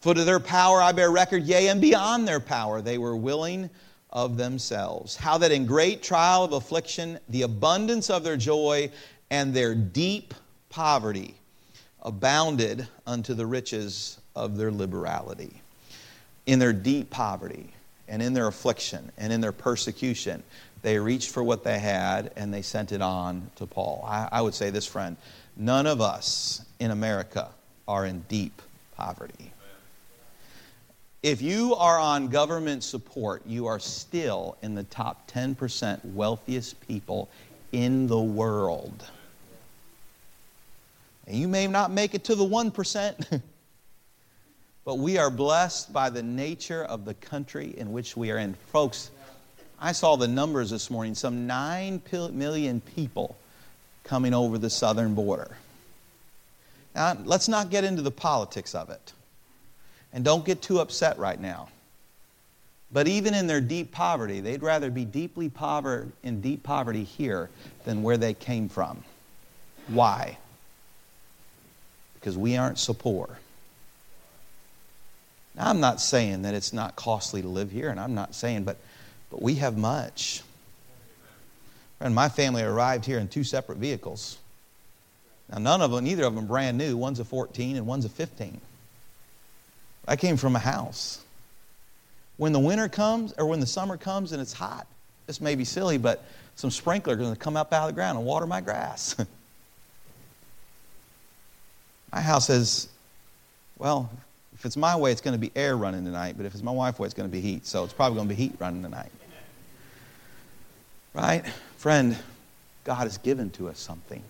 For 0.00 0.12
to 0.12 0.24
their 0.24 0.40
power 0.40 0.82
I 0.82 0.92
bear 0.92 1.10
record, 1.10 1.44
yea, 1.44 1.68
and 1.68 1.80
beyond 1.80 2.28
their 2.28 2.40
power, 2.40 2.82
they 2.82 2.98
were 2.98 3.16
willing 3.16 3.70
of 4.10 4.36
themselves. 4.36 5.16
How 5.16 5.38
that 5.38 5.50
in 5.50 5.64
great 5.64 6.02
trial 6.02 6.44
of 6.44 6.52
affliction, 6.52 7.18
the 7.30 7.42
abundance 7.42 8.10
of 8.10 8.22
their 8.22 8.36
joy 8.36 8.90
and 9.30 9.54
their 9.54 9.74
deep 9.74 10.34
poverty 10.68 11.37
abounded 12.02 12.86
unto 13.06 13.34
the 13.34 13.46
riches 13.46 14.18
of 14.34 14.56
their 14.56 14.70
liberality. 14.70 15.62
In 16.46 16.58
their 16.58 16.72
deep 16.72 17.10
poverty 17.10 17.70
and 18.08 18.22
in 18.22 18.32
their 18.32 18.46
affliction 18.46 19.12
and 19.18 19.32
in 19.32 19.40
their 19.40 19.52
persecution, 19.52 20.42
they 20.82 20.98
reached 20.98 21.30
for 21.30 21.42
what 21.42 21.64
they 21.64 21.78
had 21.78 22.32
and 22.36 22.52
they 22.54 22.62
sent 22.62 22.92
it 22.92 23.02
on 23.02 23.50
to 23.56 23.66
Paul. 23.66 24.04
I, 24.06 24.28
I 24.30 24.40
would 24.40 24.54
say 24.54 24.70
this, 24.70 24.86
friend 24.86 25.16
none 25.56 25.86
of 25.86 26.00
us 26.00 26.64
in 26.78 26.92
America 26.92 27.50
are 27.88 28.06
in 28.06 28.20
deep 28.28 28.62
poverty. 28.96 29.52
If 31.22 31.42
you 31.42 31.74
are 31.74 31.98
on 31.98 32.28
government 32.28 32.84
support, 32.84 33.42
you 33.44 33.66
are 33.66 33.80
still 33.80 34.56
in 34.62 34.76
the 34.76 34.84
top 34.84 35.28
10% 35.28 36.04
wealthiest 36.14 36.80
people 36.86 37.28
in 37.72 38.06
the 38.06 38.20
world. 38.20 39.04
And 41.28 41.36
you 41.36 41.46
may 41.46 41.66
not 41.66 41.90
make 41.90 42.14
it 42.14 42.24
to 42.24 42.34
the 42.34 42.44
1%, 42.44 43.42
but 44.86 44.94
we 44.94 45.18
are 45.18 45.30
blessed 45.30 45.92
by 45.92 46.08
the 46.08 46.22
nature 46.22 46.82
of 46.82 47.04
the 47.04 47.12
country 47.12 47.74
in 47.76 47.92
which 47.92 48.16
we 48.16 48.30
are 48.30 48.38
in. 48.38 48.54
Folks, 48.72 49.10
I 49.78 49.92
saw 49.92 50.16
the 50.16 50.26
numbers 50.26 50.70
this 50.70 50.90
morning 50.90 51.14
some 51.14 51.46
9 51.46 52.00
million 52.32 52.80
people 52.80 53.36
coming 54.04 54.32
over 54.32 54.56
the 54.56 54.70
southern 54.70 55.14
border. 55.14 55.54
Now, 56.94 57.18
let's 57.24 57.46
not 57.46 57.68
get 57.68 57.84
into 57.84 58.00
the 58.00 58.10
politics 58.10 58.74
of 58.74 58.88
it. 58.88 59.12
And 60.14 60.24
don't 60.24 60.46
get 60.46 60.62
too 60.62 60.80
upset 60.80 61.18
right 61.18 61.38
now. 61.38 61.68
But 62.90 63.06
even 63.06 63.34
in 63.34 63.46
their 63.46 63.60
deep 63.60 63.92
poverty, 63.92 64.40
they'd 64.40 64.62
rather 64.62 64.90
be 64.90 65.04
deeply 65.04 65.50
pover- 65.50 66.08
in 66.22 66.40
deep 66.40 66.62
poverty 66.62 67.04
here 67.04 67.50
than 67.84 68.02
where 68.02 68.16
they 68.16 68.32
came 68.32 68.70
from. 68.70 69.04
Why? 69.88 70.38
Because 72.20 72.36
we 72.36 72.56
aren't 72.56 72.78
so 72.78 72.92
poor. 72.92 73.38
Now, 75.54 75.70
I'm 75.70 75.80
not 75.80 76.00
saying 76.00 76.42
that 76.42 76.54
it's 76.54 76.72
not 76.72 76.96
costly 76.96 77.42
to 77.42 77.48
live 77.48 77.70
here, 77.70 77.90
and 77.90 77.98
I'm 77.98 78.14
not 78.14 78.34
saying, 78.34 78.64
but, 78.64 78.76
but 79.30 79.42
we 79.42 79.56
have 79.56 79.76
much. 79.76 80.42
And 82.00 82.14
my 82.14 82.28
family 82.28 82.62
arrived 82.62 83.04
here 83.04 83.18
in 83.18 83.28
two 83.28 83.44
separate 83.44 83.78
vehicles. 83.78 84.38
Now, 85.50 85.58
none 85.58 85.80
of 85.80 85.90
them, 85.90 86.04
neither 86.04 86.24
of 86.24 86.34
them 86.34 86.46
brand 86.46 86.78
new. 86.78 86.96
One's 86.96 87.18
a 87.18 87.24
14 87.24 87.76
and 87.76 87.86
one's 87.86 88.04
a 88.04 88.08
15. 88.08 88.60
I 90.06 90.16
came 90.16 90.36
from 90.36 90.54
a 90.54 90.60
house. 90.60 91.22
When 92.36 92.52
the 92.52 92.60
winter 92.60 92.88
comes, 92.88 93.34
or 93.36 93.46
when 93.46 93.58
the 93.58 93.66
summer 93.66 93.96
comes 93.96 94.32
and 94.32 94.40
it's 94.40 94.52
hot, 94.52 94.86
this 95.26 95.40
may 95.40 95.56
be 95.56 95.64
silly, 95.64 95.98
but 95.98 96.24
some 96.54 96.70
sprinkler 96.70 97.16
going 97.16 97.32
to 97.32 97.38
come 97.38 97.56
up 97.56 97.72
out 97.72 97.88
of 97.88 97.88
the 97.88 97.92
ground 97.94 98.16
and 98.16 98.26
water 98.26 98.46
my 98.46 98.60
grass. 98.60 99.16
My 102.12 102.20
house 102.20 102.46
has 102.48 102.88
Well, 103.78 104.10
if 104.54 104.66
it's 104.66 104.76
my 104.76 104.96
way, 104.96 105.12
it's 105.12 105.20
going 105.20 105.34
to 105.34 105.38
be 105.38 105.52
air 105.54 105.76
running 105.76 106.04
tonight, 106.04 106.34
but 106.36 106.44
if 106.44 106.54
it's 106.54 106.62
my 106.62 106.72
wife's 106.72 106.98
way, 106.98 107.06
it's 107.06 107.14
going 107.14 107.28
to 107.28 107.32
be 107.32 107.40
heat. 107.40 107.66
So 107.66 107.84
it's 107.84 107.92
probably 107.92 108.16
going 108.16 108.28
to 108.28 108.34
be 108.34 108.42
heat 108.42 108.54
running 108.58 108.82
tonight. 108.82 109.12
Right? 111.14 111.46
Friend, 111.76 112.16
God 112.84 113.04
has 113.04 113.18
given 113.18 113.50
to 113.50 113.68
us 113.68 113.78
something, 113.78 114.22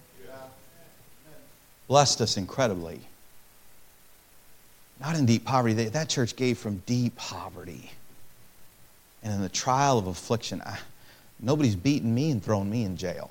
blessed 1.86 2.20
us 2.20 2.36
incredibly. 2.36 3.00
Not 5.00 5.16
in 5.16 5.26
deep 5.26 5.44
poverty. 5.44 5.74
That 5.74 6.08
church 6.08 6.34
gave 6.34 6.58
from 6.58 6.82
deep 6.84 7.16
poverty. 7.16 7.92
And 9.22 9.32
in 9.32 9.40
the 9.40 9.48
trial 9.48 9.98
of 9.98 10.06
affliction, 10.06 10.60
I, 10.64 10.78
nobody's 11.40 11.76
beaten 11.76 12.14
me 12.14 12.30
and 12.30 12.42
thrown 12.42 12.68
me 12.68 12.84
in 12.84 12.96
jail. 12.96 13.30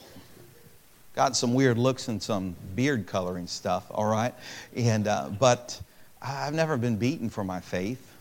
Got 1.17 1.36
some 1.36 1.56
weird 1.56 1.80
looks 1.80 2.10
and 2.10 2.21
some 2.21 2.56
beard 2.75 3.08
coloring 3.08 3.47
stuff, 3.47 3.88
all 3.89 4.06
right? 4.06 4.36
And, 4.75 5.08
uh, 5.08 5.30
but 5.39 5.82
I've 6.21 6.53
never 6.53 6.77
been 6.77 6.97
beaten 6.97 7.27
for 7.27 7.43
my 7.43 7.60
faith. 7.60 8.13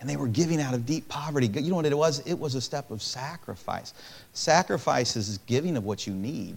And 0.00 0.08
they 0.08 0.16
were 0.16 0.28
giving 0.28 0.62
out 0.62 0.72
of 0.72 0.86
deep 0.86 1.10
poverty. 1.10 1.46
You 1.46 1.68
know 1.68 1.76
what 1.76 1.84
it 1.84 1.94
was? 1.94 2.20
It 2.20 2.38
was 2.38 2.54
a 2.54 2.60
step 2.62 2.90
of 2.90 3.02
sacrifice. 3.02 3.92
Sacrifice 4.32 5.14
is 5.14 5.36
giving 5.46 5.76
of 5.76 5.84
what 5.84 6.06
you 6.06 6.14
need, 6.14 6.56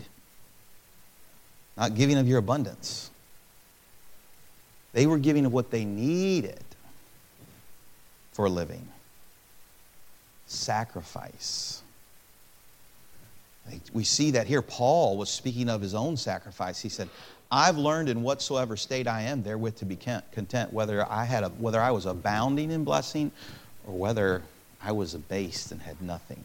not 1.75 1.93
giving 1.93 2.17
of 2.17 2.25
your 2.25 2.37
abundance. 2.37 3.11
They 4.93 5.07
were 5.07 5.17
giving 5.17 5.45
of 5.45 5.51
what 5.51 5.71
they 5.71 5.83
needed 5.83 6.63
for 8.31 8.45
a 8.45 8.49
living. 8.49 8.87
Sacrifice. 10.47 11.83
We 13.93 14.03
see 14.03 14.31
that 14.31 14.47
here. 14.47 14.61
Paul 14.61 15.17
was 15.17 15.29
speaking 15.29 15.69
of 15.69 15.81
his 15.81 15.93
own 15.95 16.17
sacrifice. 16.17 16.81
He 16.81 16.89
said, 16.89 17.09
I've 17.51 17.77
learned 17.77 18.09
in 18.09 18.23
whatsoever 18.23 18.75
state 18.75 19.07
I 19.07 19.21
am 19.21 19.43
therewith 19.43 19.77
to 19.77 19.85
be 19.85 19.95
content, 19.95 20.73
whether 20.73 21.09
I, 21.09 21.25
had 21.25 21.43
a, 21.43 21.49
whether 21.49 21.79
I 21.79 21.91
was 21.91 22.05
abounding 22.05 22.71
in 22.71 22.83
blessing 22.83 23.31
or 23.87 23.95
whether 23.95 24.41
I 24.81 24.91
was 24.91 25.13
abased 25.13 25.71
and 25.71 25.81
had 25.81 26.01
nothing. 26.01 26.43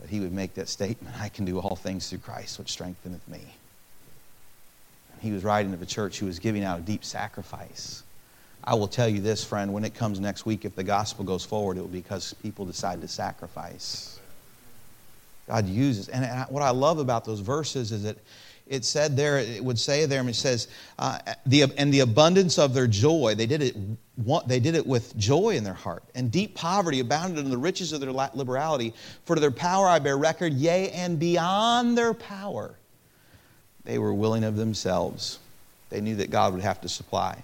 But 0.00 0.08
he 0.08 0.20
would 0.20 0.32
make 0.32 0.54
that 0.54 0.68
statement 0.68 1.20
I 1.20 1.28
can 1.28 1.44
do 1.44 1.58
all 1.58 1.76
things 1.76 2.08
through 2.08 2.20
Christ, 2.20 2.58
which 2.58 2.70
strengtheneth 2.70 3.26
me. 3.28 3.42
And 5.12 5.22
he 5.22 5.32
was 5.32 5.44
writing 5.44 5.74
of 5.74 5.82
a 5.82 5.86
church 5.86 6.18
who 6.18 6.26
was 6.26 6.38
giving 6.38 6.64
out 6.64 6.78
a 6.78 6.82
deep 6.82 7.04
sacrifice. 7.04 8.02
I 8.64 8.74
will 8.74 8.88
tell 8.88 9.08
you 9.08 9.20
this, 9.20 9.44
friend, 9.44 9.72
when 9.72 9.84
it 9.84 9.94
comes 9.94 10.20
next 10.20 10.46
week, 10.46 10.64
if 10.64 10.74
the 10.74 10.84
gospel 10.84 11.24
goes 11.24 11.44
forward, 11.44 11.76
it 11.76 11.80
will 11.80 11.88
be 11.88 12.00
because 12.00 12.34
people 12.34 12.64
decide 12.64 13.00
to 13.02 13.08
sacrifice. 13.08 14.17
God 15.48 15.66
uses. 15.66 16.08
And 16.08 16.46
what 16.50 16.62
I 16.62 16.70
love 16.70 16.98
about 16.98 17.24
those 17.24 17.40
verses 17.40 17.90
is 17.90 18.02
that 18.04 18.18
it 18.66 18.84
said 18.84 19.16
there, 19.16 19.38
it 19.38 19.64
would 19.64 19.78
say 19.78 20.04
there, 20.04 20.20
and 20.20 20.28
it 20.28 20.36
says, 20.36 20.68
uh, 20.98 21.18
the, 21.46 21.64
and 21.78 21.92
the 21.92 22.00
abundance 22.00 22.58
of 22.58 22.74
their 22.74 22.86
joy, 22.86 23.34
they 23.34 23.46
did, 23.46 23.62
it, 23.62 23.76
they 24.46 24.60
did 24.60 24.74
it 24.74 24.86
with 24.86 25.16
joy 25.16 25.56
in 25.56 25.64
their 25.64 25.72
heart. 25.72 26.02
And 26.14 26.30
deep 26.30 26.54
poverty 26.54 27.00
abounded 27.00 27.42
in 27.42 27.50
the 27.50 27.56
riches 27.56 27.92
of 27.92 28.00
their 28.00 28.12
liberality. 28.12 28.92
For 29.24 29.34
to 29.34 29.40
their 29.40 29.50
power 29.50 29.86
I 29.86 29.98
bear 30.00 30.18
record, 30.18 30.52
yea, 30.52 30.90
and 30.90 31.18
beyond 31.18 31.96
their 31.96 32.12
power, 32.12 32.74
they 33.84 33.98
were 33.98 34.12
willing 34.12 34.44
of 34.44 34.56
themselves. 34.56 35.38
They 35.88 36.02
knew 36.02 36.16
that 36.16 36.30
God 36.30 36.52
would 36.52 36.62
have 36.62 36.82
to 36.82 36.90
supply. 36.90 37.42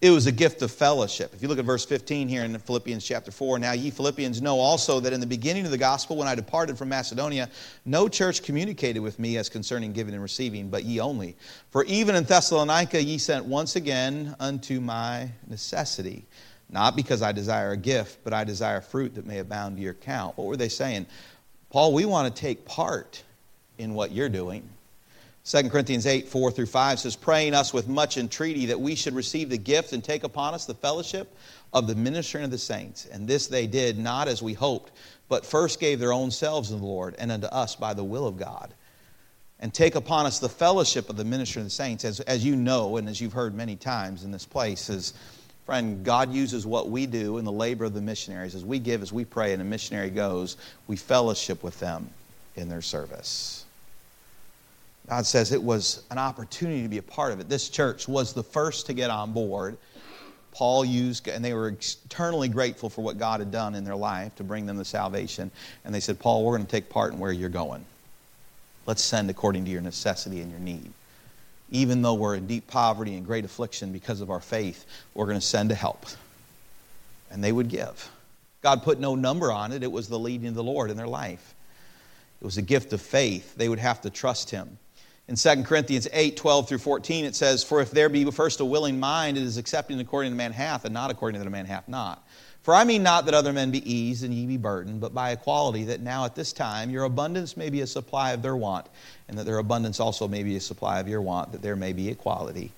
It 0.00 0.08
was 0.08 0.26
a 0.26 0.32
gift 0.32 0.62
of 0.62 0.70
fellowship. 0.70 1.34
If 1.34 1.42
you 1.42 1.48
look 1.48 1.58
at 1.58 1.66
verse 1.66 1.84
15 1.84 2.26
here 2.26 2.42
in 2.42 2.58
Philippians 2.58 3.04
chapter 3.04 3.30
4, 3.30 3.58
now 3.58 3.72
ye 3.72 3.90
Philippians 3.90 4.40
know 4.40 4.58
also 4.58 4.98
that 4.98 5.12
in 5.12 5.20
the 5.20 5.26
beginning 5.26 5.66
of 5.66 5.70
the 5.70 5.76
gospel, 5.76 6.16
when 6.16 6.26
I 6.26 6.34
departed 6.34 6.78
from 6.78 6.88
Macedonia, 6.88 7.50
no 7.84 8.08
church 8.08 8.42
communicated 8.42 9.00
with 9.00 9.18
me 9.18 9.36
as 9.36 9.50
concerning 9.50 9.92
giving 9.92 10.14
and 10.14 10.22
receiving, 10.22 10.70
but 10.70 10.84
ye 10.84 11.00
only. 11.00 11.36
For 11.70 11.84
even 11.84 12.14
in 12.14 12.24
Thessalonica 12.24 13.02
ye 13.02 13.18
sent 13.18 13.44
once 13.44 13.76
again 13.76 14.34
unto 14.40 14.80
my 14.80 15.28
necessity. 15.46 16.24
Not 16.70 16.96
because 16.96 17.20
I 17.20 17.32
desire 17.32 17.72
a 17.72 17.76
gift, 17.76 18.20
but 18.24 18.32
I 18.32 18.44
desire 18.44 18.80
fruit 18.80 19.16
that 19.16 19.26
may 19.26 19.38
abound 19.38 19.76
to 19.76 19.82
your 19.82 19.92
account. 19.92 20.38
What 20.38 20.46
were 20.46 20.56
they 20.56 20.70
saying? 20.70 21.04
Paul, 21.68 21.92
we 21.92 22.06
want 22.06 22.34
to 22.34 22.40
take 22.40 22.64
part 22.64 23.22
in 23.76 23.92
what 23.92 24.12
you're 24.12 24.30
doing. 24.30 24.66
2 25.50 25.68
Corinthians 25.68 26.06
8, 26.06 26.28
4 26.28 26.52
through 26.52 26.66
5 26.66 27.00
says, 27.00 27.16
Praying 27.16 27.54
us 27.54 27.74
with 27.74 27.88
much 27.88 28.16
entreaty 28.16 28.66
that 28.66 28.80
we 28.80 28.94
should 28.94 29.16
receive 29.16 29.50
the 29.50 29.58
gift 29.58 29.92
and 29.92 30.04
take 30.04 30.22
upon 30.22 30.54
us 30.54 30.64
the 30.64 30.74
fellowship 30.74 31.36
of 31.72 31.88
the 31.88 31.94
ministering 31.96 32.44
of 32.44 32.52
the 32.52 32.58
saints. 32.58 33.06
And 33.06 33.26
this 33.26 33.48
they 33.48 33.66
did 33.66 33.98
not 33.98 34.28
as 34.28 34.40
we 34.40 34.52
hoped, 34.52 34.92
but 35.28 35.44
first 35.44 35.80
gave 35.80 35.98
their 35.98 36.12
own 36.12 36.30
selves 36.30 36.68
to 36.68 36.76
the 36.76 36.84
Lord 36.84 37.16
and 37.18 37.32
unto 37.32 37.48
us 37.48 37.74
by 37.74 37.94
the 37.94 38.04
will 38.04 38.28
of 38.28 38.36
God. 38.36 38.72
And 39.58 39.74
take 39.74 39.96
upon 39.96 40.24
us 40.24 40.38
the 40.38 40.48
fellowship 40.48 41.10
of 41.10 41.16
the 41.16 41.24
ministering 41.24 41.62
of 41.62 41.66
the 41.66 41.74
saints. 41.74 42.04
As, 42.04 42.20
as 42.20 42.44
you 42.44 42.54
know, 42.54 42.96
and 42.96 43.08
as 43.08 43.20
you've 43.20 43.32
heard 43.32 43.52
many 43.52 43.74
times 43.74 44.22
in 44.22 44.30
this 44.30 44.46
place, 44.46 44.88
is 44.88 45.14
friend, 45.66 46.04
God 46.04 46.32
uses 46.32 46.64
what 46.64 46.90
we 46.90 47.06
do 47.06 47.38
in 47.38 47.44
the 47.44 47.50
labor 47.50 47.86
of 47.86 47.94
the 47.94 48.00
missionaries. 48.00 48.54
As 48.54 48.64
we 48.64 48.78
give, 48.78 49.02
as 49.02 49.12
we 49.12 49.24
pray, 49.24 49.52
and 49.52 49.60
a 49.60 49.64
missionary 49.64 50.10
goes, 50.10 50.56
we 50.86 50.94
fellowship 50.94 51.64
with 51.64 51.80
them 51.80 52.08
in 52.54 52.68
their 52.68 52.82
service. 52.82 53.64
God 55.10 55.26
says 55.26 55.50
it 55.50 55.60
was 55.60 56.04
an 56.12 56.18
opportunity 56.18 56.84
to 56.84 56.88
be 56.88 56.98
a 56.98 57.02
part 57.02 57.32
of 57.32 57.40
it. 57.40 57.48
This 57.48 57.68
church 57.68 58.06
was 58.06 58.32
the 58.32 58.44
first 58.44 58.86
to 58.86 58.92
get 58.92 59.10
on 59.10 59.32
board. 59.32 59.76
Paul 60.52 60.84
used, 60.84 61.26
and 61.26 61.44
they 61.44 61.52
were 61.52 61.70
eternally 61.70 62.48
grateful 62.48 62.88
for 62.88 63.02
what 63.02 63.18
God 63.18 63.40
had 63.40 63.50
done 63.50 63.74
in 63.74 63.82
their 63.82 63.96
life 63.96 64.36
to 64.36 64.44
bring 64.44 64.66
them 64.66 64.76
the 64.76 64.84
salvation. 64.84 65.50
And 65.84 65.92
they 65.92 65.98
said, 65.98 66.20
Paul, 66.20 66.44
we're 66.44 66.56
going 66.56 66.64
to 66.64 66.70
take 66.70 66.88
part 66.88 67.12
in 67.12 67.18
where 67.18 67.32
you're 67.32 67.48
going. 67.48 67.84
Let's 68.86 69.02
send 69.02 69.28
according 69.30 69.64
to 69.64 69.70
your 69.72 69.80
necessity 69.80 70.42
and 70.42 70.50
your 70.52 70.60
need. 70.60 70.92
Even 71.72 72.02
though 72.02 72.14
we're 72.14 72.36
in 72.36 72.46
deep 72.46 72.68
poverty 72.68 73.16
and 73.16 73.26
great 73.26 73.44
affliction 73.44 73.90
because 73.90 74.20
of 74.20 74.30
our 74.30 74.40
faith, 74.40 74.86
we're 75.14 75.26
going 75.26 75.40
to 75.40 75.44
send 75.44 75.70
to 75.70 75.74
help. 75.74 76.06
And 77.32 77.42
they 77.42 77.50
would 77.50 77.68
give. 77.68 78.08
God 78.62 78.84
put 78.84 79.00
no 79.00 79.16
number 79.16 79.50
on 79.50 79.72
it, 79.72 79.82
it 79.82 79.90
was 79.90 80.06
the 80.06 80.20
leading 80.20 80.46
of 80.46 80.54
the 80.54 80.62
Lord 80.62 80.88
in 80.88 80.96
their 80.96 81.08
life. 81.08 81.56
It 82.40 82.44
was 82.44 82.58
a 82.58 82.62
gift 82.62 82.92
of 82.92 83.02
faith. 83.02 83.56
They 83.56 83.68
would 83.68 83.80
have 83.80 84.02
to 84.02 84.10
trust 84.10 84.50
Him. 84.50 84.78
In 85.30 85.36
2 85.36 85.62
Corinthians 85.62 86.08
8, 86.12 86.36
12 86.36 86.68
through 86.68 86.78
14, 86.78 87.24
it 87.24 87.36
says, 87.36 87.62
For 87.62 87.80
if 87.80 87.92
there 87.92 88.08
be 88.08 88.28
first 88.32 88.58
a 88.58 88.64
willing 88.64 88.98
mind, 88.98 89.38
it 89.38 89.44
is 89.44 89.58
accepted 89.58 90.00
according 90.00 90.32
to 90.32 90.36
man 90.36 90.50
hath, 90.50 90.84
and 90.84 90.92
not 90.92 91.12
according 91.12 91.40
to 91.40 91.44
the 91.44 91.50
man 91.50 91.66
hath 91.66 91.86
not. 91.86 92.26
For 92.62 92.74
I 92.74 92.82
mean 92.82 93.04
not 93.04 93.26
that 93.26 93.34
other 93.34 93.52
men 93.52 93.70
be 93.70 93.88
eased 93.88 94.24
and 94.24 94.34
ye 94.34 94.44
be 94.44 94.56
burdened, 94.56 95.00
but 95.00 95.14
by 95.14 95.30
equality, 95.30 95.84
that 95.84 96.00
now 96.00 96.24
at 96.24 96.34
this 96.34 96.52
time 96.52 96.90
your 96.90 97.04
abundance 97.04 97.56
may 97.56 97.70
be 97.70 97.82
a 97.82 97.86
supply 97.86 98.32
of 98.32 98.42
their 98.42 98.56
want, 98.56 98.88
and 99.28 99.38
that 99.38 99.46
their 99.46 99.58
abundance 99.58 100.00
also 100.00 100.26
may 100.26 100.42
be 100.42 100.56
a 100.56 100.60
supply 100.60 100.98
of 100.98 101.06
your 101.06 101.22
want, 101.22 101.52
that 101.52 101.62
there 101.62 101.76
may 101.76 101.92
be 101.92 102.08
equality. 102.08 102.72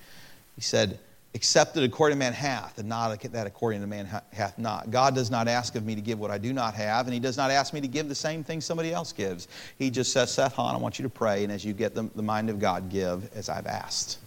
He 0.54 0.60
said, 0.60 0.98
accepted 1.34 1.82
according 1.82 2.16
to 2.16 2.18
man 2.18 2.32
hath, 2.32 2.78
and 2.78 2.88
not 2.88 3.18
that 3.20 3.46
according 3.46 3.80
to 3.80 3.86
man 3.86 4.06
hath 4.32 4.58
not. 4.58 4.90
God 4.90 5.14
does 5.14 5.30
not 5.30 5.48
ask 5.48 5.74
of 5.76 5.84
me 5.84 5.94
to 5.94 6.00
give 6.00 6.18
what 6.20 6.30
I 6.30 6.38
do 6.38 6.52
not 6.52 6.74
have, 6.74 7.06
and 7.06 7.14
He 7.14 7.20
does 7.20 7.36
not 7.36 7.50
ask 7.50 7.72
me 7.72 7.80
to 7.80 7.88
give 7.88 8.08
the 8.08 8.14
same 8.14 8.44
thing 8.44 8.60
somebody 8.60 8.92
else 8.92 9.12
gives. 9.12 9.48
He 9.78 9.90
just 9.90 10.12
says, 10.12 10.32
Seth 10.32 10.54
Hahn, 10.54 10.74
I 10.74 10.78
want 10.78 10.98
you 10.98 11.04
to 11.04 11.08
pray, 11.08 11.42
and 11.42 11.52
as 11.52 11.64
you 11.64 11.72
get 11.72 11.94
the, 11.94 12.02
the 12.14 12.22
mind 12.22 12.50
of 12.50 12.58
God, 12.58 12.90
give 12.90 13.34
as 13.34 13.48
I've 13.48 13.66
asked. 13.66 14.18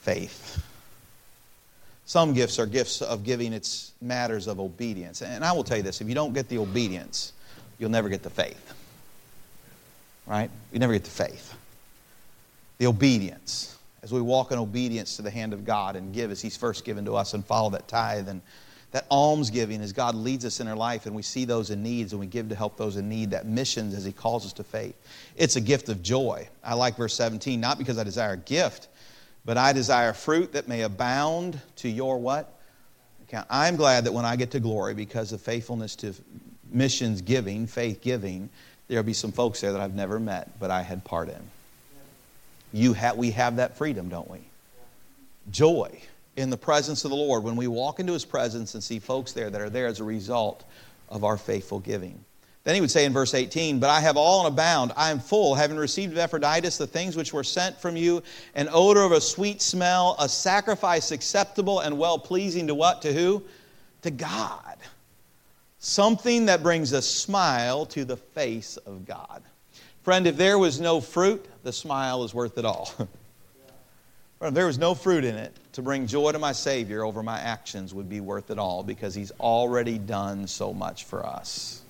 Faith. 0.00 0.62
Some 2.04 2.34
gifts 2.34 2.58
are 2.58 2.66
gifts 2.66 3.00
of 3.00 3.24
giving, 3.24 3.54
it's 3.54 3.92
matters 4.02 4.46
of 4.46 4.60
obedience. 4.60 5.22
And 5.22 5.42
I 5.42 5.52
will 5.52 5.64
tell 5.64 5.78
you 5.78 5.82
this 5.82 6.02
if 6.02 6.08
you 6.08 6.14
don't 6.14 6.34
get 6.34 6.48
the 6.50 6.58
obedience, 6.58 7.32
you'll 7.78 7.90
never 7.90 8.10
get 8.10 8.22
the 8.22 8.30
faith. 8.30 8.74
Right? 10.26 10.50
You 10.72 10.78
never 10.78 10.92
get 10.92 11.04
the 11.04 11.10
faith. 11.10 11.54
The 12.76 12.86
obedience 12.86 13.73
as 14.04 14.12
we 14.12 14.20
walk 14.20 14.52
in 14.52 14.58
obedience 14.58 15.16
to 15.16 15.22
the 15.22 15.30
hand 15.30 15.54
of 15.54 15.64
God 15.64 15.96
and 15.96 16.12
give 16.12 16.30
as 16.30 16.42
He's 16.42 16.58
first 16.58 16.84
given 16.84 17.06
to 17.06 17.16
us 17.16 17.32
and 17.32 17.44
follow 17.44 17.70
that 17.70 17.88
tithe 17.88 18.28
and 18.28 18.42
that 18.90 19.06
almsgiving 19.10 19.80
as 19.80 19.94
God 19.94 20.14
leads 20.14 20.44
us 20.44 20.60
in 20.60 20.68
our 20.68 20.76
life 20.76 21.06
and 21.06 21.16
we 21.16 21.22
see 21.22 21.46
those 21.46 21.70
in 21.70 21.82
needs 21.82 22.12
and 22.12 22.20
we 22.20 22.26
give 22.26 22.50
to 22.50 22.54
help 22.54 22.76
those 22.76 22.96
in 22.96 23.08
need, 23.08 23.30
that 23.30 23.46
missions 23.46 23.94
as 23.94 24.04
He 24.04 24.12
calls 24.12 24.44
us 24.44 24.52
to 24.52 24.62
faith. 24.62 24.94
It's 25.36 25.56
a 25.56 25.60
gift 25.60 25.88
of 25.88 26.02
joy. 26.02 26.46
I 26.62 26.74
like 26.74 26.96
verse 26.96 27.14
17, 27.14 27.58
not 27.58 27.78
because 27.78 27.96
I 27.96 28.04
desire 28.04 28.34
a 28.34 28.36
gift, 28.36 28.88
but 29.46 29.56
I 29.56 29.72
desire 29.72 30.12
fruit 30.12 30.52
that 30.52 30.68
may 30.68 30.82
abound 30.82 31.58
to 31.76 31.88
your 31.88 32.18
what? 32.18 32.60
Account. 33.22 33.46
I'm 33.48 33.76
glad 33.76 34.04
that 34.04 34.12
when 34.12 34.26
I 34.26 34.36
get 34.36 34.50
to 34.50 34.60
glory, 34.60 34.92
because 34.92 35.32
of 35.32 35.40
faithfulness 35.40 35.96
to 35.96 36.12
missions 36.70 37.22
giving, 37.22 37.66
faith 37.66 38.02
giving, 38.02 38.50
there'll 38.86 39.02
be 39.02 39.14
some 39.14 39.32
folks 39.32 39.62
there 39.62 39.72
that 39.72 39.80
I've 39.80 39.94
never 39.94 40.20
met, 40.20 40.60
but 40.60 40.70
I 40.70 40.82
had 40.82 41.04
part 41.04 41.30
in 41.30 41.40
you 42.74 42.92
have, 42.92 43.16
we 43.16 43.30
have 43.30 43.56
that 43.56 43.76
freedom, 43.78 44.08
don't 44.08 44.28
we? 44.28 44.40
Joy 45.50 46.00
in 46.36 46.50
the 46.50 46.56
presence 46.56 47.04
of 47.04 47.10
the 47.10 47.16
Lord 47.16 47.44
when 47.44 47.54
we 47.54 47.68
walk 47.68 48.00
into 48.00 48.12
His 48.12 48.24
presence 48.24 48.74
and 48.74 48.82
see 48.82 48.98
folks 48.98 49.32
there 49.32 49.48
that 49.48 49.60
are 49.60 49.70
there 49.70 49.86
as 49.86 50.00
a 50.00 50.04
result 50.04 50.64
of 51.08 51.22
our 51.22 51.36
faithful 51.36 51.78
giving. 51.78 52.24
Then 52.64 52.74
he 52.74 52.80
would 52.80 52.90
say 52.90 53.04
in 53.04 53.12
verse 53.12 53.34
18, 53.34 53.78
But 53.78 53.90
I 53.90 54.00
have 54.00 54.16
all 54.16 54.44
and 54.44 54.52
abound. 54.52 54.92
I 54.96 55.10
am 55.10 55.20
full, 55.20 55.54
having 55.54 55.76
received 55.76 56.12
of 56.12 56.18
Epaphroditus 56.18 56.78
the 56.78 56.86
things 56.86 57.14
which 57.14 57.32
were 57.32 57.44
sent 57.44 57.78
from 57.78 57.96
you, 57.96 58.22
an 58.54 58.68
odor 58.72 59.02
of 59.02 59.12
a 59.12 59.20
sweet 59.20 59.62
smell, 59.62 60.16
a 60.18 60.28
sacrifice 60.28 61.12
acceptable 61.12 61.80
and 61.80 61.96
well 61.98 62.18
pleasing 62.18 62.66
to 62.66 62.74
what? 62.74 63.02
To 63.02 63.12
who? 63.12 63.44
To 64.02 64.10
God. 64.10 64.78
Something 65.78 66.46
that 66.46 66.62
brings 66.62 66.92
a 66.92 67.02
smile 67.02 67.86
to 67.86 68.04
the 68.06 68.16
face 68.16 68.78
of 68.78 69.04
God. 69.04 69.42
Friend, 70.04 70.26
if 70.26 70.36
there 70.36 70.58
was 70.58 70.80
no 70.80 71.00
fruit, 71.00 71.44
the 71.62 71.72
smile 71.72 72.24
is 72.24 72.32
worth 72.32 72.58
it 72.58 72.64
all. 72.64 72.92
If 74.42 74.52
there 74.52 74.66
was 74.66 74.76
no 74.76 74.94
fruit 74.94 75.24
in 75.24 75.36
it, 75.36 75.56
to 75.72 75.80
bring 75.80 76.06
joy 76.06 76.32
to 76.32 76.38
my 76.38 76.52
Savior 76.52 77.02
over 77.02 77.22
my 77.22 77.38
actions 77.38 77.94
would 77.94 78.10
be 78.10 78.20
worth 78.20 78.50
it 78.50 78.58
all 78.58 78.82
because 78.82 79.14
He's 79.14 79.30
already 79.40 79.96
done 79.96 80.46
so 80.46 80.74
much 80.74 81.04
for 81.04 81.24
us. 81.24 81.80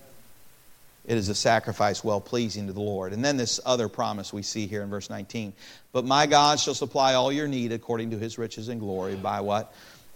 It 1.05 1.17
is 1.17 1.27
a 1.27 1.35
sacrifice 1.35 2.01
well 2.01 2.21
pleasing 2.21 2.67
to 2.67 2.73
the 2.73 2.79
Lord. 2.79 3.11
And 3.11 3.25
then 3.25 3.35
this 3.35 3.59
other 3.65 3.89
promise 3.89 4.31
we 4.31 4.41
see 4.41 4.67
here 4.67 4.83
in 4.83 4.89
verse 4.89 5.09
19. 5.09 5.51
But 5.91 6.05
my 6.05 6.27
God 6.27 6.59
shall 6.59 6.73
supply 6.73 7.15
all 7.15 7.31
your 7.31 7.47
need 7.47 7.73
according 7.73 8.11
to 8.11 8.17
his 8.17 8.37
riches 8.37 8.69
and 8.69 8.79
glory 8.79 9.15
by 9.15 9.41
what? 9.41 9.73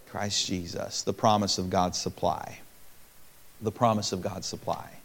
Christ 0.08 0.46
Jesus. 0.46 1.02
The 1.02 1.12
promise 1.12 1.58
of 1.58 1.68
God's 1.68 1.98
supply. 1.98 2.58
The 3.60 3.70
promise 3.70 4.12
of 4.12 4.22
God's 4.22 4.46
supply. 4.46 4.99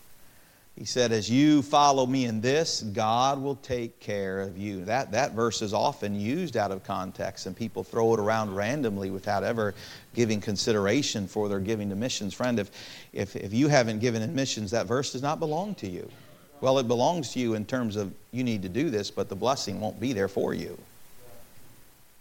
He 0.77 0.83
said, 0.83 1.13
As 1.13 1.29
you 1.29 1.61
follow 1.61 2.05
me 2.05 2.25
in 2.25 2.41
this, 2.41 2.81
God 2.81 3.41
will 3.41 3.55
take 3.55 3.99
care 4.01 4.41
of 4.41 4.57
you. 4.57 4.83
That, 4.85 5.11
that 5.13 5.31
verse 5.31 5.61
is 5.61 5.73
often 5.73 6.19
used 6.19 6.57
out 6.57 6.71
of 6.71 6.83
context, 6.83 7.45
and 7.45 7.55
people 7.55 7.83
throw 7.83 8.13
it 8.13 8.19
around 8.19 8.53
randomly 8.53 9.09
without 9.09 9.43
ever 9.43 9.73
giving 10.13 10.41
consideration 10.41 11.27
for 11.27 11.47
their 11.47 11.61
giving 11.61 11.89
to 11.89 11.95
missions. 11.95 12.33
Friend, 12.33 12.59
if, 12.59 12.71
if, 13.13 13.37
if 13.37 13.53
you 13.53 13.69
haven't 13.69 13.99
given 13.99 14.21
in 14.21 14.35
missions, 14.35 14.71
that 14.71 14.85
verse 14.85 15.13
does 15.13 15.21
not 15.21 15.39
belong 15.39 15.75
to 15.75 15.87
you. 15.87 16.09
Well, 16.59 16.77
it 16.79 16.87
belongs 16.89 17.31
to 17.33 17.39
you 17.39 17.53
in 17.53 17.65
terms 17.65 17.95
of 17.95 18.13
you 18.31 18.43
need 18.43 18.61
to 18.63 18.69
do 18.69 18.89
this, 18.89 19.11
but 19.11 19.29
the 19.29 19.35
blessing 19.35 19.79
won't 19.79 19.99
be 19.99 20.11
there 20.11 20.27
for 20.27 20.53
you. 20.53 20.77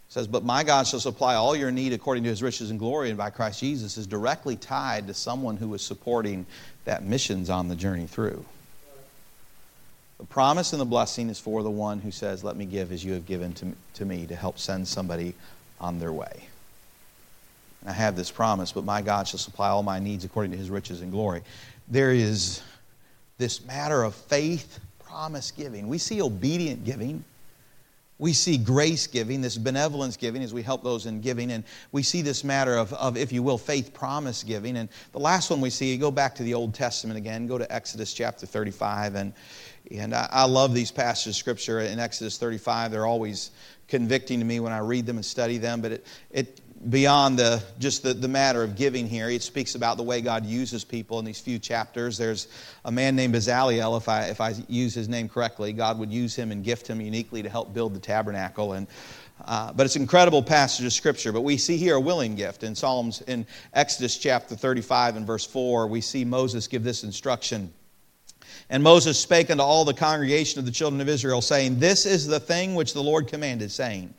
It 0.07 0.13
says, 0.13 0.27
But 0.27 0.45
my 0.45 0.63
God 0.63 0.87
shall 0.87 0.99
supply 1.01 1.35
all 1.35 1.57
your 1.57 1.71
need 1.71 1.91
according 1.91 2.23
to 2.23 2.29
his 2.29 2.41
riches 2.41 2.69
and 2.69 2.79
glory, 2.79 3.09
and 3.09 3.17
by 3.17 3.31
Christ 3.31 3.59
Jesus 3.59 3.97
is 3.97 4.07
directly 4.07 4.55
tied 4.55 5.07
to 5.07 5.13
someone 5.13 5.57
who 5.57 5.73
is 5.73 5.81
supporting 5.81 6.45
that 6.85 7.03
missions 7.03 7.49
on 7.49 7.67
the 7.67 7.75
journey 7.75 8.07
through. 8.07 8.45
The 10.19 10.25
promise 10.25 10.71
and 10.71 10.81
the 10.81 10.85
blessing 10.85 11.29
is 11.29 11.39
for 11.39 11.61
the 11.61 11.69
one 11.69 11.99
who 11.99 12.11
says, 12.11 12.43
Let 12.43 12.55
me 12.55 12.65
give 12.65 12.91
as 12.91 13.03
you 13.03 13.13
have 13.13 13.25
given 13.25 13.53
to, 13.55 13.73
to 13.95 14.05
me 14.05 14.25
to 14.27 14.35
help 14.35 14.57
send 14.57 14.87
somebody 14.87 15.35
on 15.79 15.99
their 15.99 16.13
way. 16.13 16.47
I 17.85 17.91
have 17.91 18.15
this 18.15 18.31
promise, 18.31 18.71
but 18.71 18.83
my 18.83 19.01
God 19.01 19.27
shall 19.27 19.39
supply 19.39 19.69
all 19.69 19.83
my 19.83 19.99
needs 19.99 20.25
according 20.25 20.51
to 20.51 20.57
his 20.57 20.69
riches 20.69 21.01
and 21.01 21.11
glory. 21.11 21.41
There 21.87 22.11
is 22.11 22.63
this 23.37 23.63
matter 23.65 24.03
of 24.03 24.15
faith 24.15 24.79
promise 25.03 25.51
giving. 25.51 25.87
We 25.87 25.97
see 25.97 26.21
obedient 26.21 26.83
giving 26.83 27.23
we 28.17 28.31
see 28.31 28.57
grace 28.57 29.07
giving, 29.07 29.41
this 29.41 29.57
benevolence 29.57 30.15
giving 30.15 30.41
as 30.41 30.53
we 30.53 30.61
help 30.61 30.83
those 30.83 31.05
in 31.05 31.19
giving, 31.19 31.51
and 31.51 31.65
we 31.91 32.01
see 32.01 32.21
this 32.21 32.43
matter 32.43 32.75
of, 32.75 32.93
of, 32.93 33.17
if 33.17 33.33
you 33.33 33.43
will, 33.43 33.57
faith 33.57 33.93
promise 33.93 34.43
giving. 34.43 34.77
And 34.77 34.87
the 35.11 35.19
last 35.19 35.49
one 35.49 35.59
we 35.59 35.69
see, 35.69 35.91
you 35.91 35.97
go 35.97 36.11
back 36.11 36.35
to 36.35 36.43
the 36.43 36.53
Old 36.53 36.73
Testament 36.73 37.17
again, 37.17 37.45
go 37.45 37.57
to 37.57 37.69
Exodus 37.73 38.13
chapter 38.13 38.45
35, 38.45 39.15
and, 39.15 39.33
and 39.91 40.15
I, 40.15 40.29
I 40.31 40.45
love 40.45 40.73
these 40.73 40.91
passages 40.91 41.35
of 41.35 41.39
Scripture 41.39 41.81
in 41.81 41.99
Exodus 41.99 42.37
35. 42.37 42.91
They're 42.91 43.05
always 43.05 43.51
convicting 43.89 44.39
to 44.39 44.45
me 44.45 44.61
when 44.61 44.71
I 44.71 44.79
read 44.79 45.05
them 45.05 45.17
and 45.17 45.25
study 45.25 45.57
them, 45.57 45.81
but 45.81 45.91
it, 45.91 46.07
it 46.31 46.61
beyond 46.89 47.39
the, 47.39 47.63
just 47.79 48.03
the, 48.03 48.13
the 48.13 48.27
matter 48.27 48.63
of 48.63 48.75
giving 48.75 49.07
here. 49.07 49.29
It 49.29 49.41
speaks 49.41 49.75
about 49.75 49.97
the 49.97 50.03
way 50.03 50.21
God 50.21 50.45
uses 50.45 50.83
people 50.83 51.19
in 51.19 51.25
these 51.25 51.39
few 51.39 51.59
chapters. 51.59 52.17
There's 52.17 52.47
a 52.83 52.91
man 52.91 53.15
named 53.15 53.33
Bezalel, 53.33 53.97
if 53.97 54.07
I, 54.07 54.25
if 54.25 54.41
I 54.41 54.53
use 54.67 54.93
his 54.93 55.09
name 55.09 55.27
correctly. 55.27 55.73
God 55.73 55.97
would 55.99 56.11
use 56.11 56.35
him 56.35 56.51
and 56.51 56.63
gift 56.63 56.87
him 56.87 57.01
uniquely 57.01 57.41
to 57.43 57.49
help 57.49 57.73
build 57.73 57.95
the 57.95 57.99
tabernacle. 57.99 58.73
And, 58.73 58.87
uh, 59.45 59.73
but 59.73 59.85
it's 59.85 59.95
an 59.95 60.03
incredible 60.03 60.43
passage 60.43 60.85
of 60.85 60.93
Scripture. 60.93 61.31
But 61.31 61.41
we 61.41 61.57
see 61.57 61.77
here 61.77 61.95
a 61.95 62.01
willing 62.01 62.35
gift. 62.35 62.63
In 62.63 62.75
Psalms, 62.75 63.21
in 63.21 63.45
Exodus 63.73 64.17
chapter 64.17 64.55
35 64.55 65.17
and 65.17 65.27
verse 65.27 65.45
4, 65.45 65.87
we 65.87 66.01
see 66.01 66.23
Moses 66.23 66.67
give 66.67 66.83
this 66.83 67.03
instruction. 67.03 67.73
And 68.69 68.81
Moses 68.81 69.19
spake 69.19 69.51
unto 69.51 69.63
all 69.63 69.85
the 69.85 69.93
congregation 69.93 70.59
of 70.59 70.65
the 70.65 70.71
children 70.71 71.01
of 71.01 71.09
Israel, 71.09 71.41
saying, 71.41 71.79
This 71.79 72.05
is 72.05 72.25
the 72.25 72.39
thing 72.39 72.75
which 72.75 72.93
the 72.93 73.03
Lord 73.03 73.27
commanded, 73.27 73.71
saying, 73.71 74.13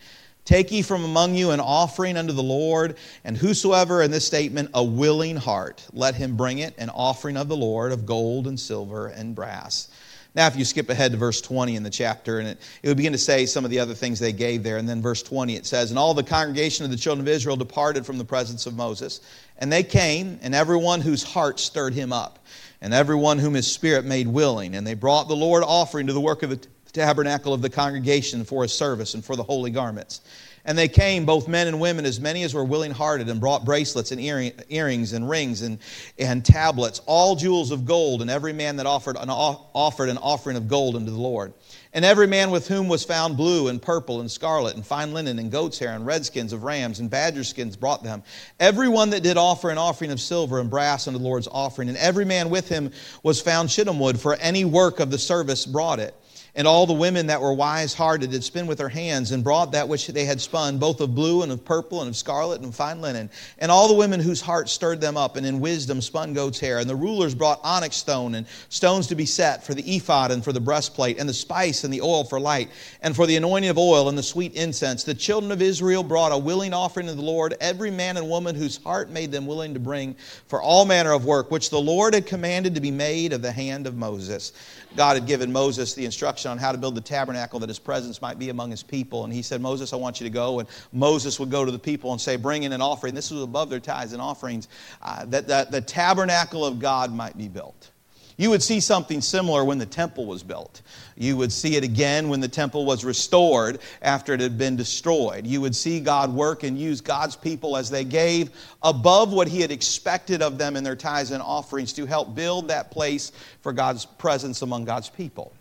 Take 0.47 0.71
ye 0.71 0.81
from 0.81 1.05
among 1.05 1.35
you 1.35 1.51
an 1.51 1.59
offering 1.59 2.17
unto 2.17 2.33
the 2.33 2.43
Lord, 2.43 2.97
and 3.25 3.37
whosoever 3.37 4.01
in 4.01 4.13
this 4.13 4.25
statement 4.25 4.71
a 4.75 4.83
willing 4.83 5.37
heart, 5.37 5.85
let 5.93 6.15
him 6.15 6.37
bring 6.37 6.61
it, 6.61 6.73
an 6.79 6.89
offering 6.91 7.37
of 7.37 7.49
the 7.49 7.57
Lord 7.57 7.91
of 7.91 8.07
gold 8.07 8.47
and 8.47 8.59
silver 8.59 9.09
and 9.09 9.35
brass. 9.35 9.89
Now, 10.37 10.47
if 10.47 10.55
you 10.55 10.65
skip 10.65 10.89
ahead 10.89 11.11
to 11.13 11.17
verse 11.17 11.41
20 11.41 11.75
in 11.75 11.83
the 11.83 11.91
chapter, 11.91 12.39
and 12.39 12.47
it, 12.47 12.59
it 12.83 12.89
would 12.89 12.97
begin 12.97 13.13
to 13.13 13.19
say 13.19 13.45
some 13.45 13.65
of 13.65 13.73
the 13.73 13.81
other 13.81 13.95
things 13.95 14.21
they 14.21 14.33
gave 14.33 14.63
there. 14.63 14.77
And 14.77 14.89
then 14.89 15.03
verse 15.03 15.23
20, 15.23 15.57
it 15.57 15.67
says, 15.67 15.91
And 15.91 15.99
all 15.99 16.15
the 16.15 16.23
congregation 16.23 16.85
of 16.85 16.93
the 16.93 16.97
children 16.97 17.27
of 17.27 17.29
Israel 17.33 17.57
departed 17.57 18.07
from 18.07 18.19
the 18.19 18.25
presence 18.25 18.67
of 18.67 18.77
Moses. 18.77 19.23
And 19.59 19.73
they 19.73 19.83
came, 19.83 20.39
and 20.43 20.55
everyone 20.55 21.01
whose 21.01 21.23
heart 21.23 21.59
stirred 21.59 21.95
him 21.95 22.13
up, 22.13 22.39
and 22.83 22.93
everyone 22.95 23.39
whom 23.39 23.55
his 23.55 23.67
spirit 23.67 24.05
made 24.05 24.29
willing. 24.29 24.77
And 24.77 24.87
they 24.87 24.95
brought 24.95 25.27
the 25.27 25.35
Lord 25.35 25.65
offering 25.67 26.07
to 26.07 26.13
the 26.13 26.21
work 26.21 26.43
of 26.43 26.51
the 26.51 26.61
tabernacle 26.97 27.53
of 27.53 27.61
the 27.61 27.69
congregation 27.69 28.45
for 28.45 28.63
his 28.63 28.73
service 28.73 29.15
and 29.15 29.25
for 29.25 29.37
the 29.37 29.43
holy 29.43 29.71
garments. 29.71 30.23
And 30.65 30.77
they 30.77 30.89
came, 30.89 31.27
both 31.27 31.47
men 31.47 31.69
and 31.69 31.79
women, 31.79 32.05
as 32.05 32.19
many 32.19 32.43
as 32.43 32.53
were 32.53 32.65
willing 32.65 32.91
hearted, 32.91 33.29
and 33.29 33.39
brought 33.39 33.65
bracelets 33.65 34.11
and 34.11 34.21
earring, 34.21 34.53
earrings 34.69 35.13
and 35.13 35.31
rings 35.31 35.63
and, 35.63 35.79
and 36.19 36.45
tablets, 36.45 37.01
all 37.07 37.37
jewels 37.37 37.71
of 37.71 37.85
gold, 37.85 38.21
and 38.21 38.29
every 38.29 38.53
man 38.53 38.77
that 38.77 38.87
offered 38.87 39.17
an, 39.17 39.31
offered 39.31 40.09
an 40.09 40.19
offering 40.19 40.57
of 40.57 40.67
gold 40.67 40.97
unto 40.97 41.13
the 41.13 41.21
Lord. 41.21 41.53
And 41.93 42.05
every 42.05 42.27
man 42.27 42.51
with 42.51 42.67
whom 42.67 42.89
was 42.89 43.05
found 43.05 43.37
blue 43.37 43.69
and 43.69 43.81
purple 43.81 44.21
and 44.21 44.29
scarlet 44.29 44.75
and 44.75 44.85
fine 44.85 45.13
linen 45.15 45.39
and 45.39 45.53
goat's 45.53 45.79
hair 45.79 45.95
and 45.95 46.05
red 46.05 46.27
skins 46.27 46.53
of 46.53 46.65
rams 46.65 46.99
and 46.99 47.09
badger 47.09 47.45
skins 47.45 47.77
brought 47.77 48.03
them. 48.03 48.25
Every 48.59 48.89
one 48.89 49.11
that 49.11 49.23
did 49.23 49.37
offer 49.37 49.71
an 49.71 49.79
offering 49.79 50.11
of 50.11 50.21
silver 50.21 50.59
and 50.59 50.69
brass 50.69 51.07
unto 51.07 51.19
the 51.19 51.25
Lord's 51.25 51.49
offering. 51.49 51.89
And 51.89 51.99
every 51.99 52.25
man 52.25 52.51
with 52.51 52.69
him 52.69 52.91
was 53.23 53.41
found 53.41 53.71
shittim 53.71 54.01
wood, 54.01 54.19
for 54.19 54.35
any 54.35 54.65
work 54.65 54.99
of 54.99 55.13
the 55.13 55.19
service 55.19 55.65
brought 55.65 56.01
it. 56.01 56.15
And 56.57 56.67
all 56.67 56.87
the 56.87 56.95
women 56.95 57.27
that 57.27 57.43
were 57.43 57.53
wise 57.53 57.93
hearted 57.93 58.31
did 58.31 58.43
spin 58.43 58.67
with 58.67 58.79
their 58.79 58.89
hands 58.89 59.31
and 59.31 59.45
brought 59.45 59.73
that 59.73 59.89
which 59.89 60.07
they 60.07 60.25
had 60.25 60.41
spun, 60.41 60.79
both 60.79 61.03
of 61.03 61.15
blue 61.15 61.43
and 61.43 61.53
of 61.53 61.63
purple 61.67 62.01
and 62.01 62.09
of 62.09 62.17
scarlet 62.17 62.63
and 62.63 62.71
of 62.71 62.75
fine 62.75 63.03
linen. 63.03 63.29
And 63.59 63.71
all 63.71 63.89
the 63.89 63.95
women 63.95 64.21
whose 64.21 64.41
hearts 64.41 64.73
stirred 64.73 64.99
them 64.99 65.19
up 65.19 65.37
and 65.37 65.47
in 65.47 65.61
wisdom 65.61 66.01
spun 66.01 66.33
goat's 66.33 66.59
hair. 66.59 66.79
And 66.79 66.89
the 66.89 66.97
rulers 66.97 67.35
brought 67.35 67.61
onyx 67.63 67.97
stone 67.97 68.35
and 68.35 68.47
stones 68.71 69.07
to 69.09 69.15
be 69.15 69.27
set 69.27 69.67
for 69.67 69.75
the 69.75 69.97
ephod 69.97 70.31
and 70.31 70.43
for 70.43 70.53
the 70.53 70.61
breastplate, 70.61 71.19
and 71.19 71.29
the 71.29 71.35
spice 71.35 71.85
and 71.85 71.93
the 71.93 72.01
oil 72.01 72.25
for 72.25 72.41
light, 72.41 72.71
and 73.03 73.15
for 73.15 73.27
the 73.27 73.37
anointing 73.37 73.69
of 73.69 73.77
oil 73.77 74.09
and 74.09 74.17
the 74.17 74.23
sweet 74.23 74.55
incense. 74.55 75.05
The 75.05 75.15
children 75.15 75.53
of 75.53 75.61
Israel 75.61 76.03
brought 76.03 76.33
a 76.33 76.39
willing 76.39 76.73
offering 76.73 77.07
to 77.09 77.15
the 77.15 77.21
Lord, 77.21 77.55
every 77.61 77.91
man 77.91 78.17
and 78.17 78.31
woman 78.31 78.55
whose 78.55 78.79
heart 78.79 79.11
made 79.11 79.31
them 79.31 79.47
willing 79.47 79.75
to 79.75 79.81
bring 79.81 80.17
for 80.49 80.63
all 80.63 80.87
manner 80.87 81.13
of 81.13 81.27
work, 81.27 81.51
which 81.51 81.69
the 81.69 81.81
Lord 81.81 82.15
had 82.15 82.25
commanded 82.25 82.75
to 82.75 82.81
be 82.81 82.91
made 82.91 83.35
of 83.35 83.43
the 83.43 83.53
hand 83.53 83.87
of 83.87 83.95
Moses. 83.95 84.53
God 84.95 85.14
had 85.14 85.26
given 85.26 85.53
Moses 85.53 85.95
the 85.95 86.05
instruction 86.05 86.51
on 86.51 86.59
how 86.59 86.72
to 86.72 86.78
build 86.78 86.95
the 86.95 87.01
tabernacle 87.01 87.59
that 87.61 87.68
his 87.68 87.78
presence 87.78 88.22
might 88.22 88.39
be 88.39 88.51
among 88.51 88.70
his 88.70 88.82
people. 88.82 89.24
And 89.24 89.32
he 89.32 89.43
said, 89.43 89.61
Moses, 89.61 89.93
I 89.93 89.97
want 89.97 90.20
you 90.20 90.24
to 90.24 90.30
go. 90.30 90.61
And 90.61 90.68
Moses 90.93 91.41
would 91.41 91.51
go 91.51 91.64
to 91.64 91.70
the 91.70 91.78
people 91.78 92.12
and 92.12 92.20
say, 92.20 92.37
Bring 92.37 92.62
in 92.62 92.72
an 92.72 92.80
offering. 92.80 93.14
This 93.14 93.30
was 93.30 93.43
above 93.43 93.70
their 93.70 93.80
tithes 93.80 94.12
and 94.12 94.22
offerings, 94.22 94.68
uh, 95.03 95.24
that, 95.26 95.49
that 95.49 95.70
the 95.70 95.80
tabernacle 95.80 96.64
of 96.64 96.78
God 96.78 97.12
might 97.12 97.37
be 97.37 97.49
built. 97.49 97.91
You 98.37 98.51
would 98.51 98.62
see 98.62 98.80
something 98.80 99.20
similar 99.22 99.64
when 99.64 99.78
the 99.78 99.87
temple 99.87 100.26
was 100.26 100.43
built. 100.43 100.82
You 101.17 101.37
would 101.37 101.53
see 101.53 101.77
it 101.77 101.85
again 101.85 102.29
when 102.29 102.41
the 102.41 102.49
temple 102.49 102.85
was 102.85 103.05
restored 103.05 103.81
after 104.03 104.35
it 104.35 104.41
had 104.41 104.59
been 104.59 104.77
destroyed. 104.77 105.47
You 105.47 105.61
would 105.62 105.75
see 105.75 106.01
God 106.01 106.33
work 106.33 106.62
and 106.62 106.79
use 106.79 107.01
God's 107.01 107.37
people 107.37 107.77
as 107.77 107.91
they 107.91 108.05
gave 108.05 108.51
above 108.83 109.33
what 109.33 109.49
He 109.49 109.61
had 109.61 109.71
expected 109.71 110.43
of 110.43 110.59
them 110.59 110.77
in 110.77 110.85
their 110.85 110.97
tithes 110.97 111.31
and 111.31 111.43
offerings 111.43 111.93
to 111.95 112.07
help 112.07 112.35
build 112.35 112.69
that 112.69 112.91
place 112.91 113.33
for 113.62 113.73
God's 113.73 114.05
presence 114.05 114.62
among 114.62 114.85
God's 114.85 115.09
people. 115.09 115.53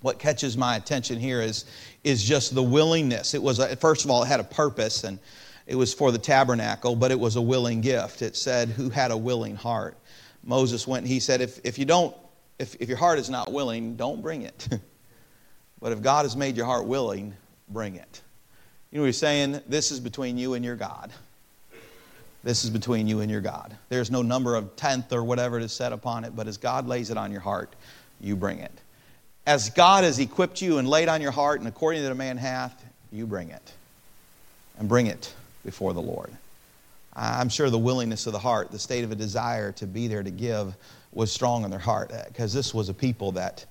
What 0.00 0.18
catches 0.18 0.56
my 0.56 0.76
attention 0.76 1.18
here 1.18 1.40
is, 1.40 1.64
is 2.04 2.22
just 2.22 2.54
the 2.54 2.62
willingness. 2.62 3.34
It 3.34 3.42
was, 3.42 3.58
a, 3.58 3.76
first 3.76 4.04
of 4.04 4.10
all, 4.10 4.22
it 4.22 4.26
had 4.26 4.40
a 4.40 4.44
purpose, 4.44 5.04
and 5.04 5.18
it 5.66 5.76
was 5.76 5.94
for 5.94 6.10
the 6.10 6.18
tabernacle, 6.18 6.96
but 6.96 7.10
it 7.10 7.18
was 7.20 7.36
a 7.36 7.42
willing 7.42 7.80
gift. 7.80 8.22
It 8.22 8.36
said, 8.36 8.68
Who 8.68 8.90
had 8.90 9.10
a 9.12 9.16
willing 9.16 9.54
heart? 9.54 9.96
Moses 10.44 10.86
went 10.86 11.04
and 11.04 11.12
he 11.12 11.20
said, 11.20 11.40
if, 11.40 11.60
if 11.64 11.78
you 11.78 11.84
don't, 11.84 12.14
if, 12.58 12.76
if 12.80 12.88
your 12.88 12.98
heart 12.98 13.18
is 13.18 13.30
not 13.30 13.52
willing, 13.52 13.96
don't 13.96 14.22
bring 14.22 14.42
it. 14.42 14.68
but 15.80 15.92
if 15.92 16.02
God 16.02 16.24
has 16.24 16.36
made 16.36 16.56
your 16.56 16.66
heart 16.66 16.86
willing, 16.86 17.34
bring 17.68 17.96
it. 17.96 18.20
You 18.90 18.98
know 18.98 19.02
what 19.02 19.06
he's 19.06 19.18
saying? 19.18 19.60
This 19.66 19.90
is 19.90 20.00
between 20.00 20.36
you 20.36 20.54
and 20.54 20.64
your 20.64 20.76
God. 20.76 21.10
This 22.44 22.64
is 22.64 22.70
between 22.70 23.06
you 23.06 23.20
and 23.20 23.30
your 23.30 23.40
God. 23.40 23.76
There's 23.88 24.10
no 24.10 24.22
number 24.22 24.56
of 24.56 24.74
tenth 24.76 25.12
or 25.12 25.22
whatever 25.22 25.60
to 25.60 25.68
set 25.68 25.92
upon 25.92 26.24
it, 26.24 26.34
but 26.34 26.48
as 26.48 26.56
God 26.56 26.88
lays 26.88 27.10
it 27.10 27.16
on 27.16 27.30
your 27.30 27.40
heart, 27.40 27.74
you 28.20 28.36
bring 28.36 28.58
it. 28.58 28.72
As 29.46 29.70
God 29.70 30.04
has 30.04 30.18
equipped 30.18 30.60
you 30.60 30.78
and 30.78 30.88
laid 30.88 31.08
on 31.08 31.22
your 31.22 31.30
heart, 31.30 31.60
and 31.60 31.68
according 31.68 32.02
to 32.02 32.08
the 32.08 32.14
man 32.14 32.36
hath, 32.36 32.84
you 33.12 33.26
bring 33.26 33.50
it. 33.50 33.72
And 34.78 34.88
bring 34.88 35.06
it 35.06 35.32
before 35.64 35.92
the 35.92 36.02
Lord. 36.02 36.30
I'm 37.14 37.48
sure 37.48 37.70
the 37.70 37.78
willingness 37.78 38.26
of 38.26 38.32
the 38.32 38.38
heart, 38.38 38.70
the 38.70 38.78
state 38.78 39.04
of 39.04 39.12
a 39.12 39.14
desire 39.14 39.72
to 39.72 39.86
be 39.86 40.08
there 40.08 40.22
to 40.22 40.30
give, 40.30 40.74
was 41.12 41.30
strong 41.30 41.64
in 41.64 41.70
their 41.70 41.78
heart 41.78 42.10
uh, 42.12 42.22
because 42.28 42.52
this 42.52 42.72
was 42.72 42.88
a 42.88 42.94
people 42.94 43.32
that 43.32 43.64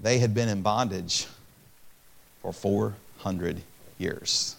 they 0.00 0.18
had 0.18 0.34
been 0.34 0.48
in 0.48 0.62
bondage 0.62 1.26
for 2.42 2.52
400 2.52 3.60
years. 3.98 4.56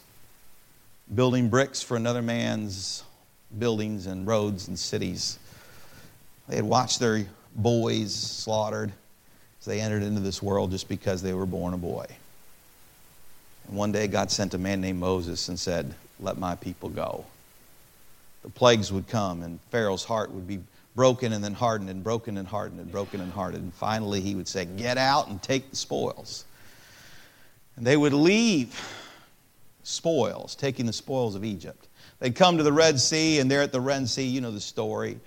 Building 1.14 1.50
bricks 1.50 1.82
for 1.82 1.98
another 1.98 2.22
man's 2.22 3.04
buildings 3.58 4.06
and 4.06 4.28
roads 4.28 4.68
and 4.68 4.78
cities. 4.78 5.40
They 6.48 6.58
had 6.58 6.66
watched 6.66 7.00
their 7.00 7.26
boys 7.56 8.14
slaughtered 8.14 8.92
as 9.60 9.66
they 9.66 9.80
entered 9.80 10.04
into 10.04 10.20
this 10.20 10.44
world 10.44 10.72
just 10.72 10.88
because 10.88 11.22
they 11.22 11.34
were 11.34 11.46
born 11.46 11.74
a 11.74 11.78
boy. 11.78 12.06
And 13.68 13.78
one 13.78 13.92
day 13.92 14.08
God 14.08 14.30
sent 14.30 14.54
a 14.54 14.58
man 14.58 14.82
named 14.82 15.00
Moses 15.00 15.48
and 15.50 15.60
said, 15.60 15.94
Let 16.20 16.38
my 16.38 16.56
people 16.56 16.90
go. 16.90 17.26
The 18.44 18.50
plagues 18.50 18.92
would 18.92 19.08
come, 19.08 19.44
and 19.44 19.60
Pharaoh's 19.70 20.04
heart 20.04 20.32
would 20.32 20.48
be 20.48 20.60
broken 21.00 21.32
and 21.32 21.42
then 21.42 21.54
hardened 21.54 21.90
and 21.90 22.04
broken 22.04 22.38
and 22.38 22.46
hardened 22.46 22.82
and 22.82 22.92
broken 22.92 23.22
and 23.22 23.32
hardened. 23.32 23.64
And 23.64 23.74
finally, 23.74 24.20
he 24.20 24.36
would 24.36 24.50
say, 24.50 24.66
Get 24.66 24.98
out 24.98 25.30
and 25.30 25.42
take 25.42 25.70
the 25.70 25.78
spoils. 25.78 26.44
And 27.78 27.88
they 27.88 27.96
would 27.96 28.12
leave 28.12 28.78
spoils, 29.84 30.56
taking 30.56 30.86
the 30.86 30.92
spoils 30.92 31.36
of 31.36 31.46
Egypt. 31.46 31.88
They'd 32.20 32.36
come 32.36 32.58
to 32.58 32.64
the 32.64 32.74
Red 32.74 33.00
Sea, 33.00 33.40
and 33.40 33.50
there 33.50 33.62
at 33.62 33.72
the 33.72 33.80
Red 33.80 34.10
Sea, 34.10 34.26
you 34.26 34.42
know 34.42 34.52
the 34.52 34.60
story. 34.60 35.18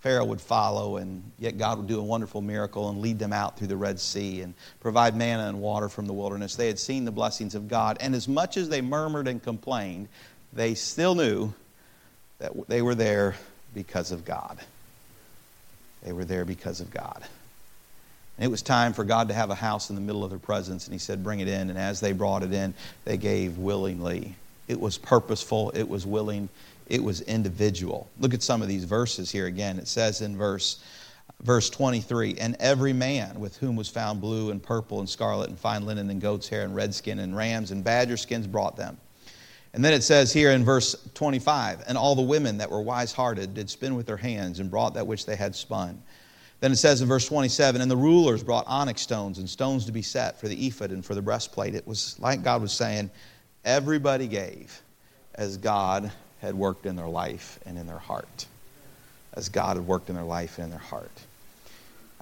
Pharaoh 0.00 0.26
would 0.26 0.38
follow, 0.38 0.98
and 0.98 1.22
yet 1.38 1.56
God 1.56 1.78
would 1.78 1.86
do 1.86 1.98
a 1.98 2.04
wonderful 2.04 2.42
miracle 2.42 2.90
and 2.90 3.00
lead 3.00 3.18
them 3.18 3.32
out 3.32 3.56
through 3.56 3.68
the 3.68 3.76
Red 3.78 3.98
Sea 3.98 4.42
and 4.42 4.52
provide 4.80 5.16
manna 5.16 5.48
and 5.48 5.62
water 5.62 5.88
from 5.88 6.04
the 6.04 6.12
wilderness. 6.12 6.56
They 6.56 6.66
had 6.66 6.78
seen 6.78 7.06
the 7.06 7.10
blessings 7.10 7.54
of 7.54 7.68
God, 7.68 7.96
and 8.00 8.14
as 8.14 8.28
much 8.28 8.58
as 8.58 8.68
they 8.68 8.82
murmured 8.82 9.28
and 9.28 9.42
complained, 9.42 10.08
they 10.52 10.74
still 10.74 11.14
knew 11.14 11.54
that 12.38 12.52
they 12.68 12.82
were 12.82 12.94
there 12.94 13.34
because 13.72 14.12
of 14.12 14.26
God. 14.26 14.58
They 16.02 16.12
were 16.12 16.24
there 16.24 16.44
because 16.44 16.80
of 16.80 16.90
God. 16.90 17.22
And 18.36 18.44
it 18.44 18.50
was 18.50 18.62
time 18.62 18.92
for 18.92 19.04
God 19.04 19.28
to 19.28 19.34
have 19.34 19.50
a 19.50 19.54
house 19.54 19.90
in 19.90 19.94
the 19.94 20.02
middle 20.02 20.24
of 20.24 20.30
their 20.30 20.38
presence, 20.38 20.86
and 20.86 20.92
He 20.92 20.98
said, 20.98 21.22
Bring 21.22 21.40
it 21.40 21.48
in. 21.48 21.70
And 21.70 21.78
as 21.78 22.00
they 22.00 22.12
brought 22.12 22.42
it 22.42 22.52
in, 22.52 22.74
they 23.04 23.16
gave 23.16 23.58
willingly. 23.58 24.34
It 24.68 24.80
was 24.80 24.98
purposeful, 24.98 25.70
it 25.74 25.88
was 25.88 26.06
willing, 26.06 26.48
it 26.88 27.02
was 27.02 27.20
individual. 27.22 28.08
Look 28.18 28.32
at 28.34 28.42
some 28.42 28.62
of 28.62 28.68
these 28.68 28.84
verses 28.84 29.30
here 29.30 29.46
again. 29.46 29.78
It 29.78 29.88
says 29.88 30.20
in 30.20 30.36
verse 30.36 30.82
verse 31.40 31.70
23 31.70 32.36
and 32.38 32.56
every 32.60 32.92
man 32.92 33.40
with 33.40 33.56
whom 33.56 33.74
was 33.74 33.88
found 33.88 34.20
blue 34.20 34.50
and 34.50 34.62
purple 34.62 35.00
and 35.00 35.08
scarlet 35.08 35.48
and 35.48 35.58
fine 35.58 35.84
linen 35.84 36.08
and 36.08 36.20
goat's 36.20 36.48
hair 36.48 36.62
and 36.62 36.74
red 36.74 36.94
skin 36.94 37.18
and 37.18 37.36
rams 37.36 37.72
and 37.72 37.82
badger 37.82 38.16
skins 38.16 38.46
brought 38.46 38.76
them 38.76 38.96
and 39.74 39.84
then 39.84 39.92
it 39.92 40.02
says 40.02 40.32
here 40.32 40.50
in 40.50 40.64
verse 40.64 40.96
25 41.14 41.84
and 41.86 41.96
all 41.96 42.14
the 42.14 42.22
women 42.22 42.58
that 42.58 42.70
were 42.70 42.82
wise 42.82 43.12
hearted 43.12 43.54
did 43.54 43.68
spin 43.70 43.94
with 43.94 44.06
their 44.06 44.16
hands 44.16 44.60
and 44.60 44.70
brought 44.70 44.94
that 44.94 45.06
which 45.06 45.26
they 45.26 45.36
had 45.36 45.54
spun 45.54 46.02
then 46.60 46.72
it 46.72 46.76
says 46.76 47.00
in 47.00 47.08
verse 47.08 47.26
27 47.26 47.80
and 47.80 47.90
the 47.90 47.96
rulers 47.96 48.42
brought 48.42 48.66
onyx 48.66 49.00
stones 49.00 49.38
and 49.38 49.48
stones 49.48 49.86
to 49.86 49.92
be 49.92 50.02
set 50.02 50.38
for 50.38 50.48
the 50.48 50.66
ephod 50.66 50.90
and 50.90 51.04
for 51.04 51.14
the 51.14 51.22
breastplate 51.22 51.74
it 51.74 51.86
was 51.86 52.18
like 52.18 52.42
god 52.42 52.60
was 52.60 52.72
saying 52.72 53.10
everybody 53.64 54.26
gave 54.26 54.82
as 55.34 55.56
god 55.56 56.12
had 56.42 56.56
worked 56.56 56.86
in 56.86 56.96
their 56.96 57.08
life 57.08 57.60
and 57.64 57.78
in 57.78 57.86
their 57.86 57.98
heart. 57.98 58.46
As 59.34 59.48
God 59.48 59.76
had 59.76 59.86
worked 59.86 60.10
in 60.10 60.16
their 60.16 60.24
life 60.24 60.58
and 60.58 60.64
in 60.64 60.70
their 60.70 60.78
heart. 60.80 61.10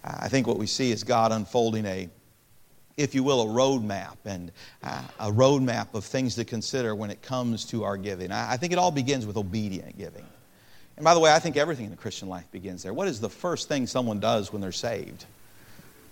I 0.04 0.28
think 0.28 0.46
what 0.46 0.58
we 0.58 0.66
see 0.66 0.92
is 0.92 1.02
God 1.02 1.32
unfolding 1.32 1.86
a, 1.86 2.08
if 3.00 3.14
you 3.14 3.22
will, 3.22 3.42
a 3.42 3.46
roadmap 3.46 4.16
and 4.24 4.52
uh, 4.82 5.02
a 5.18 5.30
roadmap 5.30 5.94
of 5.94 6.04
things 6.04 6.34
to 6.36 6.44
consider 6.44 6.94
when 6.94 7.10
it 7.10 7.22
comes 7.22 7.64
to 7.66 7.84
our 7.84 7.96
giving. 7.96 8.30
I 8.30 8.56
think 8.56 8.72
it 8.72 8.78
all 8.78 8.90
begins 8.90 9.26
with 9.26 9.36
obedient 9.36 9.96
giving. 9.96 10.24
And 10.96 11.04
by 11.04 11.14
the 11.14 11.20
way, 11.20 11.32
I 11.32 11.38
think 11.38 11.56
everything 11.56 11.86
in 11.86 11.90
the 11.90 11.96
Christian 11.96 12.28
life 12.28 12.44
begins 12.52 12.82
there. 12.82 12.92
What 12.92 13.08
is 13.08 13.20
the 13.20 13.30
first 13.30 13.68
thing 13.68 13.86
someone 13.86 14.20
does 14.20 14.52
when 14.52 14.60
they're 14.60 14.70
saved? 14.70 15.24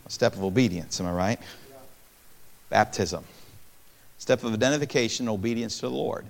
A 0.07 0.11
step 0.11 0.32
of 0.34 0.43
obedience, 0.43 0.99
am 1.01 1.07
I 1.07 1.12
right? 1.12 1.41
Baptism. 2.70 3.22
Step 4.16 4.43
of 4.43 4.55
identification, 4.55 5.28
and 5.28 5.34
obedience 5.34 5.76
to 5.80 5.82
the 5.82 5.91
Lord. 5.91 6.24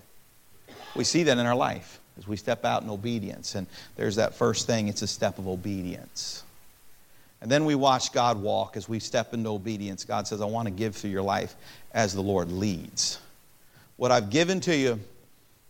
We 0.96 1.04
see 1.04 1.22
that 1.22 1.38
in 1.38 1.46
our 1.46 1.54
life 1.54 2.00
as 2.18 2.26
we 2.26 2.36
step 2.36 2.64
out 2.64 2.82
in 2.82 2.90
obedience. 2.90 3.54
And 3.54 3.66
there's 3.96 4.16
that 4.16 4.34
first 4.34 4.66
thing 4.66 4.88
it's 4.88 5.02
a 5.02 5.06
step 5.06 5.38
of 5.38 5.46
obedience. 5.46 6.42
And 7.40 7.50
then 7.50 7.64
we 7.64 7.74
watch 7.74 8.12
God 8.12 8.40
walk 8.40 8.76
as 8.76 8.88
we 8.88 8.98
step 8.98 9.32
into 9.32 9.50
obedience. 9.50 10.04
God 10.04 10.26
says, 10.26 10.40
I 10.40 10.46
want 10.46 10.66
to 10.66 10.72
give 10.72 10.96
through 10.96 11.10
your 11.10 11.22
life 11.22 11.54
as 11.92 12.14
the 12.14 12.20
Lord 12.20 12.50
leads. 12.50 13.20
What 13.96 14.10
I've 14.10 14.30
given 14.30 14.60
to 14.60 14.74
you, 14.74 15.00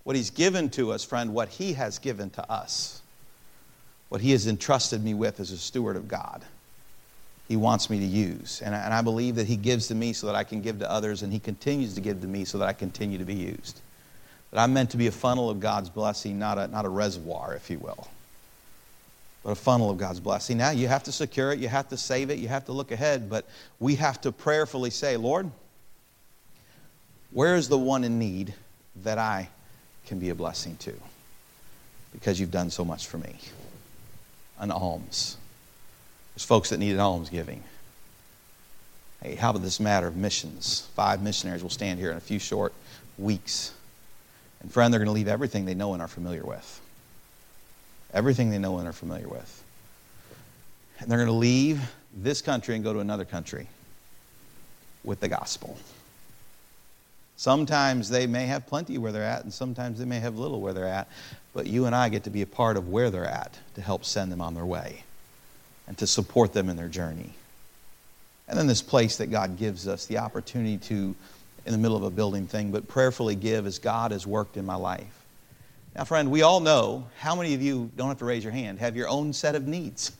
what 0.05 0.17
He's 0.17 0.31
given 0.31 0.71
to 0.71 0.93
us, 0.93 1.05
friend, 1.05 1.35
what 1.35 1.49
He 1.49 1.75
has 1.75 1.99
given 1.99 2.31
to 2.31 2.51
us, 2.51 3.03
what 4.09 4.21
He 4.23 4.31
has 4.33 4.47
entrusted 4.47 5.05
me 5.05 5.13
with 5.13 5.41
as 5.41 5.51
a 5.51 5.59
steward 5.59 5.97
of 5.97 6.09
God, 6.09 6.43
He 7.49 7.57
wants 7.57 7.91
me 7.91 7.99
to 7.99 8.07
use. 8.07 8.63
And 8.63 8.75
I, 8.75 8.79
and 8.79 8.95
I 8.95 9.03
believe 9.03 9.35
that 9.35 9.47
He 9.47 9.57
gives 9.57 9.89
to 9.89 9.95
me 9.95 10.15
so 10.15 10.27
that 10.27 10.35
I 10.35 10.45
can 10.45 10.63
give 10.63 10.79
to 10.79 10.91
others, 10.91 11.23
and 11.23 11.33
He 11.33 11.39
continues 11.39 11.95
to 11.95 12.01
give 12.01 12.23
to 12.23 12.27
me 12.27 12.47
so 12.47 12.57
that 12.59 12.69
I 12.69 12.73
continue 12.73 13.19
to 13.19 13.25
be 13.25 13.35
used. 13.35 13.81
That 14.51 14.61
I'm 14.61 14.73
meant 14.73 14.91
to 14.91 14.97
be 14.97 15.09
a 15.09 15.13
funnel 15.13 15.51
of 15.51 15.61
God's 15.61 15.91
blessing, 15.91 16.39
not 16.39 16.57
a, 16.57 16.69
not 16.69 16.87
a 16.87 16.89
reservoir, 16.89 17.55
if 17.55 17.69
you 17.69 17.79
will, 17.79 18.09
but 19.43 19.51
a 19.51 19.55
funnel 19.55 19.91
of 19.91 19.99
God's 19.99 20.21
blessing. 20.21 20.59
Now, 20.59 20.71
you 20.71 20.89
have 20.89 21.05
to 21.05 21.13
secure 21.13 21.53
it, 21.53 21.59
you 21.59 21.69
have 21.69 21.89
to 21.89 21.97
save 21.97 22.31
it, 22.31 22.39
you 22.39 22.49
have 22.49 22.65
to 22.67 22.73
look 22.73 22.91
ahead, 22.91 23.31
but 23.31 23.47
we 23.79 23.95
have 23.97 24.21
to 24.23 24.33
prayerfully 24.33 24.91
say, 24.91 25.17
Lord, 25.17 25.51
where 27.31 27.55
is 27.55 27.69
the 27.69 27.79
one 27.79 28.05
in 28.05 28.19
need 28.19 28.55
that 29.05 29.19
I 29.19 29.49
can 30.07 30.19
be 30.19 30.31
a 30.31 30.35
blessing 30.35 30.77
to? 30.79 30.95
Because 32.13 32.41
you've 32.41 32.51
done 32.51 32.71
so 32.71 32.85
much 32.85 33.07
for 33.07 33.19
me. 33.19 33.37
An 34.59 34.71
alms. 34.71 35.37
There's 36.35 36.45
folks 36.45 36.71
that 36.71 36.79
need 36.79 36.93
an 36.93 37.01
alms 37.01 37.29
giving. 37.29 37.63
Hey, 39.23 39.35
how 39.35 39.51
about 39.51 39.63
this 39.63 39.79
matter 39.79 40.07
of 40.07 40.17
missions? 40.17 40.89
Five 40.95 41.23
missionaries 41.23 41.63
will 41.63 41.71
stand 41.71 42.01
here 42.01 42.11
in 42.11 42.17
a 42.17 42.21
few 42.21 42.39
short 42.39 42.73
weeks 43.19 43.73
and 44.61 44.73
friend, 44.73 44.93
they're 44.93 44.99
going 44.99 45.07
to 45.07 45.13
leave 45.13 45.29
everything 45.29 45.65
they 45.65 45.75
know 45.75 45.93
and 45.93 46.03
are 46.03 46.09
familiar 46.09 46.45
with. 46.45 46.81
Everything 48.13 48.51
they 48.51 48.59
know 48.59 48.79
and 48.79 48.89
are 48.89 48.93
familiar 48.93 49.29
with. 49.29 49.63
And 50.99 51.11
they're 51.11 51.19
going 51.19 51.29
to 51.29 51.35
leave 51.35 51.81
this 52.17 52.43
country 52.43 52.75
and 52.75 52.83
go 52.83 52.93
to 52.93 53.01
another 53.01 53.25
country 53.25 53.69
with 55.05 55.21
the 55.21 55.29
gospel. 55.29 55.79
Sometimes 57.37 58.09
they 58.09 58.27
may 58.27 58.47
have 58.47 58.67
plenty 58.67 58.99
where 58.99 59.13
they're 59.13 59.23
at, 59.23 59.45
and 59.45 59.53
sometimes 59.53 59.99
they 59.99 60.05
may 60.05 60.19
have 60.19 60.39
little 60.39 60.61
where 60.61 60.73
they're 60.73 60.87
at, 60.87 61.09
but 61.55 61.67
you 61.67 61.87
and 61.87 61.95
I 61.95 62.09
get 62.09 62.25
to 62.25 62.31
be 62.31 62.43
a 62.43 62.47
part 62.47 62.77
of 62.77 62.89
where 62.89 63.11
they're 63.11 63.25
at 63.25 63.57
to 63.75 63.81
help 63.81 64.05
send 64.05 64.33
them 64.33 64.41
on 64.41 64.55
their 64.55 64.67
way 64.67 65.05
and 65.87 65.97
to 65.99 66.07
support 66.07 66.53
them 66.53 66.69
in 66.69 66.77
their 66.77 66.89
journey. 66.89 67.35
And 68.49 68.59
then 68.59 68.67
this 68.67 68.83
place 68.83 69.19
that 69.19 69.29
God 69.29 69.57
gives 69.57 69.87
us, 69.87 70.07
the 70.07 70.19
opportunity 70.19 70.79
to 70.89 71.15
in 71.65 71.73
the 71.73 71.79
middle 71.79 71.97
of 71.97 72.03
a 72.03 72.11
building 72.11 72.47
thing, 72.47 72.71
but 72.71 72.89
prayerfully 72.89 73.35
give 73.37 73.67
as 73.67 73.79
God 73.79 74.11
has 74.11 74.27
worked 74.27 74.57
in 74.57 74.65
my 74.65 74.75
life. 74.75 75.18
Now, 75.99 76.05
friend, 76.05 76.31
we 76.31 76.43
all 76.43 76.61
know 76.61 77.09
how 77.19 77.35
many 77.35 77.55
of 77.55 77.61
you 77.61 77.91
don't 77.97 78.07
have 78.07 78.19
to 78.19 78.25
raise 78.25 78.45
your 78.45 78.53
hand, 78.53 78.79
have 78.79 78.95
your 78.95 79.09
own 79.09 79.33
set 79.33 79.57
of 79.57 79.67
needs. 79.67 80.13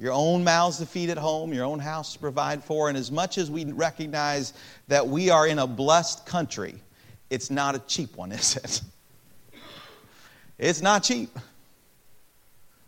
Your 0.00 0.12
own 0.12 0.42
mouths 0.42 0.78
to 0.78 0.86
feed 0.86 1.10
at 1.10 1.16
home, 1.16 1.54
your 1.54 1.64
own 1.64 1.78
house 1.78 2.14
to 2.14 2.18
provide 2.18 2.64
for. 2.64 2.88
And 2.88 2.98
as 2.98 3.12
much 3.12 3.38
as 3.38 3.52
we 3.52 3.64
recognize 3.66 4.52
that 4.88 5.06
we 5.06 5.30
are 5.30 5.46
in 5.46 5.60
a 5.60 5.66
blessed 5.68 6.26
country, 6.26 6.74
it's 7.30 7.52
not 7.52 7.76
a 7.76 7.78
cheap 7.86 8.16
one, 8.16 8.32
is 8.32 8.56
it? 8.56 8.82
It's 10.58 10.82
not 10.82 11.04
cheap. 11.04 11.30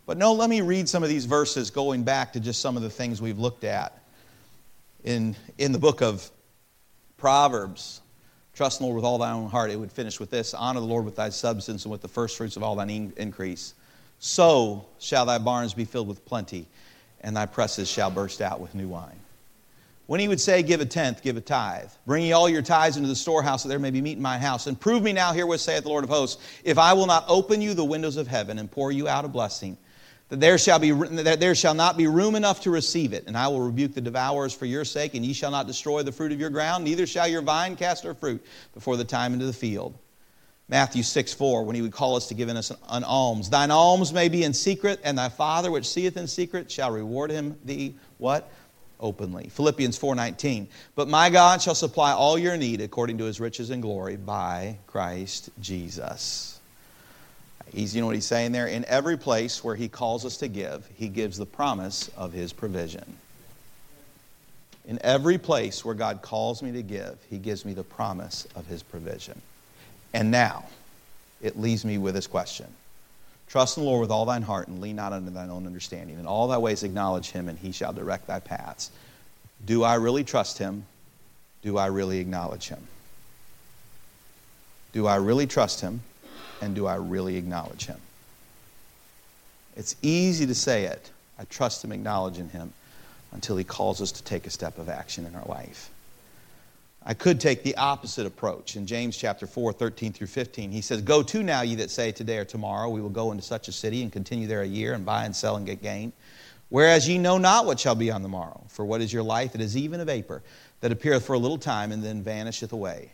But 0.05 0.17
no, 0.17 0.33
let 0.33 0.49
me 0.49 0.59
read 0.59 0.89
some 0.89 1.03
of 1.03 1.09
these 1.09 1.23
verses 1.23 1.69
going 1.69 2.03
back 2.03 2.33
to 2.33 2.41
just 2.41 2.59
some 2.59 2.75
of 2.75 2.83
the 2.83 2.89
things 2.89 3.21
we've 3.21 3.39
looked 3.39 3.63
at 3.63 3.97
in, 5.05 5.37
in 5.57 5.71
the 5.71 5.79
book 5.79 6.01
of 6.01 6.29
Proverbs. 7.15 8.01
Trust 8.59 8.81
in 8.81 8.83
the 8.83 8.87
Lord 8.87 8.97
with 8.97 9.05
all 9.05 9.17
thy 9.17 9.31
own 9.31 9.49
heart. 9.49 9.71
It 9.71 9.79
would 9.79 9.89
finish 9.89 10.19
with 10.19 10.31
this 10.31 10.53
Honor 10.53 10.81
the 10.81 10.85
Lord 10.85 11.05
with 11.05 11.15
thy 11.15 11.29
substance 11.29 11.85
and 11.85 11.93
with 11.93 12.01
the 12.01 12.09
first 12.09 12.35
fruits 12.35 12.57
of 12.57 12.61
all 12.61 12.75
thine 12.75 13.13
increase. 13.15 13.73
So 14.19 14.85
shall 14.99 15.25
thy 15.25 15.37
barns 15.37 15.73
be 15.73 15.85
filled 15.85 16.09
with 16.09 16.25
plenty, 16.25 16.65
and 17.21 17.37
thy 17.37 17.45
presses 17.45 17.89
shall 17.89 18.11
burst 18.11 18.41
out 18.41 18.59
with 18.59 18.75
new 18.75 18.89
wine. 18.89 19.21
When 20.07 20.19
he 20.19 20.27
would 20.27 20.41
say, 20.41 20.61
Give 20.61 20.81
a 20.81 20.85
tenth, 20.85 21.21
give 21.21 21.37
a 21.37 21.41
tithe, 21.41 21.87
bring 22.05 22.25
ye 22.25 22.33
all 22.33 22.49
your 22.49 22.61
tithes 22.61 22.97
into 22.97 23.07
the 23.07 23.15
storehouse, 23.15 23.63
that 23.63 23.69
there 23.69 23.79
may 23.79 23.91
be 23.91 24.01
meat 24.01 24.17
in 24.17 24.21
my 24.21 24.37
house, 24.37 24.67
and 24.67 24.77
prove 24.77 25.03
me 25.03 25.13
now 25.13 25.31
herewith, 25.31 25.61
saith 25.61 25.83
the 25.83 25.89
Lord 25.89 26.03
of 26.03 26.09
hosts, 26.09 26.43
if 26.65 26.77
I 26.77 26.91
will 26.91 27.07
not 27.07 27.23
open 27.29 27.61
you 27.61 27.73
the 27.73 27.85
windows 27.85 28.17
of 28.17 28.27
heaven 28.27 28.59
and 28.59 28.69
pour 28.69 28.91
you 28.91 29.07
out 29.07 29.23
a 29.23 29.29
blessing 29.29 29.77
that 30.29 30.39
there 30.39 30.57
shall, 30.57 30.79
be, 30.79 30.91
that 30.91 31.39
there 31.39 31.55
shall 31.55 31.73
not 31.73 31.97
be 31.97 32.07
room 32.07 32.35
enough 32.35 32.61
to 32.61 32.71
receive 32.71 33.13
it. 33.13 33.25
And 33.27 33.35
I 33.35 33.47
will 33.47 33.61
rebuke 33.61 33.93
the 33.93 34.01
devourers 34.01 34.53
for 34.53 34.65
your 34.65 34.85
sake, 34.85 35.15
and 35.15 35.25
ye 35.25 35.33
shall 35.33 35.51
not 35.51 35.67
destroy 35.67 36.03
the 36.03 36.11
fruit 36.11 36.31
of 36.31 36.39
your 36.39 36.51
ground, 36.51 36.83
neither 36.83 37.07
shall 37.07 37.27
your 37.27 37.41
vine 37.41 37.75
cast 37.75 38.03
her 38.03 38.13
fruit 38.13 38.43
before 38.73 38.95
the 38.95 39.03
time 39.03 39.33
into 39.33 39.45
the 39.45 39.53
field. 39.53 39.97
Matthew 40.67 41.01
6 41.01 41.33
4, 41.33 41.63
when 41.63 41.75
he 41.75 41.81
would 41.81 41.91
call 41.91 42.15
us 42.15 42.27
to 42.27 42.35
give 42.35 42.47
us 42.47 42.69
an, 42.69 42.77
an 42.89 43.03
alms. 43.03 43.49
Thine 43.49 43.71
alms 43.71 44.13
may 44.13 44.29
be 44.29 44.43
in 44.43 44.53
secret, 44.53 44.99
and 45.03 45.17
thy 45.17 45.29
Father 45.29 45.71
which 45.71 45.89
seeth 45.89 46.15
in 46.15 46.27
secret 46.27 46.71
shall 46.71 46.91
reward 46.91 47.31
him 47.31 47.57
thee 47.65 47.95
what? 48.19 48.51
Openly. 48.99 49.49
Philippians 49.49 49.97
4:19. 49.97 50.67
But 50.93 51.07
my 51.07 51.31
God 51.31 51.61
shall 51.61 51.73
supply 51.73 52.11
all 52.11 52.37
your 52.37 52.55
need 52.55 52.81
according 52.81 53.17
to 53.17 53.23
his 53.23 53.39
riches 53.39 53.71
and 53.71 53.81
glory 53.81 54.17
by 54.17 54.77
Christ 54.85 55.49
Jesus. 55.59 56.58
He's, 57.71 57.95
you 57.95 58.01
know 58.01 58.07
what 58.07 58.15
he's 58.15 58.25
saying 58.25 58.51
there? 58.51 58.67
In 58.67 58.85
every 58.85 59.17
place 59.17 59.63
where 59.63 59.75
he 59.75 59.87
calls 59.87 60.25
us 60.25 60.37
to 60.37 60.47
give, 60.47 60.89
he 60.95 61.07
gives 61.07 61.37
the 61.37 61.45
promise 61.45 62.09
of 62.17 62.33
his 62.33 62.51
provision. 62.53 63.17
In 64.85 64.97
every 65.03 65.37
place 65.37 65.85
where 65.85 65.95
God 65.95 66.21
calls 66.21 66.63
me 66.63 66.71
to 66.71 66.81
give, 66.81 67.17
he 67.29 67.37
gives 67.37 67.63
me 67.63 67.73
the 67.73 67.83
promise 67.83 68.47
of 68.55 68.65
his 68.65 68.81
provision. 68.81 69.39
And 70.13 70.31
now, 70.31 70.65
it 71.41 71.59
leaves 71.59 71.85
me 71.85 71.97
with 71.97 72.15
this 72.15 72.27
question 72.27 72.67
Trust 73.47 73.77
in 73.77 73.83
the 73.83 73.89
Lord 73.89 74.01
with 74.01 74.11
all 74.11 74.25
thine 74.25 74.43
heart 74.43 74.67
and 74.67 74.79
lean 74.79 74.95
not 74.95 75.11
unto 75.11 75.31
thine 75.31 75.49
own 75.49 75.65
understanding. 75.65 76.19
In 76.19 76.27
all 76.27 76.47
thy 76.47 76.57
ways 76.57 76.83
acknowledge 76.83 77.31
him, 77.31 77.49
and 77.49 77.57
he 77.57 77.71
shall 77.71 77.93
direct 77.93 78.27
thy 78.27 78.39
paths. 78.39 78.91
Do 79.65 79.83
I 79.83 79.95
really 79.95 80.23
trust 80.23 80.57
him? 80.57 80.85
Do 81.61 81.77
I 81.77 81.87
really 81.87 82.19
acknowledge 82.19 82.67
him? 82.69 82.87
Do 84.93 85.07
I 85.07 85.15
really 85.15 85.47
trust 85.47 85.81
him? 85.81 86.01
And 86.61 86.75
do 86.75 86.87
I 86.87 86.95
really 86.95 87.37
acknowledge 87.37 87.85
him? 87.85 87.99
It's 89.75 89.95
easy 90.01 90.45
to 90.45 90.55
say 90.55 90.85
it. 90.85 91.09
I 91.37 91.45
trust 91.45 91.83
him, 91.83 91.91
acknowledging 91.91 92.49
him, 92.49 92.73
until 93.31 93.55
he 93.55 93.63
calls 93.63 94.01
us 94.01 94.11
to 94.13 94.23
take 94.23 94.45
a 94.45 94.49
step 94.49 94.77
of 94.77 94.89
action 94.89 95.25
in 95.25 95.35
our 95.35 95.45
life. 95.45 95.89
I 97.05 97.13
could 97.13 97.39
take 97.39 97.63
the 97.63 97.75
opposite 97.77 98.25
approach. 98.25 98.75
In 98.75 98.85
James 98.85 99.15
chapter 99.15 99.47
4, 99.47 99.71
13 99.71 100.11
through 100.11 100.27
15, 100.27 100.71
he 100.71 100.81
says, 100.81 101.01
Go 101.01 101.23
to 101.23 101.41
now, 101.41 101.61
ye 101.61 101.75
that 101.75 101.89
say, 101.89 102.11
Today 102.11 102.37
or 102.37 102.45
tomorrow 102.45 102.89
we 102.89 103.01
will 103.01 103.09
go 103.09 103.31
into 103.31 103.43
such 103.43 103.67
a 103.67 103.71
city 103.71 104.03
and 104.03 104.11
continue 104.11 104.47
there 104.47 104.61
a 104.61 104.67
year 104.67 104.93
and 104.93 105.05
buy 105.05 105.25
and 105.25 105.35
sell 105.35 105.55
and 105.55 105.65
get 105.65 105.81
gain. 105.81 106.11
Whereas 106.67 107.07
ye 107.07 107.17
know 107.17 107.37
not 107.37 107.65
what 107.65 107.79
shall 107.79 107.95
be 107.95 108.11
on 108.11 108.21
the 108.21 108.29
morrow. 108.29 108.61
For 108.67 108.85
what 108.85 109.01
is 109.01 109.11
your 109.11 109.23
life? 109.23 109.55
It 109.55 109.61
is 109.61 109.77
even 109.77 110.01
a 110.01 110.05
vapor 110.05 110.43
that 110.81 110.91
appeareth 110.91 111.25
for 111.25 111.33
a 111.33 111.39
little 111.39 111.57
time 111.57 111.91
and 111.91 112.03
then 112.03 112.21
vanisheth 112.21 112.73
away. 112.73 113.11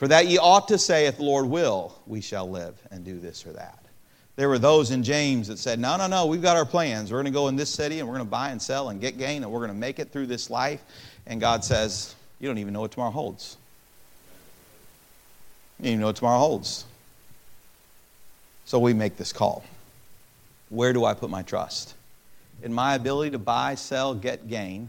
For 0.00 0.08
that 0.08 0.28
ye 0.28 0.38
ought 0.38 0.66
to 0.68 0.78
say, 0.78 1.04
If 1.04 1.18
the 1.18 1.24
Lord 1.24 1.44
will, 1.44 1.94
we 2.06 2.22
shall 2.22 2.48
live 2.48 2.74
and 2.90 3.04
do 3.04 3.20
this 3.20 3.44
or 3.44 3.52
that. 3.52 3.84
There 4.36 4.48
were 4.48 4.58
those 4.58 4.92
in 4.92 5.02
James 5.02 5.48
that 5.48 5.58
said, 5.58 5.78
No, 5.78 5.98
no, 5.98 6.06
no, 6.06 6.24
we've 6.24 6.40
got 6.40 6.56
our 6.56 6.64
plans. 6.64 7.12
We're 7.12 7.18
going 7.18 7.26
to 7.26 7.38
go 7.38 7.48
in 7.48 7.56
this 7.56 7.68
city 7.68 7.98
and 7.98 8.08
we're 8.08 8.14
going 8.14 8.24
to 8.24 8.30
buy 8.30 8.48
and 8.48 8.62
sell 8.62 8.88
and 8.88 8.98
get 8.98 9.18
gain 9.18 9.42
and 9.42 9.52
we're 9.52 9.58
going 9.58 9.72
to 9.72 9.76
make 9.76 9.98
it 9.98 10.10
through 10.10 10.28
this 10.28 10.48
life. 10.48 10.82
And 11.26 11.38
God 11.38 11.66
says, 11.66 12.14
You 12.38 12.48
don't 12.48 12.56
even 12.56 12.72
know 12.72 12.80
what 12.80 12.92
tomorrow 12.92 13.10
holds. 13.10 13.58
You 15.78 15.82
don't 15.82 15.88
even 15.88 16.00
know 16.00 16.06
what 16.06 16.16
tomorrow 16.16 16.38
holds. 16.38 16.86
So 18.64 18.78
we 18.78 18.94
make 18.94 19.18
this 19.18 19.34
call. 19.34 19.64
Where 20.70 20.94
do 20.94 21.04
I 21.04 21.12
put 21.12 21.28
my 21.28 21.42
trust? 21.42 21.92
In 22.62 22.72
my 22.72 22.94
ability 22.94 23.32
to 23.32 23.38
buy, 23.38 23.74
sell, 23.74 24.14
get 24.14 24.48
gain, 24.48 24.88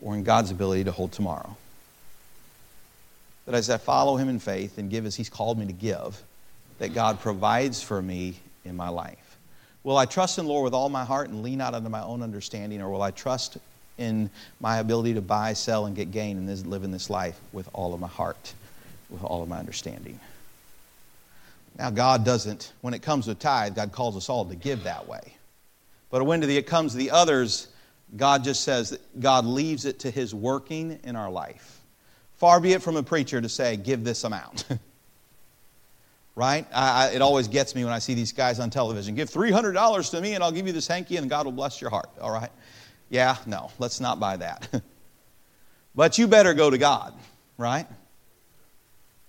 or 0.00 0.14
in 0.14 0.24
God's 0.24 0.50
ability 0.50 0.84
to 0.84 0.90
hold 0.90 1.12
tomorrow? 1.12 1.54
That 3.46 3.54
as 3.54 3.68
I 3.68 3.76
follow 3.76 4.16
Him 4.16 4.28
in 4.28 4.38
faith 4.38 4.78
and 4.78 4.90
give 4.90 5.06
as 5.06 5.14
He's 5.14 5.28
called 5.28 5.58
me 5.58 5.66
to 5.66 5.72
give, 5.72 6.22
that 6.78 6.94
God 6.94 7.20
provides 7.20 7.82
for 7.82 8.00
me 8.00 8.36
in 8.64 8.76
my 8.76 8.88
life. 8.88 9.38
Will 9.82 9.98
I 9.98 10.06
trust 10.06 10.38
in 10.38 10.46
the 10.46 10.50
Lord 10.50 10.64
with 10.64 10.74
all 10.74 10.88
my 10.88 11.04
heart 11.04 11.28
and 11.28 11.42
lean 11.42 11.60
out 11.60 11.74
unto 11.74 11.88
my 11.90 12.02
own 12.02 12.22
understanding, 12.22 12.80
or 12.80 12.88
will 12.88 13.02
I 13.02 13.10
trust 13.10 13.58
in 13.98 14.30
my 14.60 14.78
ability 14.78 15.14
to 15.14 15.20
buy, 15.20 15.52
sell, 15.52 15.86
and 15.86 15.94
get 15.94 16.10
gain 16.10 16.38
and 16.38 16.66
live 16.66 16.84
in 16.84 16.90
this 16.90 17.10
life 17.10 17.38
with 17.52 17.68
all 17.74 17.92
of 17.92 18.00
my 18.00 18.08
heart, 18.08 18.54
with 19.10 19.22
all 19.22 19.42
of 19.42 19.48
my 19.48 19.58
understanding? 19.58 20.18
Now, 21.78 21.90
God 21.90 22.24
doesn't, 22.24 22.72
when 22.80 22.94
it 22.94 23.02
comes 23.02 23.26
to 23.26 23.34
tithe, 23.34 23.74
God 23.74 23.92
calls 23.92 24.16
us 24.16 24.28
all 24.28 24.44
to 24.46 24.56
give 24.56 24.84
that 24.84 25.06
way. 25.06 25.34
But 26.10 26.24
when 26.24 26.42
it 26.42 26.66
comes 26.66 26.92
to 26.92 26.98
the 26.98 27.10
others, 27.10 27.68
God 28.16 28.44
just 28.44 28.62
says 28.62 28.90
that 28.90 29.20
God 29.20 29.44
leaves 29.44 29.84
it 29.84 30.00
to 30.00 30.10
His 30.10 30.34
working 30.34 31.00
in 31.04 31.16
our 31.16 31.30
life. 31.30 31.80
Far 32.36 32.60
be 32.60 32.72
it 32.72 32.82
from 32.82 32.96
a 32.96 33.02
preacher 33.02 33.40
to 33.40 33.48
say, 33.48 33.76
give 33.76 34.04
this 34.04 34.24
amount. 34.24 34.66
right? 36.36 36.66
I, 36.74 37.06
I, 37.06 37.10
it 37.10 37.22
always 37.22 37.48
gets 37.48 37.74
me 37.74 37.84
when 37.84 37.92
I 37.92 37.98
see 37.98 38.14
these 38.14 38.32
guys 38.32 38.58
on 38.58 38.70
television. 38.70 39.14
Give 39.14 39.30
$300 39.30 40.10
to 40.10 40.20
me 40.20 40.34
and 40.34 40.42
I'll 40.42 40.52
give 40.52 40.66
you 40.66 40.72
this 40.72 40.86
hanky 40.88 41.16
and 41.16 41.30
God 41.30 41.46
will 41.46 41.52
bless 41.52 41.80
your 41.80 41.90
heart. 41.90 42.10
All 42.20 42.32
right? 42.32 42.50
Yeah, 43.10 43.36
no, 43.46 43.70
let's 43.78 44.00
not 44.00 44.18
buy 44.18 44.36
that. 44.38 44.68
but 45.94 46.18
you 46.18 46.26
better 46.26 46.54
go 46.54 46.70
to 46.70 46.78
God, 46.78 47.14
right? 47.58 47.86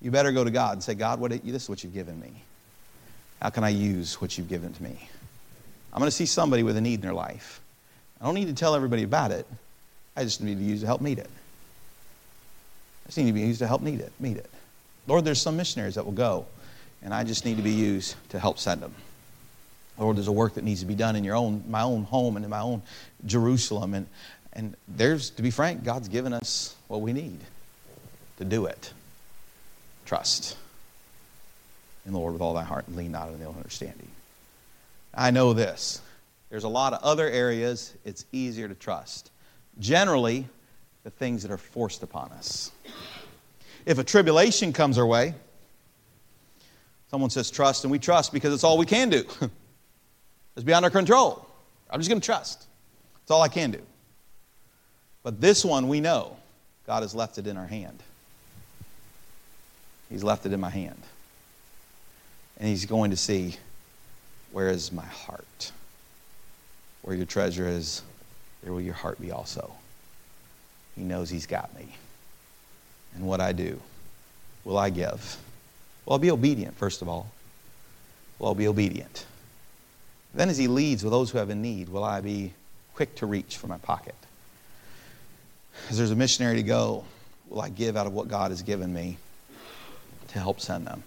You 0.02 0.12
better 0.12 0.32
go 0.32 0.44
to 0.44 0.52
God 0.52 0.74
and 0.74 0.84
say, 0.84 0.96
God, 0.96 1.20
what, 1.20 1.32
this 1.32 1.64
is 1.64 1.70
what 1.70 1.84
you've 1.84 1.94
given 1.94 2.20
me. 2.20 2.32
How 3.42 3.50
can 3.50 3.64
I 3.64 3.70
use 3.70 4.20
what 4.22 4.38
you've 4.38 4.50
given 4.50 4.74
to 4.74 4.84
me? 4.84 5.10
I'm 5.94 6.00
going 6.00 6.08
to 6.08 6.16
see 6.16 6.26
somebody 6.26 6.64
with 6.64 6.78
a 6.78 6.82
need 6.82 6.96
in 6.96 7.02
their 7.02 7.14
life. 7.14 7.62
I 8.20 8.26
don't 8.26 8.36
need 8.36 8.48
to 8.48 8.54
tell 8.54 8.76
everybody 8.76 9.04
about 9.04 9.32
it. 9.32 9.46
I 10.16 10.24
just 10.24 10.42
need 10.42 10.58
to 10.58 10.64
use 10.64 10.80
it 10.80 10.82
to 10.82 10.88
help 10.88 11.02
meet 11.02 11.20
it. 11.20 11.30
Just 13.06 13.18
need 13.18 13.28
to 13.28 13.34
be 13.34 13.42
used 13.42 13.60
to 13.60 13.68
help 13.68 13.82
meet 13.82 14.00
it, 14.00 14.12
meet 14.20 14.38
it. 14.38 14.50
Lord, 15.08 15.26
there's 15.26 15.42
some 15.42 15.58
missionaries 15.58 15.96
that 15.96 16.06
will 16.06 16.12
go, 16.12 16.46
and 17.04 17.14
I 17.14 17.24
just 17.24 17.46
need 17.46 17.58
to 17.58 17.64
be 17.64 17.72
used 17.72 18.16
to 18.30 18.40
help 18.40 18.58
send 18.58 18.82
them. 18.82 18.94
Lord, 19.98 20.18
there's 20.18 20.28
a 20.28 20.32
work 20.32 20.56
that 20.56 20.64
needs 20.64 20.82
to 20.82 20.86
be 20.86 20.96
done 20.96 21.16
in 21.16 21.24
your 21.24 21.36
own, 21.36 21.64
my 21.70 21.84
own 21.84 22.04
home 22.04 22.36
and 22.36 22.44
in 22.44 22.52
my 22.52 22.60
own 22.60 22.82
Jerusalem. 23.26 23.94
And, 23.94 24.08
and 24.52 24.76
there's, 24.88 25.30
to 25.32 25.42
be 25.42 25.52
frank, 25.52 25.84
God's 25.84 26.10
given 26.10 26.34
us 26.34 26.76
what 26.88 27.02
we 27.02 27.14
need 27.14 27.40
to 28.38 28.46
do 28.46 28.66
it. 28.66 28.92
Trust 30.06 30.58
in 32.06 32.12
the 32.12 32.20
Lord 32.20 32.34
with 32.34 32.42
all 32.42 32.54
thy 32.54 32.64
heart 32.64 32.88
and 32.88 32.96
lean 32.96 33.12
not 33.12 33.30
on 33.30 33.42
own 33.42 33.56
understanding. 33.56 34.10
I 35.14 35.32
know 35.32 35.54
this. 35.54 36.02
There's 36.50 36.66
a 36.66 36.70
lot 36.70 36.94
of 36.94 37.02
other 37.02 37.28
areas 37.28 37.94
it's 38.04 38.26
easier 38.32 38.68
to 38.68 38.76
trust. 38.76 39.32
Generally, 39.80 40.48
the 41.06 41.12
things 41.12 41.44
that 41.44 41.52
are 41.52 41.58
forced 41.58 42.02
upon 42.02 42.32
us. 42.32 42.72
If 43.86 44.00
a 44.00 44.04
tribulation 44.04 44.74
comes 44.74 44.98
our 44.98 45.06
way, 45.06 45.36
someone 47.12 47.30
says 47.30 47.52
trust, 47.52 47.84
and 47.84 47.92
we 47.92 48.00
trust 48.00 48.34
because 48.34 48.52
it's 48.52 48.64
all 48.64 48.80
we 48.80 48.88
can 48.88 49.10
do. 49.10 49.24
it's 50.56 50.66
beyond 50.66 50.84
our 50.84 50.90
control. 50.90 51.48
I'm 51.92 52.00
just 52.00 52.10
going 52.10 52.20
to 52.20 52.26
trust. 52.26 52.66
It's 53.22 53.30
all 53.30 53.44
I 53.44 53.50
can 53.50 53.70
do. 53.70 53.82
But 55.22 55.40
this 55.40 55.64
one, 55.64 55.88
we 55.88 56.02
know 56.02 56.38
God 56.88 57.04
has 57.04 57.14
left 57.14 57.38
it 57.38 57.46
in 57.46 57.56
our 57.56 57.68
hand. 57.68 58.02
He's 60.10 60.24
left 60.24 60.48
it 60.48 60.54
in 60.54 60.60
my 60.60 60.72
hand. 60.72 61.02
And 62.58 62.68
He's 62.68 62.86
going 62.86 63.12
to 63.12 63.18
see 63.18 63.58
where 64.52 64.70
is 64.70 64.92
my 64.92 65.06
heart? 65.06 65.72
Where 67.04 67.16
your 67.16 67.28
treasure 67.28 67.68
is, 67.68 68.02
there 68.64 68.74
will 68.74 68.82
your 68.82 68.96
heart 68.96 69.22
be 69.22 69.30
also. 69.32 69.72
He 70.96 71.04
knows 71.04 71.30
He's 71.30 71.46
got 71.46 71.76
me. 71.76 71.88
And 73.16 73.26
what 73.26 73.42
I 73.42 73.52
do, 73.52 73.80
will 74.64 74.78
I 74.78 74.90
give? 74.90 75.38
Well, 76.06 76.14
I'll 76.14 76.20
be 76.20 76.32
obedient, 76.32 76.76
first 76.78 77.02
of 77.02 77.10
all. 77.10 77.32
Will 78.40 78.52
I 78.52 78.54
be 78.54 78.68
obedient? 78.68 79.26
Then, 80.34 80.50
as 80.50 80.58
He 80.58 80.68
leads 80.68 81.04
with 81.04 81.12
those 81.12 81.32
who 81.32 81.38
have 81.38 81.50
a 81.50 81.56
need, 81.56 81.90
will 81.90 82.04
I 82.04 82.22
be 82.22 82.54
quick 82.94 83.16
to 83.16 83.26
reach 83.26 83.58
for 83.58 83.68
my 83.68 83.78
pocket? 83.78 84.16
As 85.90 85.98
there's 85.98 86.12
a 86.12 86.16
missionary 86.16 86.58
to 86.58 86.64
go, 86.64 87.06
will 87.50 87.62
I 87.62 87.70
give 87.70 87.96
out 87.98 88.08
of 88.08 88.14
what 88.14 88.28
God 88.28 88.52
has 88.52 88.62
given 88.62 88.94
me 88.94 89.18
to 90.30 90.40
help 90.40 90.60
send 90.60 90.88
them? 90.88 91.04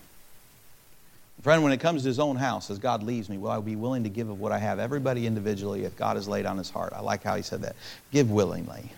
Friend, 1.43 1.63
when 1.63 1.73
it 1.73 1.79
comes 1.79 2.03
to 2.03 2.09
his 2.09 2.19
own 2.19 2.35
house, 2.35 2.69
as 2.69 2.79
God 2.79 3.03
leaves 3.03 3.29
me, 3.29 3.39
will 3.39 3.51
I 3.51 3.61
be 3.61 3.77
willing 3.77 4.03
to 4.03 4.09
give 4.09 4.29
of 4.29 4.41
what 4.41 4.51
I 4.51 4.59
have? 4.59 4.81
Everybody 4.81 5.27
individually, 5.27 5.85
if 5.85 5.97
God 5.97 6.17
has 6.17 6.27
laid 6.27 6.47
on 6.47 6.59
his 6.59 6.69
heart. 6.69 6.93
I 6.95 7.01
like 7.01 7.23
how 7.23 7.37
he 7.37 7.43
said 7.43 7.63
that. 7.63 7.77
Give 8.13 8.29
willingly. 8.31 8.91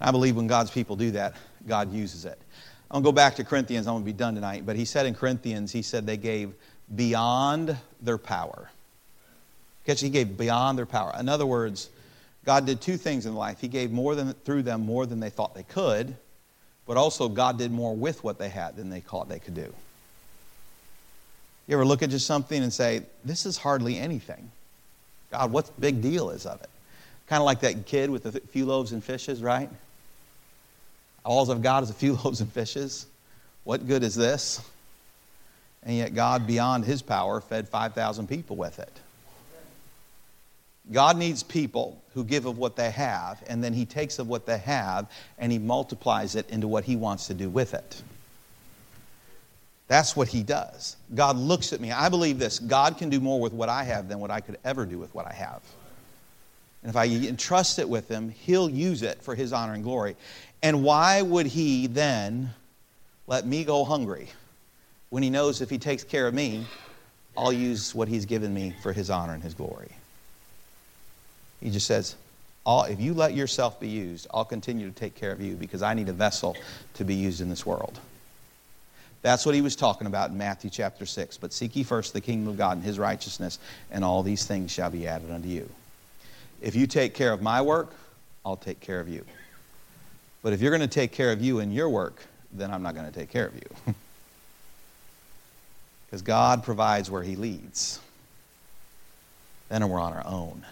I 0.00 0.10
believe 0.10 0.36
when 0.36 0.46
God's 0.46 0.70
people 0.70 0.96
do 0.96 1.10
that, 1.12 1.34
God 1.66 1.92
uses 1.92 2.24
it. 2.24 2.38
I'm 2.90 3.02
going 3.02 3.04
to 3.04 3.08
go 3.08 3.12
back 3.12 3.36
to 3.36 3.44
Corinthians. 3.44 3.86
I'm 3.86 3.94
going 3.94 4.04
to 4.04 4.06
be 4.06 4.12
done 4.12 4.34
tonight. 4.34 4.64
But 4.66 4.76
he 4.76 4.84
said 4.84 5.06
in 5.06 5.14
Corinthians, 5.14 5.70
he 5.70 5.82
said 5.82 6.06
they 6.06 6.16
gave 6.16 6.52
beyond 6.94 7.76
their 8.00 8.18
power. 8.18 8.70
Catch, 9.86 10.00
he 10.00 10.10
gave 10.10 10.36
beyond 10.36 10.76
their 10.76 10.86
power. 10.86 11.14
In 11.18 11.28
other 11.28 11.46
words, 11.46 11.90
God 12.44 12.66
did 12.66 12.80
two 12.80 12.96
things 12.96 13.26
in 13.26 13.34
life. 13.34 13.60
He 13.60 13.68
gave 13.68 13.92
more 13.92 14.14
than 14.14 14.32
through 14.32 14.62
them 14.62 14.80
more 14.80 15.06
than 15.06 15.20
they 15.20 15.30
thought 15.30 15.54
they 15.54 15.62
could, 15.62 16.16
but 16.86 16.96
also 16.96 17.28
God 17.28 17.58
did 17.58 17.70
more 17.70 17.94
with 17.94 18.24
what 18.24 18.38
they 18.38 18.48
had 18.48 18.76
than 18.76 18.90
they 18.90 19.00
thought 19.00 19.28
they 19.28 19.38
could 19.38 19.54
do. 19.54 19.72
You 21.68 21.76
ever 21.76 21.84
look 21.84 22.02
at 22.02 22.10
just 22.10 22.26
something 22.26 22.60
and 22.60 22.72
say, 22.72 23.02
this 23.24 23.46
is 23.46 23.56
hardly 23.56 23.98
anything? 23.98 24.50
God, 25.30 25.52
what 25.52 25.70
big 25.80 26.02
deal 26.02 26.30
is 26.30 26.44
of 26.46 26.60
it? 26.60 26.70
Kind 27.28 27.40
of 27.40 27.44
like 27.44 27.60
that 27.60 27.86
kid 27.86 28.10
with 28.10 28.24
the 28.24 28.32
few 28.40 28.66
loaves 28.66 28.90
and 28.90 29.04
fishes, 29.04 29.40
right? 29.40 29.70
All 31.24 31.50
I've 31.50 31.62
got 31.62 31.82
is 31.82 31.90
a 31.90 31.94
few 31.94 32.12
loaves 32.24 32.40
and 32.40 32.52
fishes. 32.52 33.06
What 33.64 33.86
good 33.86 34.02
is 34.02 34.14
this? 34.14 34.60
And 35.82 35.96
yet, 35.96 36.14
God, 36.14 36.46
beyond 36.46 36.84
his 36.84 37.02
power, 37.02 37.40
fed 37.40 37.68
5,000 37.68 38.26
people 38.26 38.56
with 38.56 38.78
it. 38.78 39.00
God 40.92 41.16
needs 41.16 41.42
people 41.42 42.02
who 42.14 42.24
give 42.24 42.46
of 42.46 42.58
what 42.58 42.76
they 42.76 42.90
have, 42.90 43.42
and 43.46 43.62
then 43.62 43.72
he 43.72 43.86
takes 43.86 44.18
of 44.18 44.28
what 44.28 44.46
they 44.46 44.58
have 44.58 45.10
and 45.38 45.52
he 45.52 45.58
multiplies 45.58 46.34
it 46.34 46.50
into 46.50 46.66
what 46.66 46.84
he 46.84 46.96
wants 46.96 47.28
to 47.28 47.34
do 47.34 47.48
with 47.48 47.74
it. 47.74 48.02
That's 49.86 50.16
what 50.16 50.28
he 50.28 50.42
does. 50.42 50.96
God 51.14 51.36
looks 51.36 51.72
at 51.72 51.80
me. 51.80 51.90
I 51.90 52.08
believe 52.08 52.38
this 52.38 52.58
God 52.58 52.96
can 52.98 53.08
do 53.08 53.20
more 53.20 53.40
with 53.40 53.52
what 53.52 53.68
I 53.68 53.84
have 53.84 54.08
than 54.08 54.20
what 54.20 54.30
I 54.30 54.40
could 54.40 54.58
ever 54.64 54.86
do 54.86 54.98
with 54.98 55.14
what 55.14 55.26
I 55.26 55.32
have. 55.32 55.62
And 56.82 56.90
if 56.90 56.96
I 56.96 57.06
entrust 57.06 57.78
it 57.78 57.88
with 57.88 58.08
him, 58.08 58.30
he'll 58.30 58.70
use 58.70 59.02
it 59.02 59.20
for 59.20 59.34
his 59.34 59.52
honor 59.52 59.74
and 59.74 59.82
glory. 59.82 60.16
And 60.62 60.82
why 60.84 61.22
would 61.22 61.46
he 61.46 61.86
then 61.86 62.50
let 63.26 63.46
me 63.46 63.64
go 63.64 63.84
hungry 63.84 64.28
when 65.08 65.22
he 65.22 65.30
knows 65.30 65.60
if 65.60 65.70
he 65.70 65.78
takes 65.78 66.04
care 66.04 66.26
of 66.26 66.34
me, 66.34 66.66
I'll 67.36 67.52
use 67.52 67.94
what 67.94 68.08
he's 68.08 68.26
given 68.26 68.52
me 68.52 68.74
for 68.82 68.92
his 68.92 69.08
honor 69.08 69.32
and 69.32 69.42
his 69.42 69.54
glory? 69.54 69.90
He 71.60 71.70
just 71.70 71.86
says, 71.86 72.16
if 72.66 73.00
you 73.00 73.14
let 73.14 73.34
yourself 73.34 73.80
be 73.80 73.88
used, 73.88 74.26
I'll 74.32 74.44
continue 74.44 74.88
to 74.88 74.94
take 74.94 75.14
care 75.14 75.32
of 75.32 75.40
you 75.40 75.54
because 75.54 75.82
I 75.82 75.94
need 75.94 76.08
a 76.08 76.12
vessel 76.12 76.56
to 76.94 77.04
be 77.04 77.14
used 77.14 77.40
in 77.40 77.48
this 77.48 77.64
world. 77.64 77.98
That's 79.22 79.44
what 79.44 79.54
he 79.54 79.60
was 79.60 79.76
talking 79.76 80.06
about 80.06 80.30
in 80.30 80.38
Matthew 80.38 80.70
chapter 80.70 81.04
6. 81.04 81.36
But 81.38 81.52
seek 81.52 81.76
ye 81.76 81.82
first 81.82 82.12
the 82.12 82.20
kingdom 82.20 82.48
of 82.48 82.56
God 82.56 82.76
and 82.76 82.84
his 82.84 82.98
righteousness, 82.98 83.58
and 83.90 84.04
all 84.04 84.22
these 84.22 84.44
things 84.44 84.70
shall 84.70 84.90
be 84.90 85.06
added 85.06 85.30
unto 85.30 85.48
you. 85.48 85.68
If 86.62 86.74
you 86.74 86.86
take 86.86 87.14
care 87.14 87.32
of 87.32 87.42
my 87.42 87.60
work, 87.60 87.92
I'll 88.44 88.56
take 88.56 88.80
care 88.80 89.00
of 89.00 89.08
you. 89.08 89.24
But 90.42 90.52
if 90.52 90.60
you're 90.60 90.70
going 90.70 90.80
to 90.80 90.88
take 90.88 91.12
care 91.12 91.32
of 91.32 91.42
you 91.42 91.58
in 91.58 91.70
your 91.70 91.88
work, 91.88 92.22
then 92.52 92.70
I'm 92.70 92.82
not 92.82 92.94
going 92.94 93.06
to 93.06 93.12
take 93.12 93.30
care 93.30 93.46
of 93.46 93.54
you. 93.54 93.94
Because 96.06 96.22
God 96.22 96.64
provides 96.64 97.08
where 97.08 97.22
He 97.22 97.36
leads. 97.36 98.00
Then 99.68 99.88
we're 99.88 100.00
on 100.00 100.12
our 100.12 100.26
own. 100.26 100.66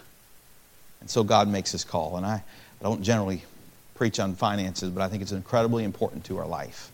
And 0.99 1.09
so 1.09 1.23
God 1.23 1.47
makes 1.47 1.71
His 1.71 1.85
call. 1.85 2.17
And 2.17 2.25
I, 2.25 2.33
I 2.33 2.83
don't 2.83 3.01
generally 3.01 3.45
preach 3.95 4.19
on 4.19 4.35
finances, 4.35 4.89
but 4.89 5.01
I 5.01 5.07
think 5.07 5.21
it's 5.21 5.31
incredibly 5.31 5.85
important 5.85 6.25
to 6.25 6.39
our 6.39 6.45
life. 6.45 6.91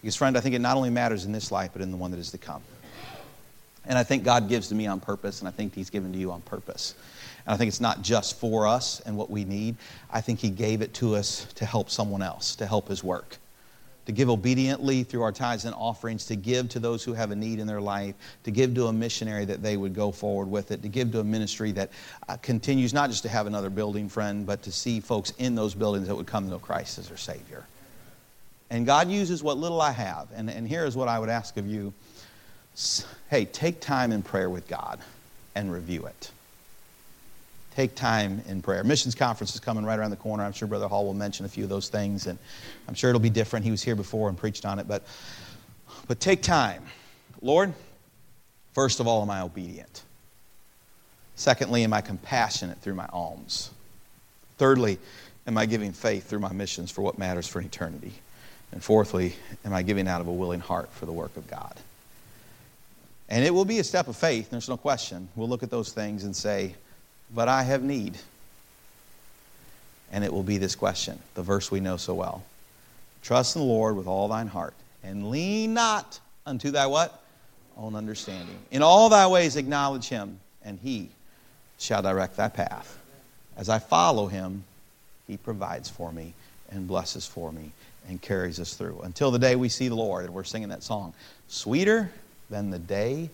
Because, 0.00 0.14
friend, 0.14 0.36
I 0.36 0.40
think 0.40 0.54
it 0.54 0.60
not 0.60 0.76
only 0.76 0.90
matters 0.90 1.24
in 1.24 1.32
this 1.32 1.50
life, 1.50 1.70
but 1.72 1.82
in 1.82 1.90
the 1.90 1.96
one 1.96 2.12
that 2.12 2.20
is 2.20 2.30
to 2.30 2.38
come. 2.38 2.62
And 3.86 3.98
I 3.98 4.04
think 4.04 4.22
God 4.22 4.48
gives 4.48 4.68
to 4.68 4.76
me 4.76 4.86
on 4.86 5.00
purpose, 5.00 5.40
and 5.40 5.48
I 5.48 5.50
think 5.50 5.74
He's 5.74 5.90
given 5.90 6.12
to 6.12 6.18
you 6.18 6.30
on 6.30 6.42
purpose. 6.42 6.94
And 7.46 7.54
I 7.54 7.56
think 7.56 7.68
it's 7.68 7.80
not 7.80 8.02
just 8.02 8.38
for 8.38 8.66
us 8.66 9.00
and 9.00 9.16
what 9.16 9.30
we 9.30 9.44
need. 9.44 9.76
I 10.10 10.20
think 10.20 10.40
He 10.40 10.50
gave 10.50 10.80
it 10.82 10.94
to 10.94 11.14
us 11.16 11.46
to 11.54 11.66
help 11.66 11.90
someone 11.90 12.22
else, 12.22 12.56
to 12.56 12.66
help 12.66 12.88
His 12.88 13.04
work, 13.04 13.36
to 14.06 14.12
give 14.12 14.30
obediently 14.30 15.02
through 15.02 15.22
our 15.22 15.32
tithes 15.32 15.64
and 15.64 15.74
offerings, 15.74 16.26
to 16.26 16.36
give 16.36 16.68
to 16.70 16.78
those 16.78 17.04
who 17.04 17.12
have 17.12 17.30
a 17.30 17.36
need 17.36 17.58
in 17.58 17.66
their 17.66 17.80
life, 17.80 18.14
to 18.44 18.50
give 18.50 18.74
to 18.74 18.86
a 18.86 18.92
missionary 18.92 19.44
that 19.44 19.62
they 19.62 19.76
would 19.76 19.94
go 19.94 20.10
forward 20.10 20.50
with 20.50 20.70
it, 20.70 20.82
to 20.82 20.88
give 20.88 21.12
to 21.12 21.20
a 21.20 21.24
ministry 21.24 21.72
that 21.72 21.90
uh, 22.28 22.36
continues 22.38 22.94
not 22.94 23.10
just 23.10 23.22
to 23.22 23.28
have 23.28 23.46
another 23.46 23.70
building 23.70 24.08
friend, 24.08 24.46
but 24.46 24.62
to 24.62 24.72
see 24.72 25.00
folks 25.00 25.32
in 25.38 25.54
those 25.54 25.74
buildings 25.74 26.08
that 26.08 26.14
would 26.14 26.26
come 26.26 26.44
to 26.44 26.50
know 26.50 26.58
Christ 26.58 26.98
as 26.98 27.08
their 27.08 27.16
Savior. 27.16 27.64
And 28.70 28.86
God 28.86 29.10
uses 29.10 29.42
what 29.42 29.58
little 29.58 29.80
I 29.80 29.92
have. 29.92 30.28
And, 30.34 30.50
and 30.50 30.66
here 30.66 30.84
is 30.84 30.96
what 30.96 31.08
I 31.08 31.18
would 31.18 31.28
ask 31.28 31.56
of 31.56 31.66
you 31.66 31.92
hey, 33.30 33.44
take 33.44 33.80
time 33.80 34.10
in 34.10 34.20
prayer 34.22 34.50
with 34.50 34.66
God 34.66 34.98
and 35.54 35.72
review 35.72 36.06
it. 36.06 36.32
Take 37.76 37.96
time 37.96 38.42
in 38.46 38.62
prayer. 38.62 38.84
Missions 38.84 39.16
conference 39.16 39.54
is 39.54 39.60
coming 39.60 39.84
right 39.84 39.98
around 39.98 40.10
the 40.10 40.16
corner. 40.16 40.44
I'm 40.44 40.52
sure 40.52 40.68
Brother 40.68 40.86
Hall 40.86 41.04
will 41.04 41.14
mention 41.14 41.44
a 41.44 41.48
few 41.48 41.64
of 41.64 41.70
those 41.70 41.88
things, 41.88 42.28
and 42.28 42.38
I'm 42.86 42.94
sure 42.94 43.10
it'll 43.10 43.20
be 43.20 43.30
different. 43.30 43.64
He 43.64 43.72
was 43.72 43.82
here 43.82 43.96
before 43.96 44.28
and 44.28 44.38
preached 44.38 44.64
on 44.64 44.78
it, 44.78 44.86
but, 44.86 45.02
but 46.06 46.20
take 46.20 46.40
time. 46.40 46.84
Lord, 47.42 47.74
first 48.72 49.00
of 49.00 49.08
all, 49.08 49.22
am 49.22 49.30
I 49.30 49.40
obedient? 49.40 50.04
Secondly, 51.34 51.82
am 51.82 51.92
I 51.92 52.00
compassionate 52.00 52.78
through 52.78 52.94
my 52.94 53.06
alms? 53.12 53.70
Thirdly, 54.56 54.98
am 55.48 55.58
I 55.58 55.66
giving 55.66 55.92
faith 55.92 56.28
through 56.28 56.38
my 56.38 56.52
missions 56.52 56.92
for 56.92 57.02
what 57.02 57.18
matters 57.18 57.48
for 57.48 57.60
eternity? 57.60 58.12
And 58.70 58.82
fourthly, 58.82 59.34
am 59.64 59.72
I 59.72 59.82
giving 59.82 60.06
out 60.06 60.20
of 60.20 60.28
a 60.28 60.32
willing 60.32 60.60
heart 60.60 60.92
for 60.92 61.06
the 61.06 61.12
work 61.12 61.36
of 61.36 61.48
God? 61.48 61.74
And 63.28 63.44
it 63.44 63.52
will 63.52 63.64
be 63.64 63.80
a 63.80 63.84
step 63.84 64.06
of 64.06 64.16
faith, 64.16 64.50
there's 64.50 64.68
no 64.68 64.76
question. 64.76 65.28
We'll 65.34 65.48
look 65.48 65.64
at 65.64 65.70
those 65.70 65.92
things 65.92 66.22
and 66.22 66.36
say, 66.36 66.76
But 67.34 67.48
I 67.48 67.62
have 67.62 67.82
need. 67.82 68.16
And 70.12 70.22
it 70.22 70.32
will 70.32 70.42
be 70.42 70.58
this 70.58 70.76
question, 70.76 71.18
the 71.34 71.42
verse 71.42 71.70
we 71.70 71.80
know 71.80 71.96
so 71.96 72.14
well. 72.14 72.44
Trust 73.22 73.56
in 73.56 73.62
the 73.62 73.68
Lord 73.68 73.96
with 73.96 74.06
all 74.06 74.28
thine 74.28 74.46
heart, 74.46 74.74
and 75.02 75.30
lean 75.30 75.74
not 75.74 76.20
unto 76.46 76.70
thy 76.70 76.86
what? 76.86 77.22
Own 77.76 77.96
understanding. 77.96 78.56
In 78.70 78.82
all 78.82 79.08
thy 79.08 79.26
ways 79.26 79.56
acknowledge 79.56 80.08
him, 80.08 80.38
and 80.64 80.78
he 80.82 81.08
shall 81.78 82.02
direct 82.02 82.36
thy 82.36 82.48
path. 82.48 82.98
As 83.56 83.68
I 83.68 83.78
follow 83.78 84.26
him, 84.26 84.64
he 85.26 85.36
provides 85.36 85.88
for 85.88 86.12
me 86.12 86.34
and 86.70 86.86
blesses 86.86 87.26
for 87.26 87.50
me 87.50 87.72
and 88.08 88.20
carries 88.20 88.60
us 88.60 88.74
through 88.74 89.00
until 89.02 89.30
the 89.30 89.38
day 89.38 89.56
we 89.56 89.68
see 89.68 89.88
the 89.88 89.94
Lord. 89.94 90.24
And 90.26 90.34
we're 90.34 90.44
singing 90.44 90.68
that 90.68 90.82
song. 90.82 91.14
Sweeter 91.48 92.10
than 92.50 92.70
the 92.70 92.78
day 92.78 93.30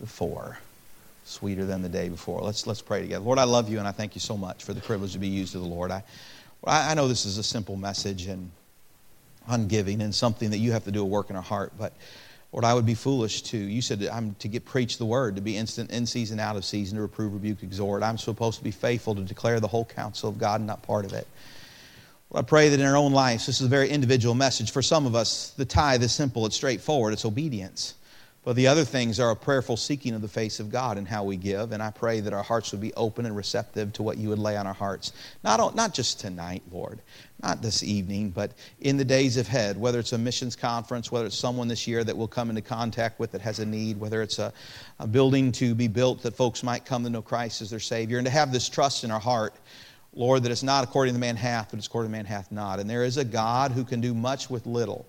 before. 0.00 0.58
Sweeter 1.24 1.64
than 1.64 1.82
the 1.82 1.88
day 1.88 2.08
before. 2.08 2.40
Let's, 2.40 2.66
let's 2.66 2.82
pray 2.82 3.02
together. 3.02 3.24
Lord, 3.24 3.38
I 3.38 3.44
love 3.44 3.68
you 3.68 3.78
and 3.78 3.86
I 3.86 3.92
thank 3.92 4.14
you 4.14 4.20
so 4.20 4.36
much 4.36 4.64
for 4.64 4.74
the 4.74 4.80
privilege 4.80 5.12
to 5.12 5.18
be 5.18 5.28
used 5.28 5.54
of 5.54 5.62
the 5.62 5.68
Lord. 5.68 5.90
I, 5.90 6.02
I 6.64 6.94
know 6.94 7.08
this 7.08 7.24
is 7.24 7.38
a 7.38 7.42
simple 7.42 7.76
message 7.76 8.26
and 8.26 8.50
on 9.48 9.66
giving 9.66 10.00
and 10.02 10.14
something 10.14 10.50
that 10.50 10.58
you 10.58 10.72
have 10.72 10.84
to 10.84 10.92
do 10.92 11.02
a 11.02 11.04
work 11.04 11.30
in 11.30 11.36
our 11.36 11.42
heart, 11.42 11.72
but 11.78 11.92
Lord, 12.52 12.66
I 12.66 12.74
would 12.74 12.84
be 12.84 12.94
foolish 12.94 13.42
to. 13.42 13.56
You 13.56 13.80
said 13.80 14.06
I'm 14.12 14.34
to 14.40 14.48
get 14.48 14.66
preach 14.66 14.98
the 14.98 15.06
word, 15.06 15.36
to 15.36 15.42
be 15.42 15.56
instant 15.56 15.90
in 15.90 16.04
season, 16.04 16.38
out 16.38 16.54
of 16.54 16.66
season, 16.66 16.96
to 16.96 17.02
reprove, 17.02 17.32
rebuke, 17.32 17.62
exhort. 17.62 18.02
I'm 18.02 18.18
supposed 18.18 18.58
to 18.58 18.64
be 18.64 18.70
faithful 18.70 19.14
to 19.14 19.22
declare 19.22 19.58
the 19.58 19.68
whole 19.68 19.86
counsel 19.86 20.28
of 20.28 20.38
God, 20.38 20.60
and 20.60 20.66
not 20.66 20.82
part 20.82 21.06
of 21.06 21.14
it. 21.14 21.26
Well, 22.28 22.42
I 22.42 22.44
pray 22.44 22.68
that 22.68 22.78
in 22.78 22.84
our 22.84 22.96
own 22.96 23.12
lives, 23.12 23.46
this 23.46 23.60
is 23.60 23.66
a 23.66 23.70
very 23.70 23.88
individual 23.88 24.34
message. 24.34 24.70
For 24.70 24.82
some 24.82 25.06
of 25.06 25.14
us, 25.14 25.50
the 25.56 25.64
tithe 25.64 26.02
is 26.02 26.12
simple, 26.12 26.44
it's 26.44 26.56
straightforward, 26.56 27.14
it's 27.14 27.24
obedience. 27.24 27.94
But 28.44 28.56
the 28.56 28.66
other 28.66 28.84
things 28.84 29.20
are 29.20 29.30
a 29.30 29.36
prayerful 29.36 29.76
seeking 29.76 30.14
of 30.14 30.20
the 30.20 30.26
face 30.26 30.58
of 30.58 30.68
God 30.68 30.98
and 30.98 31.06
how 31.06 31.22
we 31.22 31.36
give. 31.36 31.70
And 31.70 31.80
I 31.80 31.92
pray 31.92 32.18
that 32.18 32.32
our 32.32 32.42
hearts 32.42 32.72
would 32.72 32.80
be 32.80 32.92
open 32.94 33.24
and 33.24 33.36
receptive 33.36 33.92
to 33.92 34.02
what 34.02 34.18
you 34.18 34.30
would 34.30 34.40
lay 34.40 34.56
on 34.56 34.66
our 34.66 34.74
hearts. 34.74 35.12
Not, 35.44 35.76
not 35.76 35.94
just 35.94 36.18
tonight, 36.18 36.64
Lord, 36.72 37.00
not 37.40 37.62
this 37.62 37.84
evening, 37.84 38.30
but 38.30 38.50
in 38.80 38.96
the 38.96 39.04
days 39.04 39.36
ahead, 39.36 39.78
whether 39.78 40.00
it's 40.00 40.12
a 40.12 40.18
missions 40.18 40.56
conference, 40.56 41.12
whether 41.12 41.26
it's 41.26 41.38
someone 41.38 41.68
this 41.68 41.86
year 41.86 42.02
that 42.02 42.16
we'll 42.16 42.26
come 42.26 42.50
into 42.50 42.62
contact 42.62 43.20
with 43.20 43.30
that 43.30 43.42
has 43.42 43.60
a 43.60 43.66
need, 43.66 44.00
whether 44.00 44.22
it's 44.22 44.40
a, 44.40 44.52
a 44.98 45.06
building 45.06 45.52
to 45.52 45.72
be 45.76 45.86
built 45.86 46.22
that 46.22 46.34
folks 46.34 46.64
might 46.64 46.84
come 46.84 47.04
to 47.04 47.10
know 47.10 47.22
Christ 47.22 47.62
as 47.62 47.70
their 47.70 47.78
Savior, 47.78 48.18
and 48.18 48.26
to 48.26 48.32
have 48.32 48.50
this 48.50 48.68
trust 48.68 49.04
in 49.04 49.12
our 49.12 49.20
heart. 49.20 49.54
Lord, 50.14 50.42
that 50.42 50.52
it's 50.52 50.62
not 50.62 50.84
according 50.84 51.14
to 51.14 51.18
the 51.18 51.20
man 51.20 51.36
hath, 51.36 51.70
but 51.70 51.78
it's 51.78 51.86
according 51.86 52.10
to 52.10 52.12
man 52.12 52.26
hath 52.26 52.52
not. 52.52 52.80
And 52.80 52.90
there 52.90 53.04
is 53.04 53.16
a 53.16 53.24
God 53.24 53.72
who 53.72 53.82
can 53.82 54.00
do 54.02 54.12
much 54.12 54.50
with 54.50 54.66
little 54.66 55.06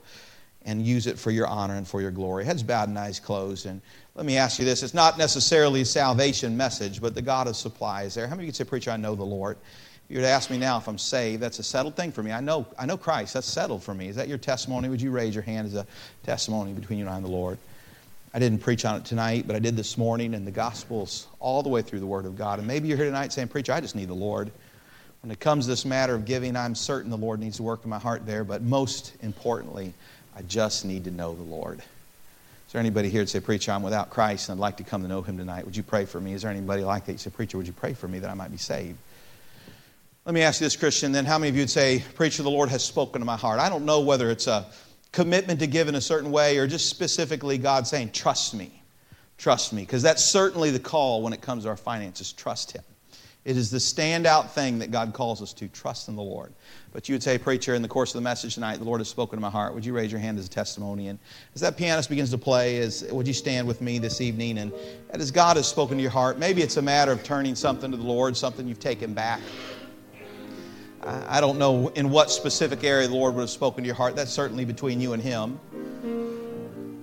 and 0.66 0.86
use 0.86 1.08
it 1.08 1.20
for 1.20 1.32
your 1.32 1.48
honor 1.48 1.76
and 1.76 1.88
for 1.88 2.02
your 2.02 2.12
glory. 2.12 2.46
Heads 2.46 2.64
bowed 2.64 2.90
and 2.90 2.98
eyes 2.98 3.20
closed. 3.20 3.66
And 3.66 3.82
let 4.16 4.26
me 4.26 4.38
ask 4.38 4.60
you 4.60 4.66
this 4.66 4.84
it's 4.84 4.94
not 4.94 5.18
necessarily 5.18 5.82
a 5.82 5.86
salvation 5.86 6.56
message, 6.56 7.02
but 7.02 7.16
the 7.16 7.22
God 7.22 7.48
of 7.48 7.56
supply 7.56 8.04
is 8.04 8.16
there. 8.16 8.28
How 8.28 8.36
many 8.36 8.44
of 8.44 8.46
you 8.48 8.52
could 8.52 8.58
say, 8.58 8.64
Preacher, 8.64 8.92
I 8.92 8.98
know 8.98 9.16
the 9.16 9.24
Lord? 9.24 9.58
If 10.06 10.12
you 10.12 10.18
were 10.18 10.24
to 10.24 10.30
ask 10.30 10.50
me 10.50 10.58
now 10.58 10.78
if 10.78 10.88
I'm 10.88 10.98
saved, 10.98 11.42
that's 11.42 11.60
a 11.60 11.64
settled 11.64 11.96
thing 11.96 12.12
for 12.12 12.24
me. 12.24 12.32
I 12.32 12.42
know, 12.42 12.66
I 12.78 12.86
know 12.86 12.98
Christ. 12.98 13.34
That's 13.34 13.48
settled 13.48 13.84
for 13.84 13.94
me. 13.94 14.10
Is 14.10 14.16
that 14.18 14.28
your 14.28 14.38
testimony? 14.38 14.90
Would 14.90 15.02
you 15.02 15.12
raise 15.12 15.34
your 15.34 15.44
hand 15.44 15.68
as 15.68 15.76
a 15.76 15.88
testimony 16.24 16.74
between 16.74 17.00
you 17.00 17.06
and 17.06 17.14
I 17.14 17.18
and 17.18 17.26
the 17.26 17.32
Lord? 17.32 17.58
I 18.34 18.40
didn't 18.40 18.60
preach 18.60 18.84
on 18.84 18.96
it 18.96 19.06
tonight, 19.06 19.46
but 19.46 19.56
I 19.56 19.60
did 19.60 19.78
this 19.78 19.98
morning, 19.98 20.34
and 20.34 20.46
the 20.46 20.52
Gospels 20.52 21.28
all 21.40 21.62
the 21.62 21.70
way 21.70 21.84
through 21.84 22.00
the 22.00 22.08
Word 22.08 22.26
of 22.26 22.36
God. 22.36 22.58
And 22.58 22.68
maybe 22.68 22.88
you're 22.88 22.98
here 22.98 23.06
tonight 23.06 23.32
saying, 23.32 23.50
Preacher, 23.50 23.74
I 23.74 23.80
just 23.80 23.96
need 23.96 24.08
the 24.08 24.16
Lord. 24.16 24.52
When 25.22 25.32
it 25.32 25.40
comes 25.40 25.66
to 25.66 25.70
this 25.70 25.86
matter 25.86 26.16
of 26.16 26.26
giving, 26.26 26.58
I'm 26.58 26.76
certain 26.76 27.10
the 27.10 27.18
Lord 27.18 27.40
needs 27.40 27.58
to 27.58 27.64
work 27.64 27.84
in 27.84 27.90
my 27.90 28.00
heart 28.00 28.26
there, 28.26 28.44
but 28.44 28.62
most 28.62 29.14
importantly, 29.22 29.94
I 30.36 30.42
just 30.42 30.86
need 30.86 31.04
to 31.06 31.12
know 31.12 31.36
the 31.36 31.44
Lord. 31.44 31.80
Is 31.80 32.74
there 32.74 32.80
anybody 32.80 33.10
here 33.10 33.22
that 33.22 33.30
say, 33.30 33.40
Preacher, 33.40 33.72
I'm 33.72 33.84
without 33.84 34.10
Christ 34.10 34.50
and 34.50 34.58
I'd 34.58 34.62
like 34.62 34.78
to 34.78 34.84
come 34.84 35.04
to 35.04 35.08
know 35.08 35.22
him 35.22 35.38
tonight? 35.38 35.66
Would 35.66 35.78
you 35.78 35.84
pray 35.84 36.06
for 36.06 36.20
me? 36.20 36.34
Is 36.34 36.42
there 36.42 36.52
anybody 36.52 36.84
like 36.84 37.06
that? 37.06 37.12
You 37.12 37.18
say, 37.20 37.30
Preacher, 37.30 37.58
would 37.58 37.68
you 37.68 37.74
pray 37.74 37.94
for 37.94 38.08
me 38.08 38.20
that 38.20 38.30
I 38.30 38.34
might 38.34 38.52
be 38.52 38.58
saved? 38.58 38.98
Let 40.26 40.34
me 40.34 40.42
ask 40.42 40.62
you 40.62 40.66
this, 40.66 40.76
Christian, 40.76 41.12
then 41.12 41.26
how 41.26 41.38
many 41.38 41.50
of 41.50 41.56
you 41.56 41.62
would 41.64 41.70
say, 41.70 42.04
Preacher, 42.16 42.44
the 42.44 42.50
Lord 42.50 42.70
has 42.70 42.84
spoken 42.84 43.20
to 43.22 43.26
my 43.26 43.36
heart? 43.36 43.60
I 43.60 43.70
don't 43.70 43.86
know 43.86 44.00
whether 44.00 44.32
it's 44.32 44.48
a 44.48 44.66
commitment 45.12 45.60
to 45.60 45.68
give 45.68 45.88
in 45.88 45.96
a 45.96 46.02
certain 46.02 46.32
way 46.32 46.58
or 46.58 46.66
just 46.66 46.90
specifically 46.90 47.58
God 47.58 47.86
saying, 47.86 48.12
Trust 48.12 48.54
me. 48.54 48.82
Trust 49.38 49.74
me. 49.74 49.82
Because 49.82 50.02
that's 50.02 50.24
certainly 50.24 50.72
the 50.72 50.80
call 50.80 51.22
when 51.22 51.34
it 51.34 51.42
comes 51.42 51.64
to 51.64 51.70
our 51.70 51.78
finances. 51.78 52.32
Trust 52.32 52.72
Him. 52.72 52.84
It 53.46 53.58
is 53.58 53.70
the 53.70 53.78
standout 53.78 54.52
thing 54.52 54.80
that 54.80 54.90
God 54.90 55.14
calls 55.14 55.42
us 55.42 55.52
to 55.54 55.68
trust 55.68 56.08
in 56.08 56.16
the 56.16 56.22
Lord. 56.22 56.54
But 56.94 57.10
you 57.10 57.16
would 57.16 57.24
say, 57.24 57.38
Preacher, 57.38 57.76
in 57.76 57.82
the 57.82 57.90
course 57.90 58.12
of 58.12 58.22
the 58.22 58.24
message 58.24 58.54
tonight, 58.54 58.78
the 58.78 58.86
Lord 58.86 59.02
has 59.02 59.10
spoken 59.10 59.36
to 59.36 59.42
my 59.42 59.50
heart. 59.50 59.74
Would 59.74 59.86
you 59.86 59.94
raise 59.94 60.12
your 60.12 60.22
hand 60.22 60.40
as 60.40 60.46
a 60.46 60.50
testimony? 60.50 61.10
And 61.10 61.20
as 61.54 61.60
that 61.60 61.76
pianist 61.76 62.10
begins 62.10 62.32
to 62.32 62.38
play, 62.38 62.78
as, 62.78 63.04
would 63.12 63.28
you 63.28 63.34
stand 63.34 63.68
with 63.68 63.82
me 63.82 64.00
this 64.00 64.22
evening? 64.22 64.60
And 64.60 64.72
as 65.10 65.30
God 65.30 65.58
has 65.58 65.68
spoken 65.68 65.98
to 65.98 66.02
your 66.02 66.12
heart, 66.12 66.40
maybe 66.40 66.62
it's 66.62 66.78
a 66.78 66.82
matter 66.82 67.12
of 67.12 67.22
turning 67.24 67.56
something 67.56 67.92
to 67.92 67.98
the 67.98 68.04
Lord, 68.04 68.38
something 68.38 68.66
you've 68.66 68.80
taken 68.80 69.14
back. 69.14 69.42
I 71.06 71.42
don't 71.42 71.58
know 71.58 71.90
in 71.90 72.10
what 72.10 72.32
specific 72.32 72.86
area 72.86 73.10
the 73.10 73.14
Lord 73.14 73.36
would 73.36 73.42
have 73.42 73.50
spoken 73.50 73.84
to 73.84 73.88
your 73.88 73.96
heart. 73.96 74.16
That's 74.16 74.32
certainly 74.32 74.64
between 74.64 75.02
you 75.02 75.12
and 75.12 75.22
Him. 75.22 75.60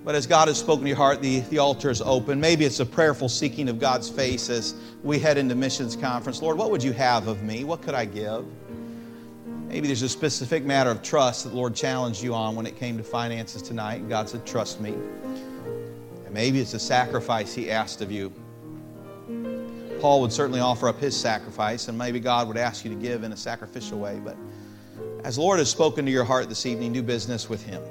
But 0.03 0.15
as 0.15 0.25
God 0.25 0.47
has 0.47 0.57
spoken 0.57 0.83
to 0.83 0.87
your 0.87 0.97
heart, 0.97 1.21
the, 1.21 1.41
the 1.41 1.59
altar 1.59 1.91
is 1.91 2.01
open. 2.01 2.39
Maybe 2.39 2.65
it's 2.65 2.79
a 2.79 2.85
prayerful 2.85 3.29
seeking 3.29 3.69
of 3.69 3.79
God's 3.79 4.09
face 4.09 4.49
as 4.49 4.73
we 5.03 5.19
head 5.19 5.37
into 5.37 5.53
missions 5.53 5.95
conference. 5.95 6.41
Lord, 6.41 6.57
what 6.57 6.71
would 6.71 6.83
you 6.83 6.91
have 6.93 7.27
of 7.27 7.43
me? 7.43 7.63
What 7.63 7.83
could 7.83 7.93
I 7.93 8.05
give? 8.05 8.45
Maybe 9.67 9.87
there's 9.87 10.01
a 10.01 10.09
specific 10.09 10.65
matter 10.65 10.89
of 10.89 11.03
trust 11.03 11.43
that 11.43 11.51
the 11.51 11.55
Lord 11.55 11.75
challenged 11.75 12.23
you 12.23 12.33
on 12.33 12.55
when 12.55 12.65
it 12.65 12.77
came 12.77 12.97
to 12.97 13.03
finances 13.03 13.61
tonight, 13.61 14.01
and 14.01 14.09
God 14.09 14.27
said, 14.27 14.45
Trust 14.45 14.81
me. 14.81 14.93
And 16.25 16.31
maybe 16.31 16.59
it's 16.59 16.73
a 16.73 16.79
sacrifice 16.79 17.53
He 17.53 17.69
asked 17.69 18.01
of 18.01 18.11
you. 18.11 18.33
Paul 20.01 20.21
would 20.21 20.33
certainly 20.33 20.59
offer 20.59 20.89
up 20.89 20.99
his 20.99 21.15
sacrifice, 21.15 21.87
and 21.87 21.95
maybe 21.95 22.19
God 22.19 22.47
would 22.47 22.57
ask 22.57 22.83
you 22.83 22.89
to 22.89 22.99
give 22.99 23.23
in 23.23 23.33
a 23.33 23.37
sacrificial 23.37 23.99
way. 23.99 24.19
But 24.23 24.35
as 25.23 25.35
the 25.35 25.41
Lord 25.41 25.59
has 25.59 25.69
spoken 25.69 26.05
to 26.05 26.11
your 26.11 26.23
heart 26.23 26.49
this 26.49 26.65
evening, 26.65 26.91
do 26.91 27.03
business 27.03 27.47
with 27.47 27.63
Him. 27.63 27.83